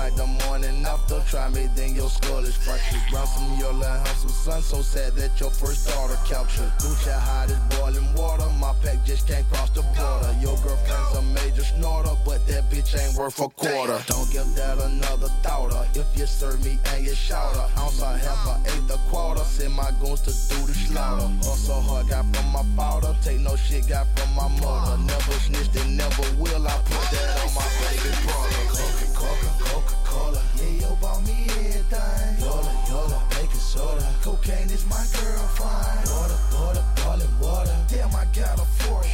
like 0.00 0.16
the 0.16 0.26
morning 0.44 0.84
after. 0.86 1.20
Try 1.28 1.48
me, 1.50 1.68
then 1.76 1.94
your 1.94 2.08
skull 2.08 2.44
is 2.44 2.56
fractured. 2.56 3.04
Run 3.12 3.26
some 3.26 3.58
your 3.58 3.72
little 3.72 4.00
have 4.04 4.16
some 4.16 4.30
sun. 4.30 4.62
So 4.62 4.80
sad 4.82 5.12
that 5.16 5.38
your 5.40 5.50
first 5.50 5.88
daughter 5.88 6.18
captured. 6.26 6.72
Gucci 6.80 7.12
hot 7.12 7.50
as 7.50 7.60
boiling 7.74 8.08
water. 8.14 8.48
My 8.58 8.72
pack 8.82 9.04
just 9.04 9.28
can't 9.28 9.46
cross 9.50 9.70
the 9.70 9.82
border. 9.96 10.32
Your 10.40 10.56
girlfriend's 10.64 11.16
a 11.20 11.22
major 11.36 11.64
snorter, 11.64 12.16
but 12.24 12.40
that 12.48 12.64
bitch 12.70 12.92
ain't 13.00 13.14
worth 13.16 13.40
a 13.40 13.48
quarter. 13.48 13.98
Don't 14.06 14.30
give 14.32 14.48
that 14.56 14.78
another 14.78 15.28
thought. 15.42 15.60
If 15.94 16.06
you 16.16 16.26
serve 16.26 16.64
me 16.64 16.78
and 16.92 17.06
you 17.06 17.14
shout 17.14 17.54
her. 17.56 17.68
Ounce 17.80 18.02
I 18.02 18.16
half 18.16 18.46
a 18.52 18.54
eighth 18.72 18.94
a 18.96 18.98
quarter. 19.10 19.44
Send 19.44 19.74
my 19.74 19.90
goons 20.00 20.22
to 20.22 20.32
do 20.50 20.58
the 20.66 20.74
slaughter. 20.74 21.28
Also 21.48 21.74
hard 21.74 22.08
got 22.08 22.24
from 22.34 22.48
my 22.56 22.64
powder. 22.76 23.14
Take 23.22 23.40
no 23.40 23.56
shit 23.56 23.88
got 23.88 24.06
from 24.16 24.30
my 24.34 24.48
mother. 24.60 24.96
Never 25.02 25.36
snitched 25.44 25.76
and 25.76 25.96
never 25.96 26.26
will. 26.40 26.66
I 26.66 26.76
put 26.88 27.04
that 27.12 27.28
on 27.44 27.54
my 27.54 27.66
baby 27.82 28.10
brother. 28.24 29.19
Coca, 29.20 29.52
Coca, 29.60 29.60
Coca 29.68 29.96
Cola. 30.08 30.42
Yeah, 30.56 30.88
yo, 30.88 30.96
bought 30.96 31.20
me 31.28 31.44
everything. 31.60 32.40
Yola, 32.40 32.72
yola, 32.88 33.20
baking 33.28 33.60
soda. 33.60 34.08
Cocaine 34.24 34.70
is 34.72 34.86
my 34.88 35.04
girl, 35.12 35.44
fine. 35.60 36.08
Water, 36.08 36.40
water, 36.56 36.84
boiling 37.04 37.34
water. 37.36 37.76
Damn, 37.88 38.16
I 38.16 38.24
got 38.32 38.56
a 38.56 38.66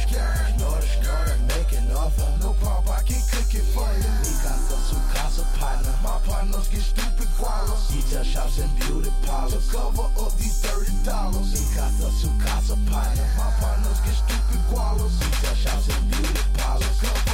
gang. 0.07 0.55
Snorter, 0.55 0.87
snorter, 0.87 1.37
making 1.51 1.91
offer. 1.91 2.23
No 2.39 2.55
problem, 2.63 2.95
I 2.95 3.03
can 3.03 3.19
cook 3.27 3.51
it 3.51 3.67
for 3.75 3.83
you. 3.99 4.11
Mi 4.23 4.31
casa, 4.39 4.79
su 4.87 4.95
casa 5.11 5.43
partner. 5.59 5.91
My 5.99 6.15
partners 6.23 6.67
get 6.71 6.87
stupid 6.87 7.27
gualos. 7.35 7.91
Detail 7.91 8.23
shops 8.23 8.59
and 8.63 8.71
beauty 8.79 9.11
parlors. 9.27 9.59
To 9.59 9.75
cover 9.75 10.07
up 10.23 10.31
these 10.39 10.61
dirty 10.63 10.95
dollars. 11.03 11.51
Mi 11.51 11.63
casa, 11.75 12.07
su 12.15 12.31
casa 12.39 12.79
partner. 12.87 13.27
My 13.35 13.51
partners 13.59 13.99
get 14.07 14.15
stupid 14.15 14.61
gualos. 14.71 15.19
Detail 15.19 15.55
shops 15.55 15.91
and 15.91 16.03
beauty 16.11 16.43
parlors. 16.55 17.26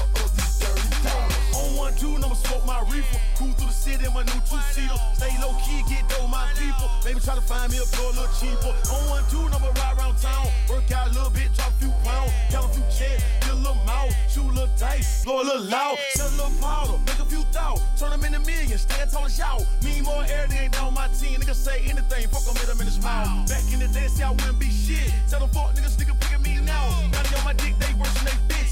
One 1.84 1.94
two, 2.00 2.16
I'ma 2.16 2.34
smoke 2.34 2.66
my 2.66 2.80
reefer. 2.88 3.20
Cruise 3.36 3.56
through 3.60 3.68
the 3.68 3.76
city 3.76 4.06
in 4.08 4.14
my 4.14 4.24
new 4.24 4.40
two 4.48 4.60
seater. 4.72 4.96
Stay 5.20 5.36
low 5.44 5.52
key, 5.68 5.84
get 5.92 6.08
dough 6.08 6.28
my 6.28 6.48
people. 6.56 6.88
Maybe 7.04 7.20
try 7.20 7.36
to 7.36 7.44
find 7.44 7.68
me 7.72 7.78
a 7.78 7.88
floor 7.92 8.16
a 8.16 8.24
little 8.24 8.32
cheaper. 8.40 8.72
On 8.96 9.04
one 9.12 9.26
two, 9.28 9.44
I'ma 9.52 9.68
ride 9.84 10.00
around 10.00 10.16
town. 10.24 10.48
Work 10.72 10.88
out 10.96 11.12
a 11.12 11.14
little 11.14 11.30
bit, 11.36 11.52
drop 11.52 11.76
a 11.76 11.78
few 11.84 11.92
pounds. 12.08 12.32
Count 12.52 12.72
a 12.72 12.74
few 12.74 12.88
checks, 12.88 13.24
get 13.44 13.52
a 13.52 13.60
little 13.60 13.84
mouth. 13.84 14.16
Shoot 14.32 14.48
a 14.48 14.56
little 14.56 14.72
dice, 14.80 15.26
blow 15.28 15.42
a 15.42 15.44
little 15.44 15.68
loud. 15.68 15.98
Sell 16.16 16.32
a 16.32 16.36
little 16.40 16.56
powder, 16.64 16.98
make 17.04 17.20
a 17.20 17.28
few 17.28 17.44
thou. 17.52 17.76
Turn 18.00 18.12
them 18.16 18.24
into 18.24 18.40
millions, 18.48 18.88
stand 18.88 19.12
tall 19.12 19.26
as 19.26 19.38
y'all. 19.38 19.68
Me 19.84 20.00
more 20.00 20.24
air 20.32 20.48
than 20.48 20.58
ain't 20.64 20.72
down 20.72 20.94
my 20.94 21.08
team. 21.20 21.36
Niggas 21.42 21.60
say 21.60 21.84
anything, 21.84 22.24
fuck 22.32 22.48
them, 22.48 22.56
hit 22.56 22.72
them 22.72 22.80
in 22.80 22.88
the 22.88 22.96
mouth. 23.04 23.50
Back 23.52 23.68
in 23.74 23.84
the 23.84 23.90
day, 23.92 24.08
see 24.08 24.24
I 24.24 24.32
wouldn't 24.32 24.60
be 24.60 24.72
shit. 24.72 25.12
Tell 25.28 25.42
them 25.44 25.50
fuck 25.52 25.76
niggas, 25.76 26.00
nigga 26.00 26.16
pick 26.16 26.32
at 26.32 26.42
me 26.42 26.64
now. 26.64 26.88
Now 27.12 27.22
they 27.28 27.36
on 27.36 27.44
my 27.44 27.54
dick, 27.60 27.76
they 27.76 27.92
worse 28.00 28.14
than 28.24 28.32
they 28.32 28.40
bitch. 28.48 28.63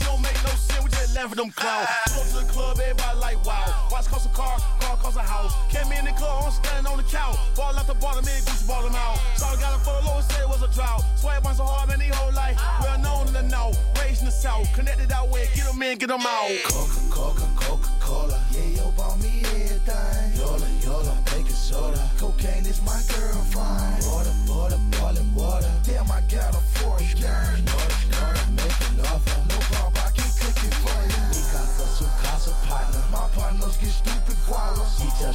At 1.12 1.30
them 1.36 1.51
clowns. 1.51 1.88
Go 2.16 2.24
to 2.24 2.45
the 2.45 2.51
club, 2.51 2.80
everybody 2.80 3.20
like 3.20 3.45
wow. 3.45 3.88
Watch 3.91 4.07
cost 4.07 4.26
a 4.26 4.30
car, 4.30 4.57
car 4.80 4.95
cost 4.97 5.18
a 5.18 5.22
house. 5.22 5.53
Came 5.70 5.91
in 5.91 6.05
the 6.05 6.12
club, 6.12 6.45
I'm 6.45 6.51
standing 6.51 6.91
on 6.91 6.97
the 6.97 7.03
couch. 7.03 7.38
Ball 7.55 7.78
out 7.78 7.86
the 7.86 7.93
bottom, 7.95 8.26
man, 8.26 8.41
Gucci 8.41 8.66
ball 8.66 8.88
him 8.88 8.95
out. 8.95 9.20
Saw 9.36 9.53
the 9.53 9.62
guy 9.62 9.72
that 9.72 9.82
follow, 9.86 10.22
said 10.22 10.41
it 10.41 10.47
was 10.47 10.64
a 10.64 10.72
drought. 10.74 11.03
Swag 11.18 11.43
one 11.43 11.53
so 11.53 11.64
hard, 11.64 11.89
man, 11.89 11.99
he 11.99 12.07
whole 12.09 12.34
life. 12.34 12.57
Well 12.82 12.97
known 12.99 13.28
in 13.28 13.34
the 13.34 13.43
north, 13.43 13.78
raised 13.99 14.22
in 14.22 14.26
the 14.26 14.32
south. 14.32 14.72
Connected 14.74 15.12
out 15.12 15.30
where, 15.30 15.45
get 15.53 15.66
them 15.68 15.82
in, 15.84 15.97
get 15.97 16.07
them 16.07 16.22
out. 16.26 16.49
Coca, 16.64 16.99
Coca, 17.12 17.47
Coca 17.55 17.89
Cola. 17.99 18.39
Yeah, 18.51 18.82
yo, 18.82 18.91
bought 18.91 19.20
me 19.22 19.43
everything. 19.45 20.39
Yola, 20.39 20.68
yola, 20.82 21.18
baking 21.26 21.53
soda. 21.53 22.01
Cocaine 22.18 22.66
is 22.66 22.82
my 22.82 22.99
girl, 23.14 23.38
fine. 23.51 23.99
Water, 24.09 24.34
water, 24.47 24.80
boiling 24.97 25.36
water. 25.36 25.72
Damn, 25.84 26.09
I 26.09 26.22
got 26.32 26.55
a 26.55 26.62
force 26.80 27.14
gang. 27.14 27.62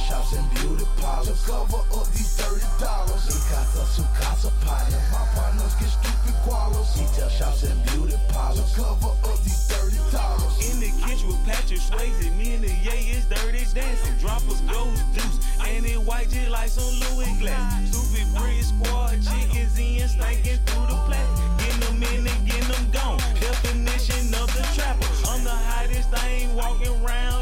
Shops 0.07 0.33
and 0.33 0.47
beauty 0.55 0.87
parlors. 0.97 1.27
To 1.43 1.51
cover 1.51 1.83
up 1.91 2.07
these 2.15 2.31
dirty 2.39 2.63
dollars. 2.79 3.23
Mi 3.27 3.35
casa, 3.51 3.83
su 3.85 4.03
casa 4.15 4.49
partner. 4.63 5.01
My 5.11 5.23
partners 5.35 5.75
get 5.75 5.91
stupid 5.91 6.35
gualos. 6.47 6.95
Detail 6.95 7.29
shops 7.29 7.63
and 7.63 7.79
beauty 7.91 8.15
parlors. 8.29 8.71
To 8.71 8.81
cover 8.81 9.13
up 9.27 9.39
these 9.43 9.67
dirty 9.67 9.99
dollars. 10.11 10.55
In 10.63 10.79
the 10.79 10.91
kitchen 11.03 11.27
with 11.27 11.43
Patrick 11.43 11.83
Swayze, 11.83 12.31
me 12.37 12.55
and 12.55 12.63
the 12.63 12.71
yay 12.87 13.11
is 13.11 13.25
dirty 13.27 13.67
dancing. 13.75 14.15
Droppers 14.23 14.61
goes 14.71 14.99
deuce, 15.13 15.37
and 15.67 15.85
it 15.85 15.99
white 15.99 16.29
just 16.29 16.49
like 16.49 16.69
some 16.69 16.87
Louis 17.03 17.33
glass. 17.39 17.91
Stupid 17.91 18.27
bridge 18.39 18.65
squad 18.71 19.19
chickens 19.19 19.75
in, 19.77 20.07
stinking 20.07 20.59
through 20.65 20.87
the 20.87 20.97
plastic. 21.05 21.47
Getting 21.59 21.83
them 21.83 22.03
in 22.15 22.27
and 22.31 22.41
getting 22.47 22.71
them 22.71 22.85
gone. 22.95 23.19
Definition 23.43 24.31
of 24.39 24.47
the 24.55 24.63
trapper. 24.73 25.11
I'm 25.27 25.43
the 25.43 25.51
hottest 25.51 26.09
thing 26.15 26.55
walking 26.55 26.95
around 27.03 27.36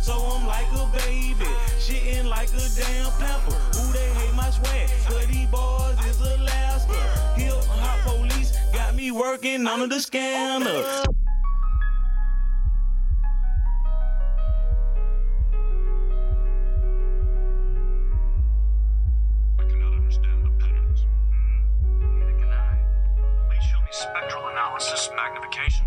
so 0.00 0.14
I'm 0.14 0.46
like 0.46 0.70
a 0.72 0.86
baby. 0.98 1.50
Shitting 1.78 2.28
like 2.28 2.48
a 2.50 2.66
damn 2.76 3.10
pamper. 3.18 3.52
Who 3.76 3.92
they 3.92 4.08
hate 4.20 4.34
my 4.34 4.50
swag? 4.50 4.88
Cause 5.06 5.26
boys 5.50 6.06
is 6.06 6.20
Alaska. 6.20 7.00
Hip 7.36 7.64
Hot 7.64 8.00
police 8.06 8.52
got 8.72 8.94
me 8.94 9.10
working 9.10 9.66
under 9.66 9.86
the 9.86 10.00
scanner. 10.00 10.82
Hmm. 10.82 11.10
spectral 23.94 24.48
analysis 24.48 25.08
magnification 25.14 25.86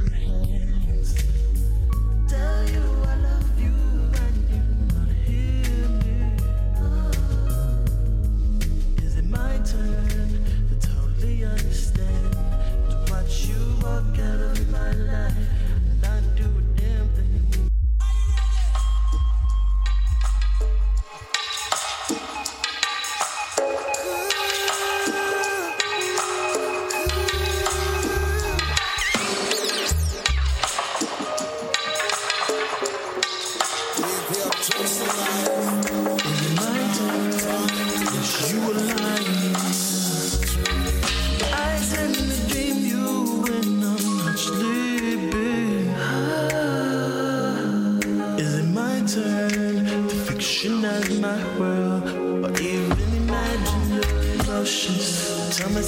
you. 2.69 3.00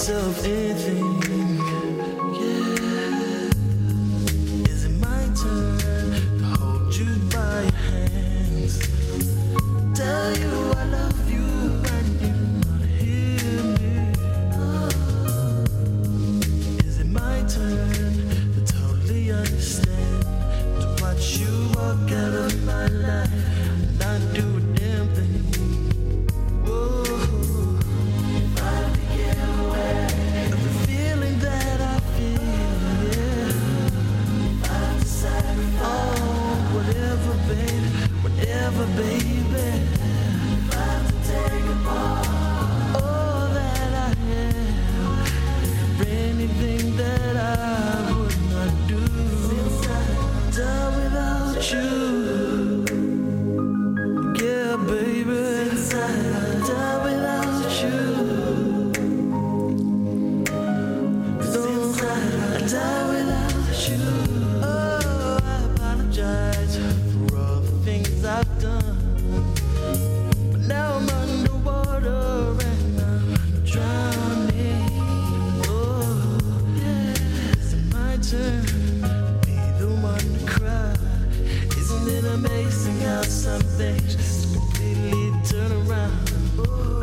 myself 0.04 0.46
in. 0.46 0.73
spacing 82.64 83.04
out 83.06 83.26
some 83.26 83.62
things. 83.62 84.16
Just 84.16 84.54
completely 84.54 85.32
turn 85.50 85.72
around. 85.88 86.32
Ooh. 86.60 87.03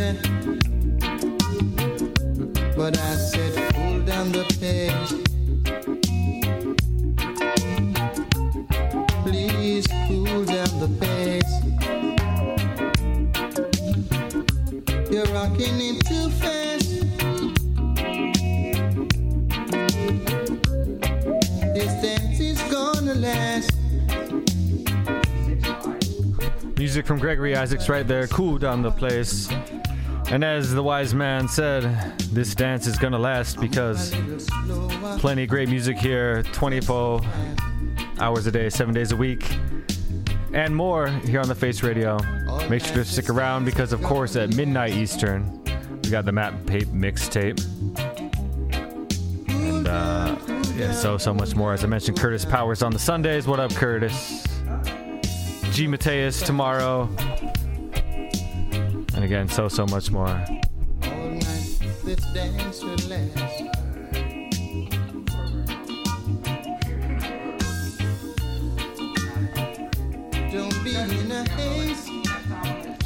Yeah. 0.00 0.14
But 2.74 2.96
I 2.98 3.16
said, 3.16 3.52
cool 3.74 4.00
down 4.00 4.32
the 4.32 4.44
pace. 4.58 5.12
Please 9.22 9.86
cool 10.08 10.44
down 10.46 10.72
the 10.80 10.88
pace. 11.00 11.52
You're 15.12 15.30
rocking 15.34 15.78
it 15.80 15.98
too 16.06 16.30
fast. 16.40 16.88
This 21.74 21.92
dance 22.02 22.40
is 22.40 22.60
gonna 22.72 23.16
last. 23.16 23.74
Music 26.78 27.04
from 27.06 27.18
Gregory 27.18 27.54
Isaacs 27.54 27.90
right 27.90 28.06
there, 28.08 28.26
cool 28.28 28.56
down 28.56 28.80
the 28.80 28.90
place. 28.90 29.50
And 30.30 30.44
as 30.44 30.72
the 30.72 30.82
wise 30.82 31.12
man 31.12 31.48
said, 31.48 31.82
this 32.30 32.54
dance 32.54 32.86
is 32.86 32.96
gonna 32.98 33.18
last 33.18 33.60
because 33.60 34.14
plenty 35.18 35.42
of 35.42 35.48
great 35.48 35.68
music 35.68 35.98
here, 35.98 36.44
24 36.52 37.20
hours 38.20 38.46
a 38.46 38.52
day, 38.52 38.70
seven 38.70 38.94
days 38.94 39.10
a 39.10 39.16
week, 39.16 39.58
and 40.52 40.74
more 40.74 41.08
here 41.08 41.40
on 41.40 41.48
the 41.48 41.54
Face 41.54 41.82
Radio. 41.82 42.16
Make 42.68 42.84
sure 42.84 42.94
to 42.94 43.04
stick 43.04 43.28
around 43.28 43.64
because, 43.64 43.92
of 43.92 44.04
course, 44.04 44.36
at 44.36 44.54
midnight 44.54 44.92
Eastern, 44.92 45.64
we 46.04 46.10
got 46.10 46.24
the 46.24 46.32
Map 46.32 46.54
Pape 46.64 46.88
mixtape. 46.88 47.60
And 49.48 49.88
uh, 49.88 50.36
yeah, 50.76 50.92
so 50.92 51.18
so 51.18 51.34
much 51.34 51.56
more. 51.56 51.72
As 51.72 51.82
I 51.82 51.88
mentioned, 51.88 52.20
Curtis 52.20 52.44
Powers 52.44 52.84
on 52.84 52.92
the 52.92 53.00
Sundays. 53.00 53.48
What 53.48 53.58
up, 53.58 53.74
Curtis? 53.74 54.46
G 55.72 55.88
Mateus 55.88 56.40
tomorrow. 56.40 57.08
And 59.20 59.26
again, 59.26 59.48
so 59.48 59.68
so 59.68 59.84
much 59.84 60.10
more. 60.10 60.28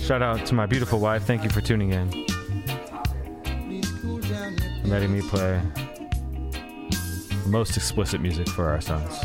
Shout 0.04 0.22
out 0.22 0.46
to 0.46 0.54
my 0.54 0.66
beautiful 0.66 1.00
wife. 1.00 1.24
Thank 1.24 1.42
you 1.42 1.50
for 1.50 1.60
tuning 1.60 1.90
in 1.90 2.08
and 3.72 4.88
letting 4.88 5.12
me 5.12 5.20
play 5.20 5.60
the 7.42 7.48
most 7.48 7.76
explicit 7.76 8.20
music 8.20 8.48
for 8.50 8.68
our 8.68 8.80
sons. 8.80 9.18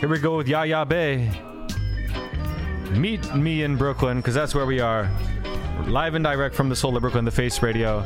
Here 0.00 0.08
we 0.08 0.18
go 0.18 0.36
with 0.36 0.48
Yaya 0.48 0.84
Bey. 0.84 1.30
Meet 2.96 3.34
me 3.34 3.62
in 3.62 3.76
Brooklyn, 3.76 4.18
because 4.18 4.34
that's 4.34 4.54
where 4.54 4.66
we 4.66 4.80
are. 4.80 5.10
Live 5.86 6.14
and 6.14 6.24
direct 6.24 6.54
from 6.54 6.68
the 6.68 6.76
Soul 6.76 6.96
of 6.96 7.00
Brooklyn, 7.00 7.24
the 7.24 7.30
Face 7.30 7.62
Radio. 7.62 8.04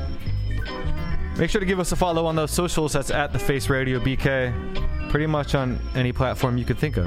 Make 1.37 1.51
sure 1.51 1.61
to 1.61 1.67
give 1.67 1.79
us 1.79 1.93
a 1.93 1.97
follow 1.97 2.27
on 2.27 2.35
those 2.35 2.51
socials. 2.51 2.95
That's 2.95 3.11
at 3.11 3.33
the 3.33 3.39
Face 3.39 3.69
Radio 3.69 4.01
BK. 4.01 5.11
Pretty 5.11 5.27
much 5.27 5.55
on 5.55 5.79
any 5.95 6.13
platform 6.13 6.59
you 6.59 6.65
could 6.65 6.79
think 6.79 6.97
of. 6.97 7.07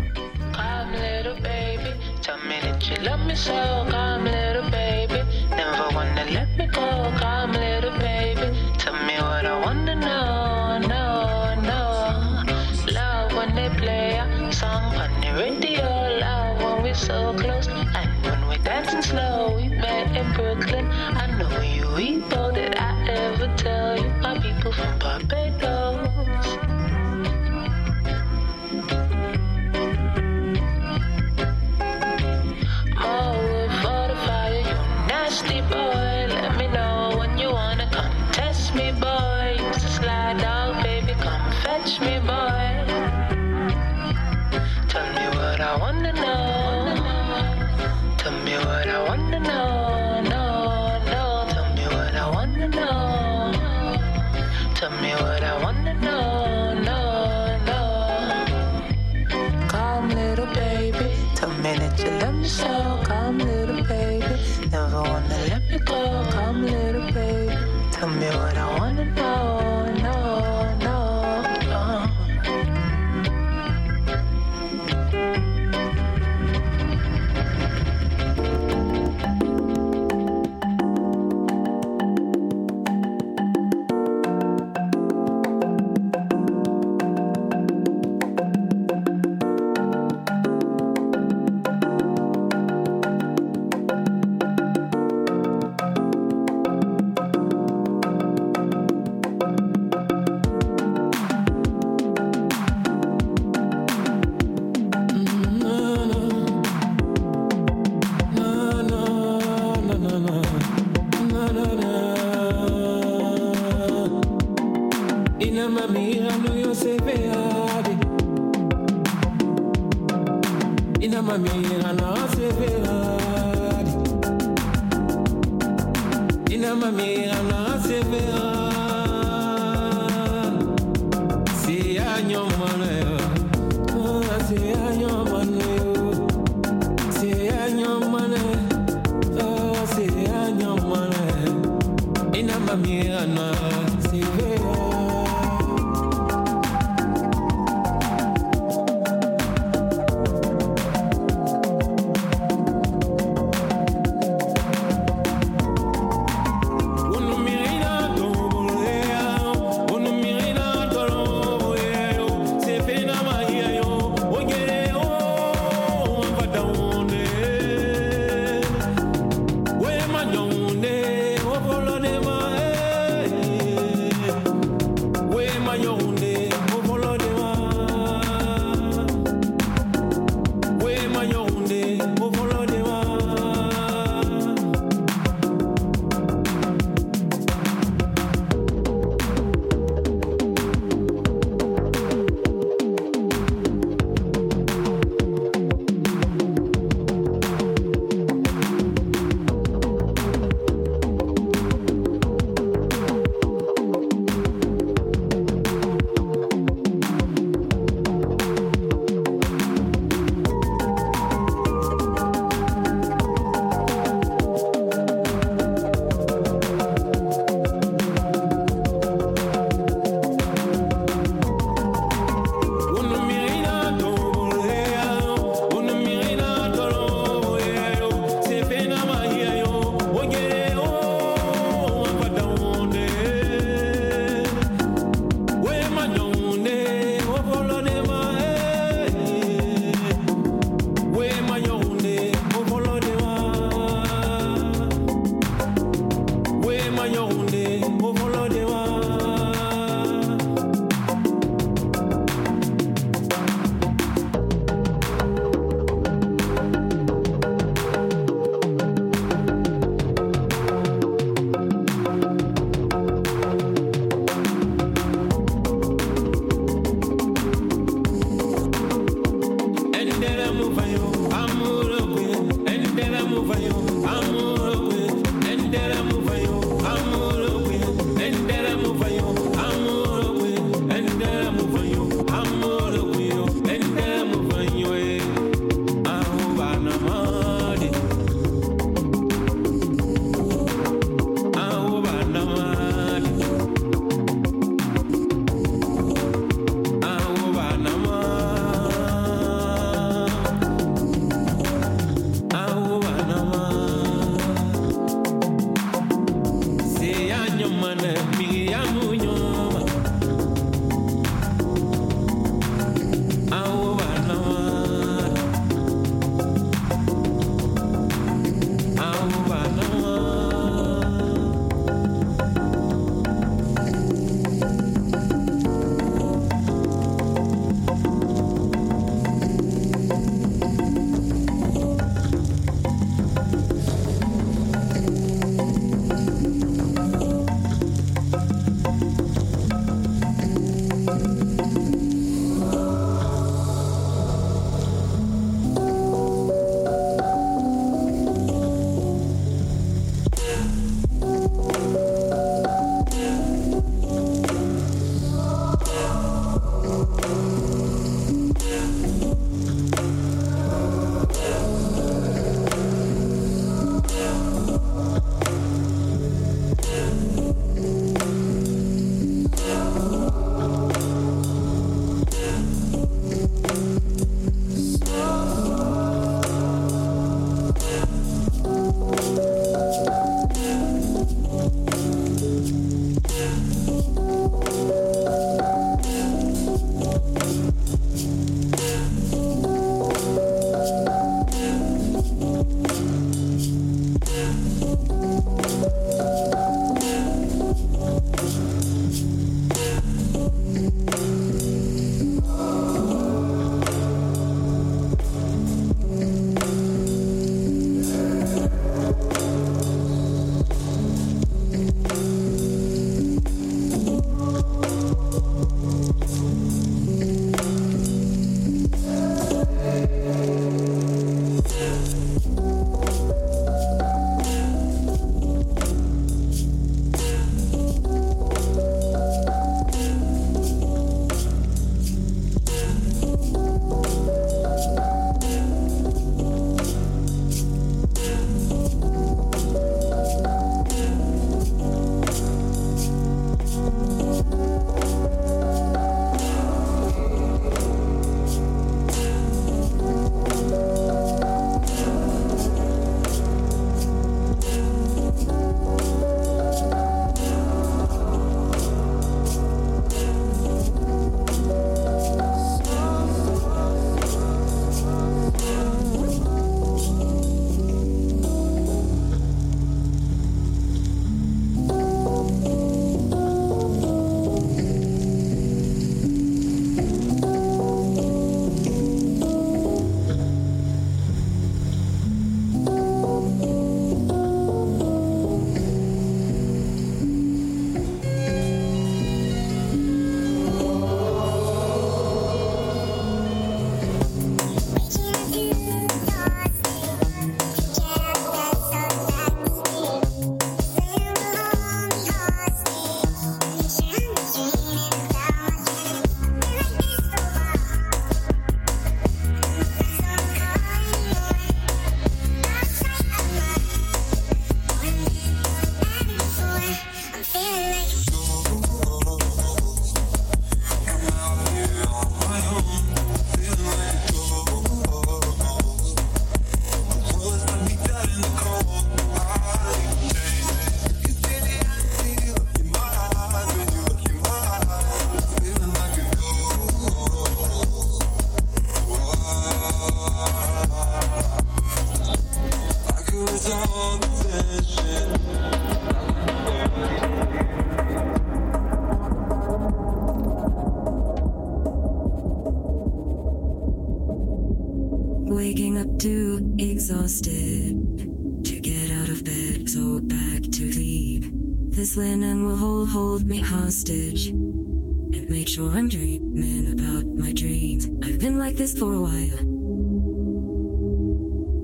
hostage. 563.91 564.47
And 564.47 565.49
make 565.49 565.67
sure 565.67 565.91
I'm 565.91 566.07
dreaming 566.07 566.93
about 566.93 567.25
my 567.25 567.51
dreams. 567.51 568.07
I've 568.23 568.39
been 568.39 568.57
like 568.57 568.77
this 568.77 568.97
for 568.97 569.13
a 569.13 569.19
while. 569.19 569.59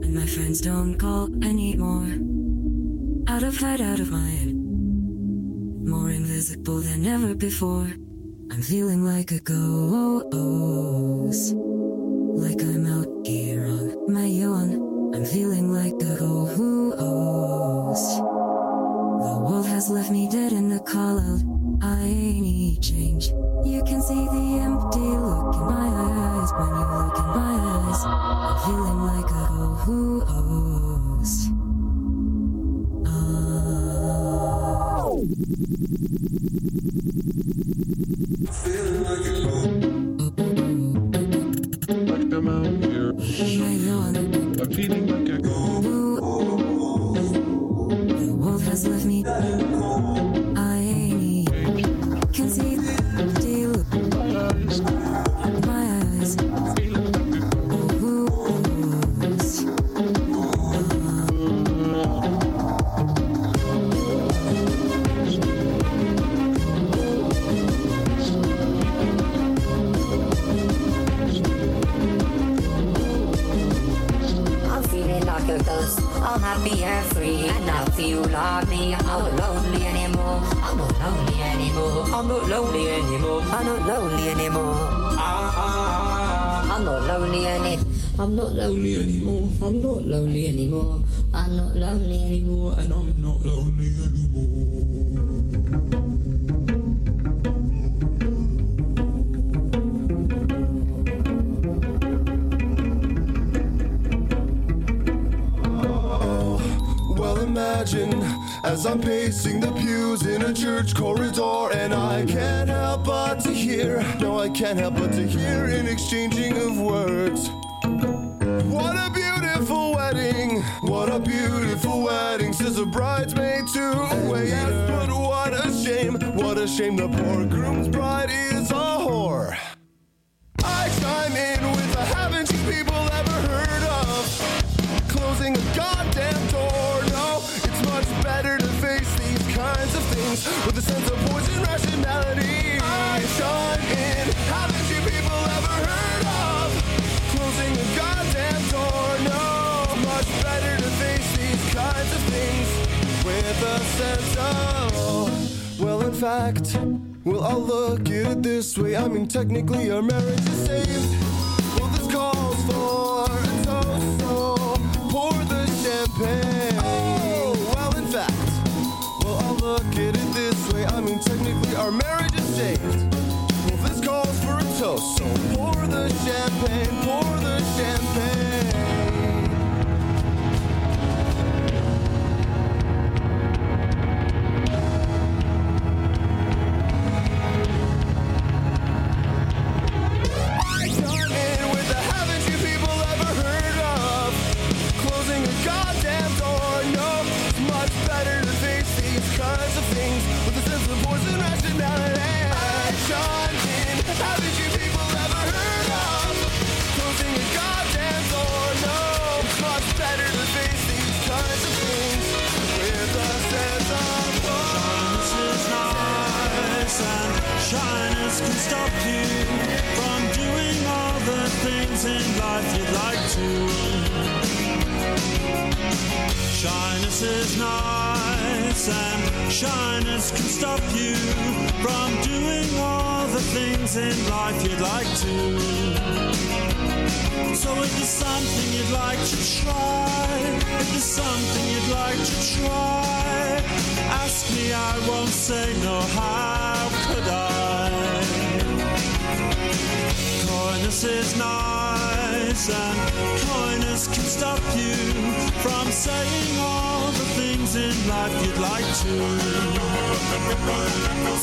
And 0.04 0.14
my 0.16 0.26
friends 0.26 0.62
don't 0.62 0.98
call 0.98 1.26
anymore. 1.44 2.08
Out 3.28 3.44
of 3.44 3.56
sight, 3.56 3.82
out 3.82 4.00
of 4.00 4.10
mind. 4.10 4.56
More 5.86 6.10
invisible 6.10 6.80
than 6.80 7.06
ever 7.06 7.36
before. 7.36 7.92
I'm 8.52 8.62
feeling 8.62 9.04
like 9.04 9.34
a 9.34 9.42
ghost. 9.42 9.77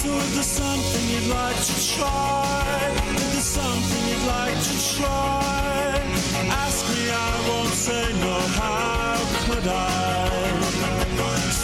So 0.05 0.13
is 0.13 0.45
something 0.45 1.05
you'd 1.09 1.29
like 1.29 1.57
to 1.57 1.75
try? 1.97 2.93
Is 3.17 3.33
there 3.33 3.41
something 3.41 4.03
you'd 4.07 4.27
like 4.27 4.59
to 4.69 4.75
try? 4.97 5.99
Ask 6.65 6.85
me, 6.93 7.09
I 7.09 7.33
won't 7.49 7.73
say 7.73 8.13
no. 8.21 8.37
How 8.61 9.17
could 9.47 9.67
I? 9.67 10.53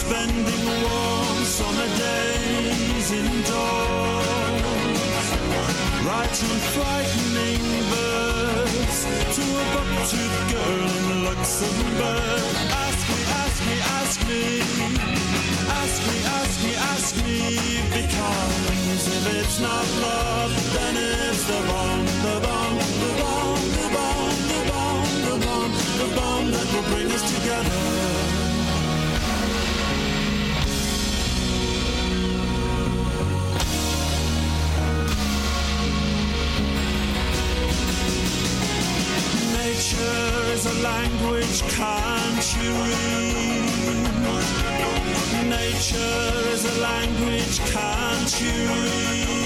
Spending 0.01 0.65
warm 0.81 1.39
summer 1.45 1.89
days 2.01 3.11
indoors, 3.11 4.65
writing 6.01 6.59
frightening 6.73 7.65
birds 7.93 8.99
to 9.35 9.43
a 9.61 9.65
buck-toothed 9.73 10.43
girl 10.51 10.89
in 10.97 11.25
Luxembourg. 11.25 12.30
It's 19.51 19.59
not 19.59 19.85
love, 20.01 20.73
then 20.73 20.95
it's 20.95 21.43
the 21.43 21.59
bomb, 21.67 22.05
the 22.05 22.39
bomb, 22.39 22.77
the 23.03 23.11
bomb, 23.19 23.59
the 23.75 23.87
bomb, 23.95 24.31
the 24.47 24.59
bomb, 24.71 25.03
the 25.27 25.35
bomb, 25.45 25.71
the 25.99 26.07
bomb 26.15 26.45
that 26.51 26.67
will 26.71 26.87
bring 26.87 27.11
us 27.11 27.23
together. 27.35 27.81
Nature 39.51 40.31
is 40.53 40.65
a 40.65 40.75
language, 40.81 41.61
can't 41.75 42.47
you 42.55 42.71
read? 42.87 43.71
Nature 45.49 46.31
is 46.53 46.63
a 46.63 46.79
language, 46.79 47.59
can't 47.73 48.31
you 48.39 48.55
read? 48.69 49.40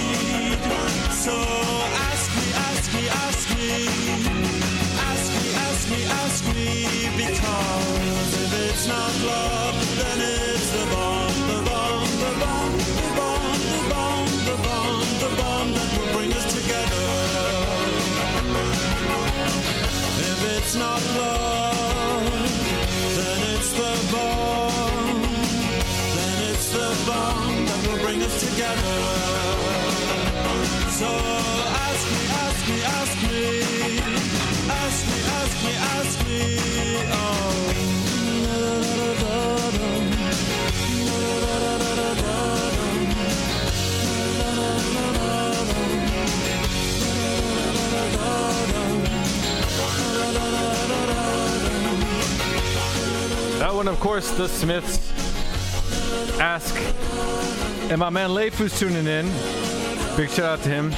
Together. 28.40 29.25
So 30.96 31.08
ask 31.08 32.08
me, 32.10 32.20
ask 32.32 32.68
me, 32.70 32.78
ask 32.84 33.16
me. 33.30 33.40
Ask 34.70 35.08
me, 35.08 35.18
ask 35.28 35.56
me, 35.66 35.74
ask 35.76 36.16
me. 36.26 36.40
Oh. 37.12 37.36
That 53.60 53.74
one, 53.74 53.90
of 53.90 54.00
course, 54.00 54.32
the 54.32 54.48
Smiths. 54.48 55.12
Ask. 56.40 56.74
And 57.92 58.00
my 58.00 58.10
man 58.10 58.34
Leif 58.34 58.58
who's 58.58 58.80
tuning 58.80 59.08
in. 59.08 59.65
Big 60.18 60.30
shout 60.30 60.46
out 60.46 60.64
to 60.64 60.70
him. 60.70 60.94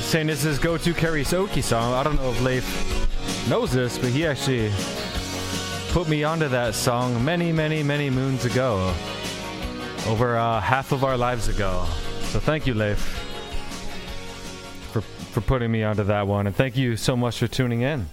Saying 0.00 0.26
this 0.28 0.46
is 0.46 0.58
go 0.58 0.78
to 0.78 0.94
karaoke 0.94 1.62
song. 1.62 1.92
I 1.92 2.02
don't 2.02 2.16
know 2.16 2.30
if 2.30 2.40
Leif 2.40 3.46
knows 3.46 3.72
this, 3.72 3.98
but 3.98 4.08
he 4.08 4.26
actually 4.26 4.72
put 5.90 6.08
me 6.08 6.24
onto 6.24 6.48
that 6.48 6.74
song 6.74 7.22
many, 7.22 7.52
many, 7.52 7.82
many 7.82 8.08
moons 8.08 8.46
ago. 8.46 8.94
Over 10.06 10.38
uh, 10.38 10.62
half 10.62 10.92
of 10.92 11.04
our 11.04 11.18
lives 11.18 11.48
ago. 11.48 11.84
So 12.22 12.40
thank 12.40 12.66
you, 12.66 12.72
Leif, 12.72 12.98
for 14.92 15.02
for 15.02 15.42
putting 15.42 15.70
me 15.70 15.82
onto 15.82 16.04
that 16.04 16.26
one, 16.26 16.46
and 16.46 16.56
thank 16.56 16.78
you 16.78 16.96
so 16.96 17.14
much 17.14 17.38
for 17.38 17.48
tuning 17.48 17.82
in. 17.82 18.08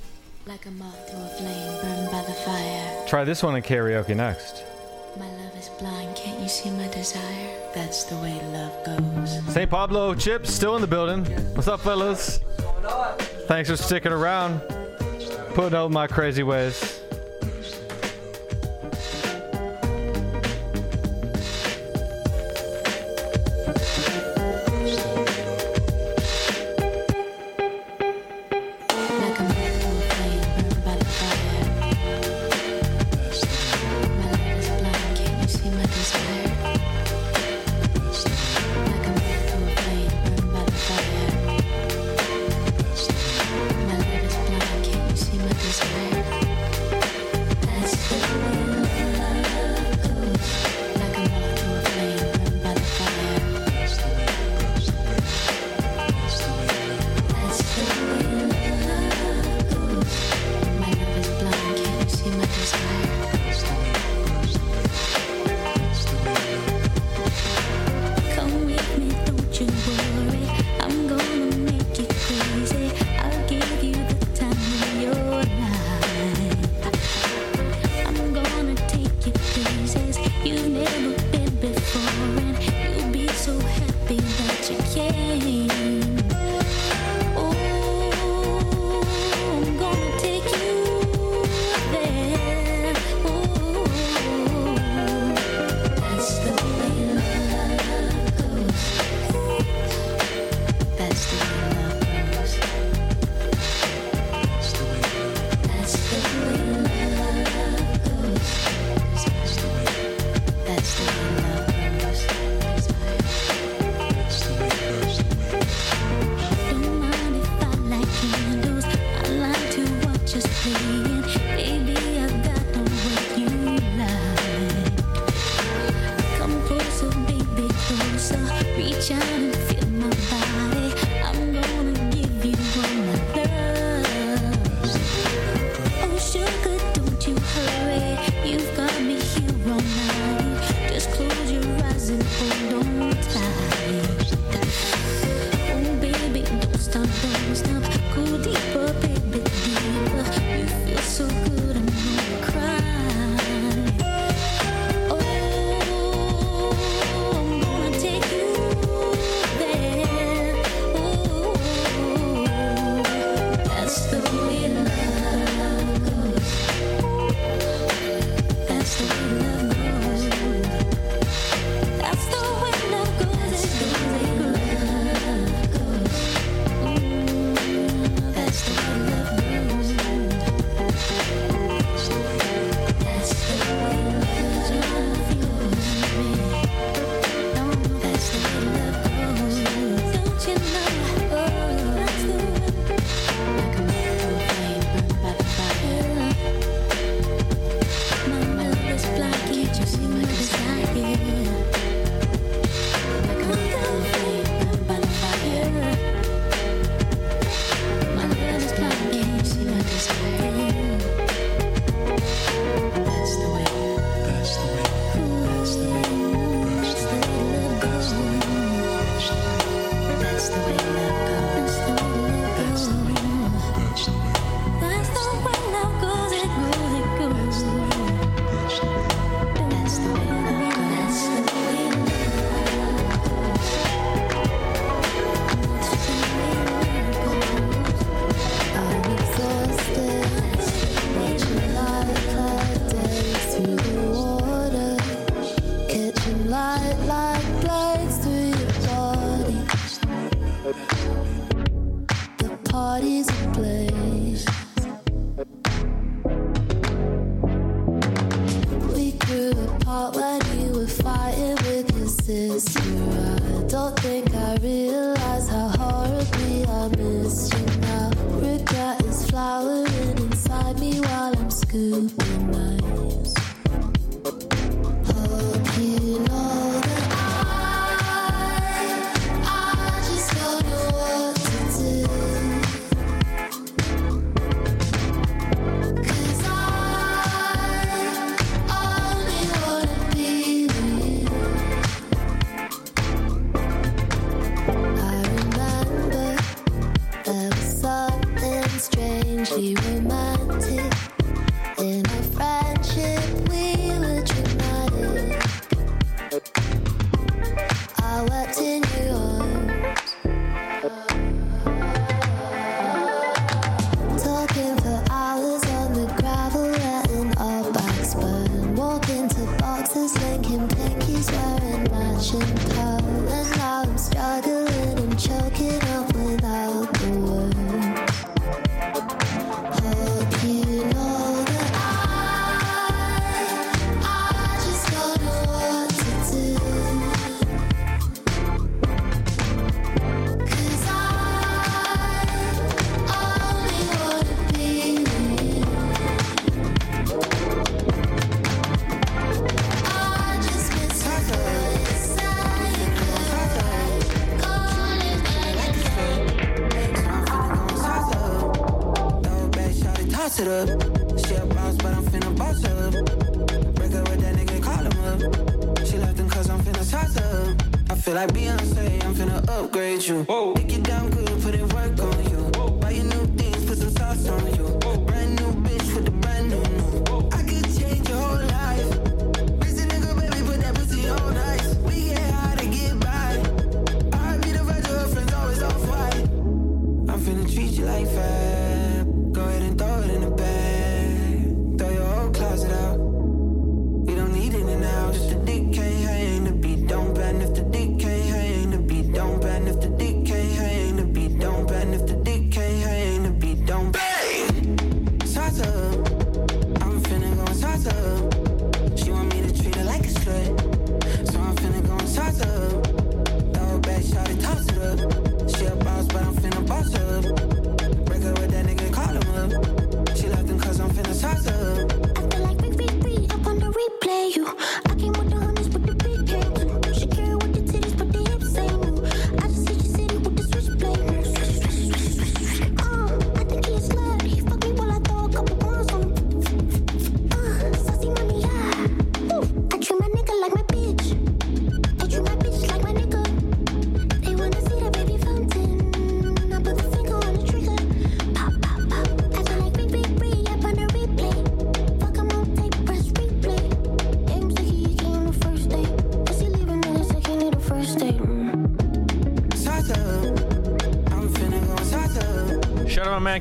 Like 0.48 0.66
a 0.66 0.72
moth 0.72 1.08
to 1.12 1.16
a 1.16 1.28
flame 1.38 1.82
burned 1.82 2.12
by 2.12 2.22
the 2.24 2.34
fire. 2.34 3.08
Try 3.08 3.24
this 3.24 3.42
one 3.42 3.56
in 3.56 3.64
karaoke 3.64 4.18
next. 4.18 4.66
My 5.18 5.28
love 5.28 5.58
is 5.58 5.70
blind, 5.80 6.18
can't 6.18 6.42
you 6.42 6.50
see 6.50 6.72
my 6.72 6.88
desire? 6.90 7.61
That's 7.74 8.04
the 8.04 8.16
way 8.18 8.40
love 8.52 8.86
goes. 8.86 9.54
St. 9.54 9.70
Pablo 9.70 10.14
Chips 10.14 10.54
still 10.54 10.76
in 10.76 10.82
the 10.82 10.88
building. 10.88 11.26
What's 11.56 11.68
up, 11.68 11.80
fellas? 11.80 12.40
Thanks 13.48 13.70
for 13.70 13.78
sticking 13.78 14.12
around. 14.12 14.62
Putting 15.54 15.78
out 15.78 15.92
my 15.92 16.08
crazy 16.08 16.44
ways. 16.44 17.01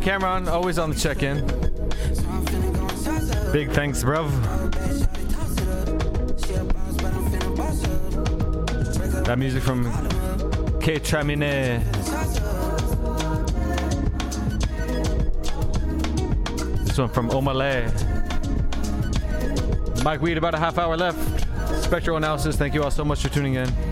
night, 0.00 0.04
Cameron. 0.04 0.48
Always 0.48 0.78
on 0.78 0.90
the 0.90 0.96
check 0.96 1.22
in. 1.22 1.38
Big 3.52 3.70
thanks, 3.70 4.02
bruv. 4.02 4.30
That 9.24 9.38
music 9.38 9.62
from 9.62 9.84
Kaytraminé. 10.80 11.84
This 16.84 16.98
one 16.98 17.08
from 17.08 17.30
Omale. 17.30 17.92
Mike 20.04 20.22
Weed, 20.22 20.38
about 20.38 20.54
a 20.54 20.58
half 20.58 20.78
hour 20.78 20.96
left. 20.96 21.18
Spectral 21.82 22.16
analysis. 22.16 22.56
Thank 22.56 22.74
you 22.74 22.82
all 22.82 22.90
so 22.90 23.04
much 23.04 23.22
for 23.22 23.28
tuning 23.28 23.54
in. 23.54 23.89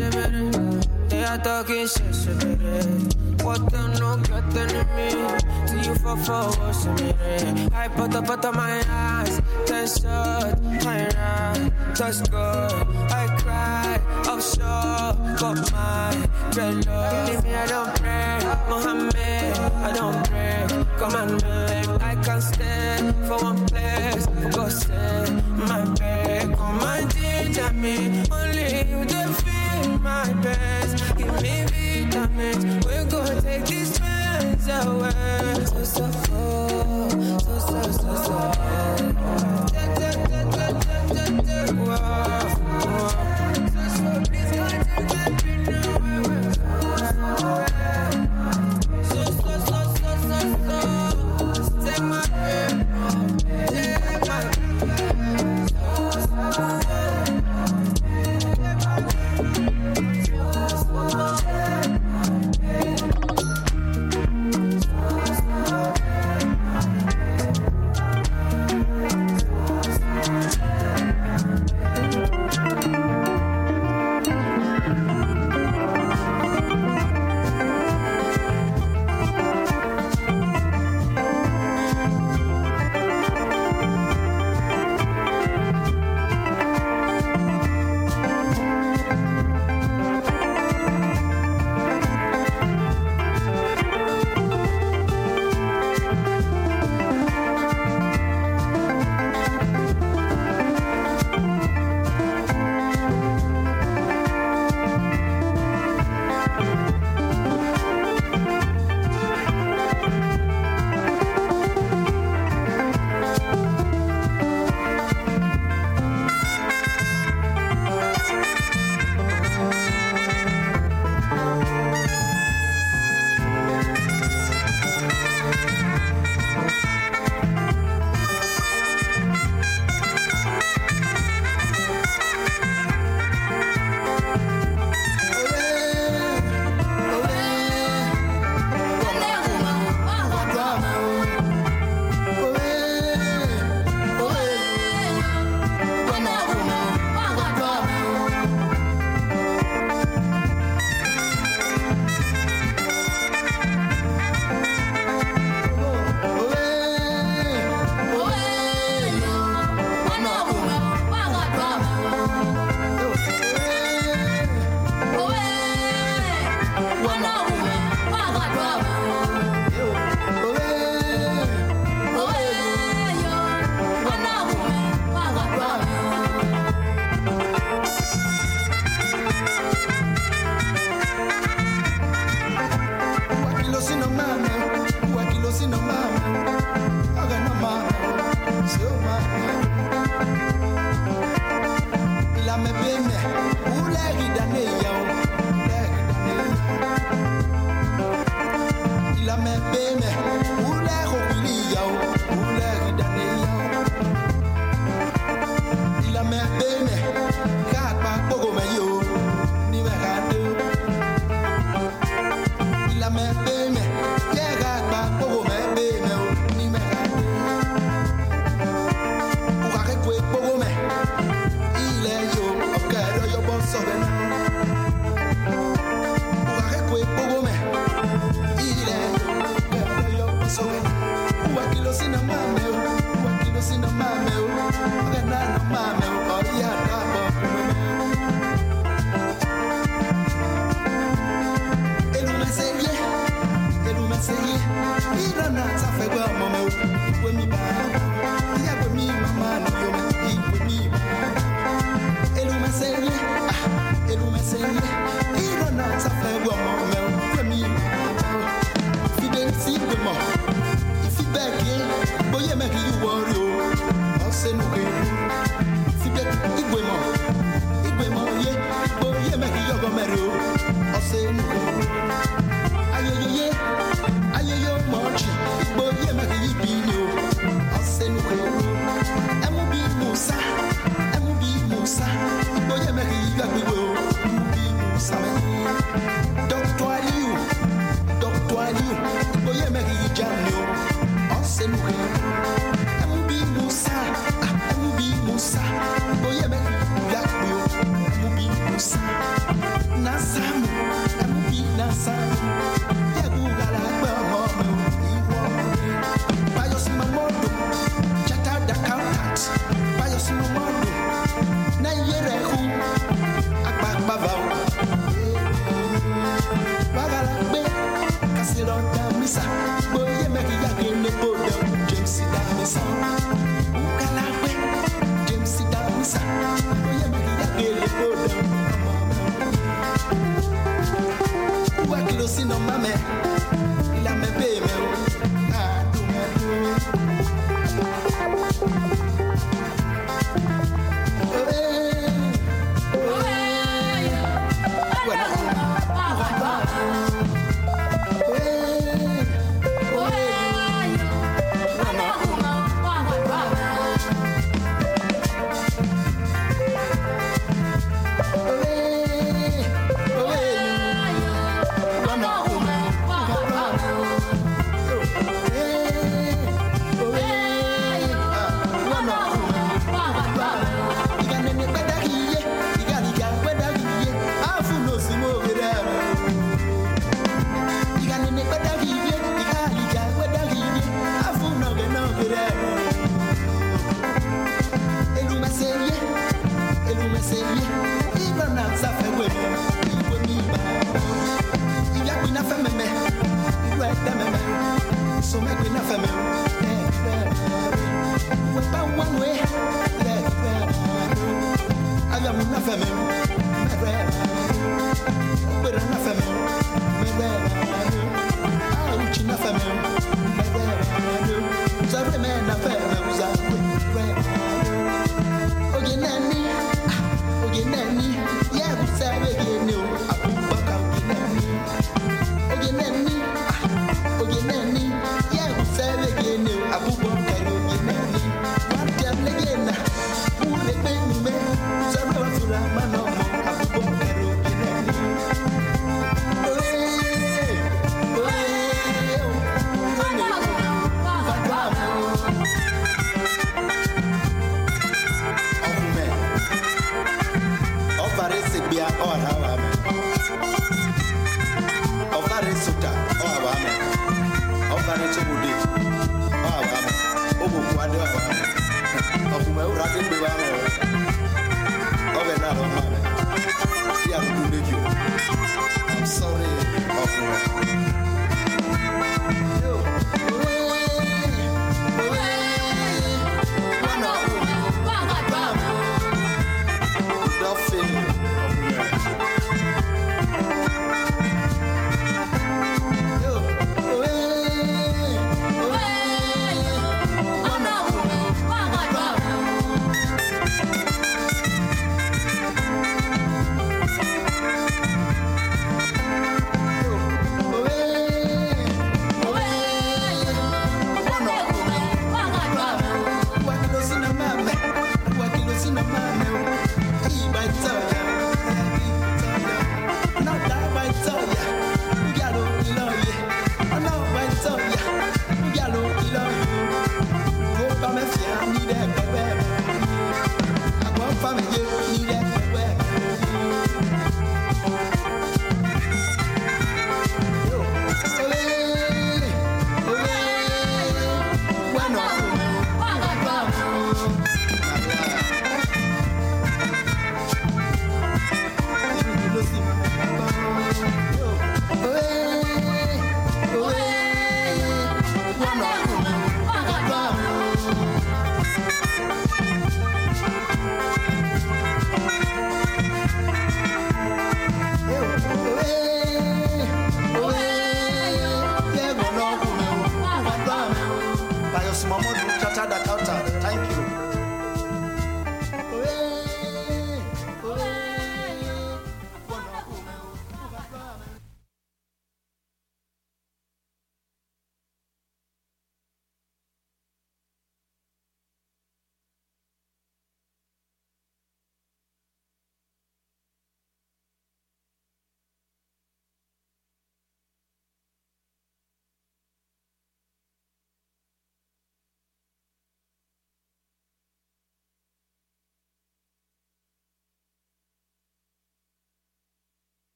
They 0.00 1.24
are 1.24 1.36
talking 1.38 1.86
shit, 1.86 2.14
shit, 2.14 2.38
baby. 2.38 2.64
What 3.44 3.70
them 3.70 3.92
no 4.00 4.16
got 4.16 4.56
in 4.56 4.72
me? 4.96 5.10
Till 5.66 5.84
you 5.84 5.94
fall 5.96 6.16
forward, 6.16 6.74
shit, 6.74 7.18
baby. 7.18 7.68
I 7.74 7.88
put 7.88 8.14
up 8.14 8.30
out 8.30 8.44
of 8.46 8.54
my 8.54 8.82
eyes. 8.88 9.42
Test 9.66 10.02
shot, 10.02 10.62
my. 10.62 11.08
Touch 11.94 12.30
good. 12.30 12.72
I 13.12 13.26
cry, 13.40 14.00
I'm 14.24 14.40
sure. 14.40 15.36
But 15.38 15.70
my 15.70 16.28
red 16.56 16.86
love. 16.86 17.26
Believe 17.26 17.44
me, 17.44 17.54
I 17.54 17.66
don't 17.66 17.94
pray. 18.00 18.38
Mohammed, 18.70 19.58
I 19.84 19.92
don't 19.92 20.28
pray. 20.28 20.66
Come 20.98 21.14
on. 21.14 21.44
I 22.00 22.14
can't 22.24 22.42
stand 22.42 23.14
for 23.26 23.36
one 23.38 23.66
place. 23.66 24.24
For 24.24 24.48
God's 24.50 24.86
sake, 24.86 25.44
my 25.68 25.84
prayer. 25.96 26.46
Command 26.56 27.14
me, 27.14 27.52
teacher, 27.52 27.72
me. 27.74 28.29
We're 32.40 33.04
gonna 33.04 33.42
take 33.42 33.66
these 33.66 33.98
pains 33.98 34.66
away. 34.68 35.64
So, 35.66 35.84
so, 35.84 36.10
oh, 36.32 37.08
so, 37.38 37.58
so, 37.58 37.92
so, 37.92 38.14
so, 38.24 38.99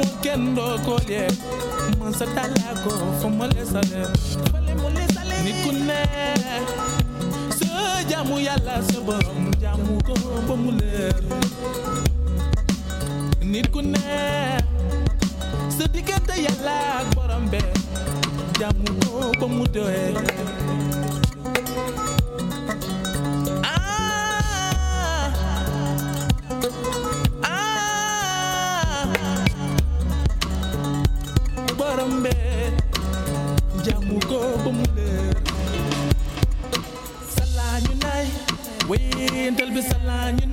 mukendo 0.00 0.78
kolye 0.84 1.28
mansatalago 2.00 2.92
fomole 3.20 3.62
sale 3.72 4.00
nikune 5.44 6.00
se 7.58 7.68
jamu 8.10 8.36
yàlla 8.46 8.74
sa 8.88 9.00
borom 9.06 9.50
jamu 9.62 9.94
ko 10.06 10.14
ba 10.48 10.54
mu 10.62 10.70
leer 10.80 11.14
nit 13.52 13.66
ku 13.72 13.80
ne 13.82 14.00
sa 15.76 15.84
diggante 15.92 16.34
yàlla 16.46 16.76
ak 17.00 17.08
jamu 18.60 18.88
ko 19.04 19.20
ba 19.40 20.29
wentel 39.80 39.88
bi 39.88 39.88
salañu 39.88 40.44
nay 40.46 40.49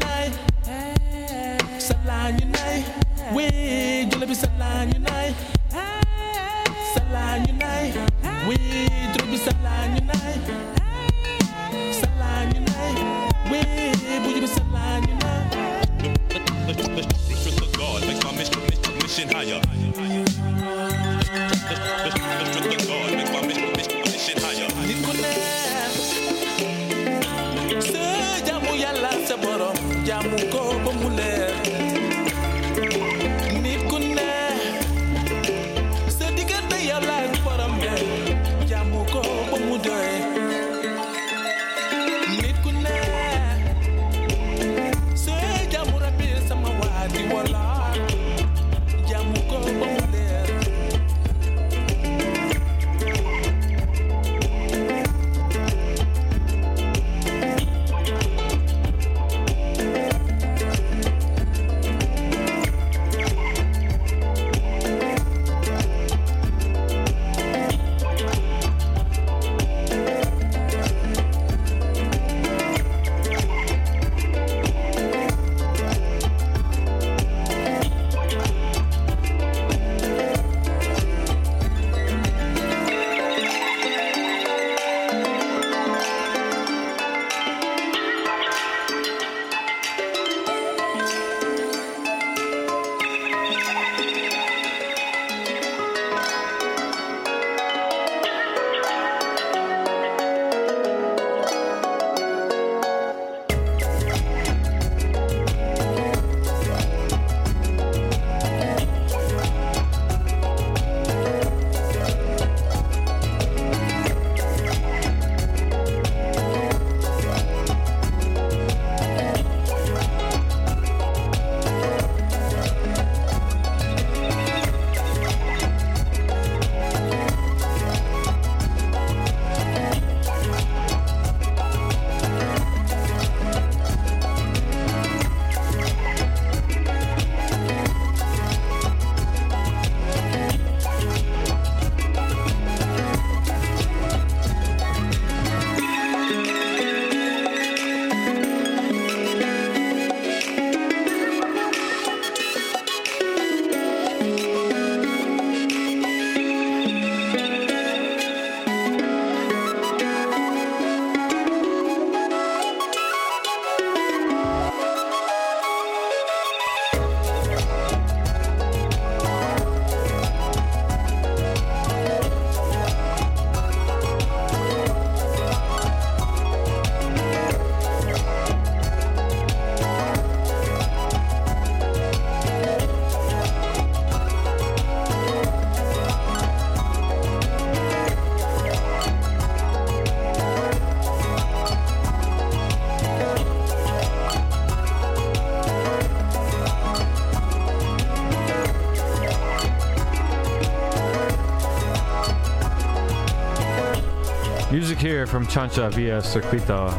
from 205.27 205.45
Chancha 205.45 205.93
via 205.93 206.21
Circuito. 206.21 206.89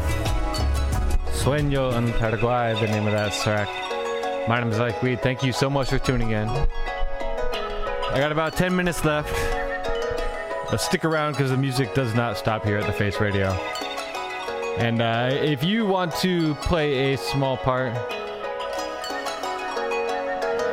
Sueño 1.31 1.93
en 1.93 2.13
Paraguay, 2.13 2.75
the 2.79 2.87
name 2.87 3.07
of 3.07 3.13
that 3.13 3.33
track. 3.41 3.67
My 4.47 4.59
name 4.59 4.71
is 4.71 4.77
Mike 4.77 5.01
Weed. 5.01 5.21
Thank 5.21 5.43
you 5.43 5.51
so 5.51 5.69
much 5.69 5.89
for 5.89 5.97
tuning 5.97 6.31
in. 6.31 6.47
I 6.47 8.15
got 8.17 8.31
about 8.31 8.55
10 8.55 8.75
minutes 8.75 9.03
left. 9.03 9.33
But 10.69 10.77
stick 10.77 11.03
around 11.05 11.31
because 11.31 11.49
the 11.49 11.57
music 11.57 11.95
does 11.95 12.13
not 12.13 12.37
stop 12.37 12.63
here 12.63 12.77
at 12.77 12.85
the 12.85 12.93
Face 12.93 13.19
Radio. 13.19 13.47
And 14.77 15.01
uh, 15.01 15.29
if 15.31 15.63
you 15.63 15.87
want 15.87 16.15
to 16.17 16.53
play 16.55 17.13
a 17.13 17.17
small 17.17 17.57
part 17.57 17.91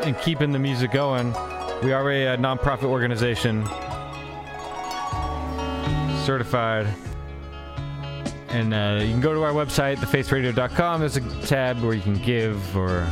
in 0.06 0.14
keeping 0.16 0.52
the 0.52 0.58
music 0.58 0.90
going, 0.92 1.32
we 1.82 1.92
are 1.92 2.10
a, 2.10 2.36
nonprofit 2.36 2.84
organization 2.84 3.64
certified. 6.24 6.86
And 8.48 8.72
uh, 8.72 9.00
you 9.02 9.10
can 9.10 9.20
go 9.20 9.34
to 9.34 9.42
our 9.42 9.52
website, 9.52 9.96
thefaceradio.com. 9.96 11.00
There's 11.00 11.16
a 11.16 11.46
tab 11.46 11.80
where 11.82 11.94
you 11.94 12.00
can 12.00 12.14
give, 12.14 12.76
or 12.76 13.06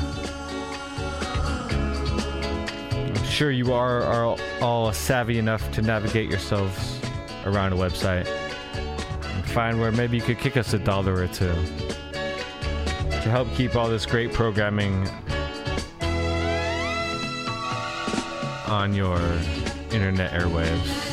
I'm 2.92 3.24
sure 3.24 3.50
you 3.50 3.72
are, 3.72 4.02
are 4.02 4.24
all, 4.24 4.38
all 4.60 4.92
savvy 4.92 5.38
enough 5.38 5.70
to 5.72 5.82
navigate 5.82 6.30
yourselves 6.30 7.00
around 7.44 7.72
a 7.72 7.76
website 7.76 8.26
and 8.26 9.44
find 9.46 9.80
where 9.80 9.92
maybe 9.92 10.16
you 10.16 10.22
could 10.22 10.38
kick 10.38 10.56
us 10.56 10.72
a 10.72 10.78
dollar 10.78 11.14
or 11.14 11.28
two. 11.28 11.54
to 13.10 13.30
help 13.30 13.48
keep 13.54 13.76
all 13.76 13.88
this 13.88 14.06
great 14.06 14.32
programming 14.32 15.08
on 18.66 18.94
your 18.94 19.18
internet 19.92 20.32
airwaves. 20.32 21.03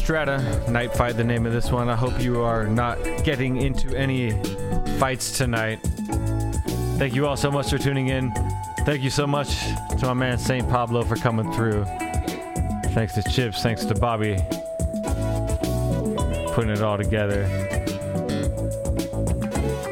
Strata. 0.00 0.64
Night 0.68 0.92
Fight, 0.92 1.16
the 1.16 1.24
name 1.24 1.46
of 1.46 1.52
this 1.52 1.70
one. 1.70 1.88
I 1.88 1.94
hope 1.94 2.20
you 2.20 2.40
are 2.40 2.66
not 2.66 2.98
getting 3.22 3.58
into 3.58 3.96
any 3.96 4.32
fights 4.98 5.38
tonight. 5.38 5.78
Thank 6.98 7.14
you 7.14 7.26
all 7.26 7.36
so 7.36 7.50
much 7.50 7.70
for 7.70 7.78
tuning 7.78 8.08
in. 8.08 8.32
Thank 8.84 9.02
you 9.02 9.10
so 9.10 9.26
much 9.26 9.48
to 9.98 10.06
my 10.06 10.14
man 10.14 10.38
Saint 10.38 10.68
Pablo 10.68 11.04
for 11.04 11.16
coming 11.16 11.52
through. 11.52 11.84
Thanks 12.94 13.14
to 13.14 13.22
Chips, 13.22 13.62
thanks 13.62 13.84
to 13.84 13.94
Bobby 13.94 14.36
putting 16.52 16.72
it 16.72 16.82
all 16.82 16.98
together. 16.98 17.46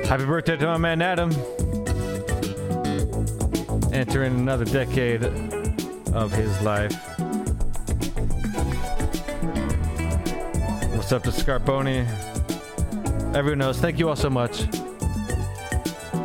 Happy 0.04 0.24
birthday 0.24 0.56
to 0.56 0.66
my 0.66 0.76
man 0.76 1.00
Adam. 1.00 1.30
Entering 3.92 4.34
another 4.34 4.64
decade 4.64 5.24
of 6.12 6.32
his 6.32 6.60
life. 6.62 7.07
What's 11.08 11.26
up 11.26 11.34
to 11.34 11.42
Scarponi? 11.42 12.06
Everyone 13.34 13.60
knows. 13.60 13.78
Thank 13.78 13.98
you 13.98 14.10
all 14.10 14.14
so 14.14 14.28
much. 14.28 14.66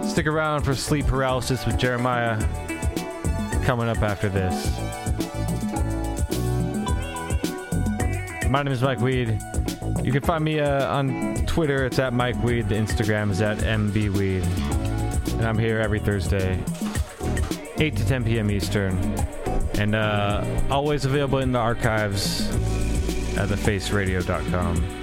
Stick 0.04 0.28
around 0.28 0.64
for 0.64 0.76
Sleep 0.76 1.08
Paralysis 1.08 1.66
with 1.66 1.78
Jeremiah 1.78 2.38
coming 3.64 3.88
up 3.88 4.00
after 4.00 4.28
this. 4.28 4.78
My 8.50 8.62
name 8.62 8.74
is 8.74 8.82
Mike 8.82 9.00
Weed. 9.00 9.40
You 10.04 10.12
can 10.12 10.22
find 10.22 10.44
me 10.44 10.60
uh, 10.60 10.94
on 10.94 11.46
Twitter. 11.46 11.86
It's 11.86 12.00
at 12.00 12.12
Mike 12.12 12.44
Weed. 12.44 12.68
The 12.68 12.76
Instagram 12.76 13.32
is 13.32 13.42
at 13.42 13.60
MBWeed. 13.60 14.44
And 15.38 15.46
I'm 15.46 15.58
here 15.58 15.80
every 15.80 16.02
Thursday, 16.02 16.62
8 17.78 17.96
to 17.96 18.06
10 18.06 18.26
p.m. 18.26 18.52
Eastern. 18.52 18.98
And 19.80 19.96
uh, 19.96 20.44
always 20.70 21.06
available 21.06 21.40
in 21.40 21.54
the 21.54 21.60
archives 21.60 22.50
at 23.38 23.50
thefaceradio.com. 23.50 25.03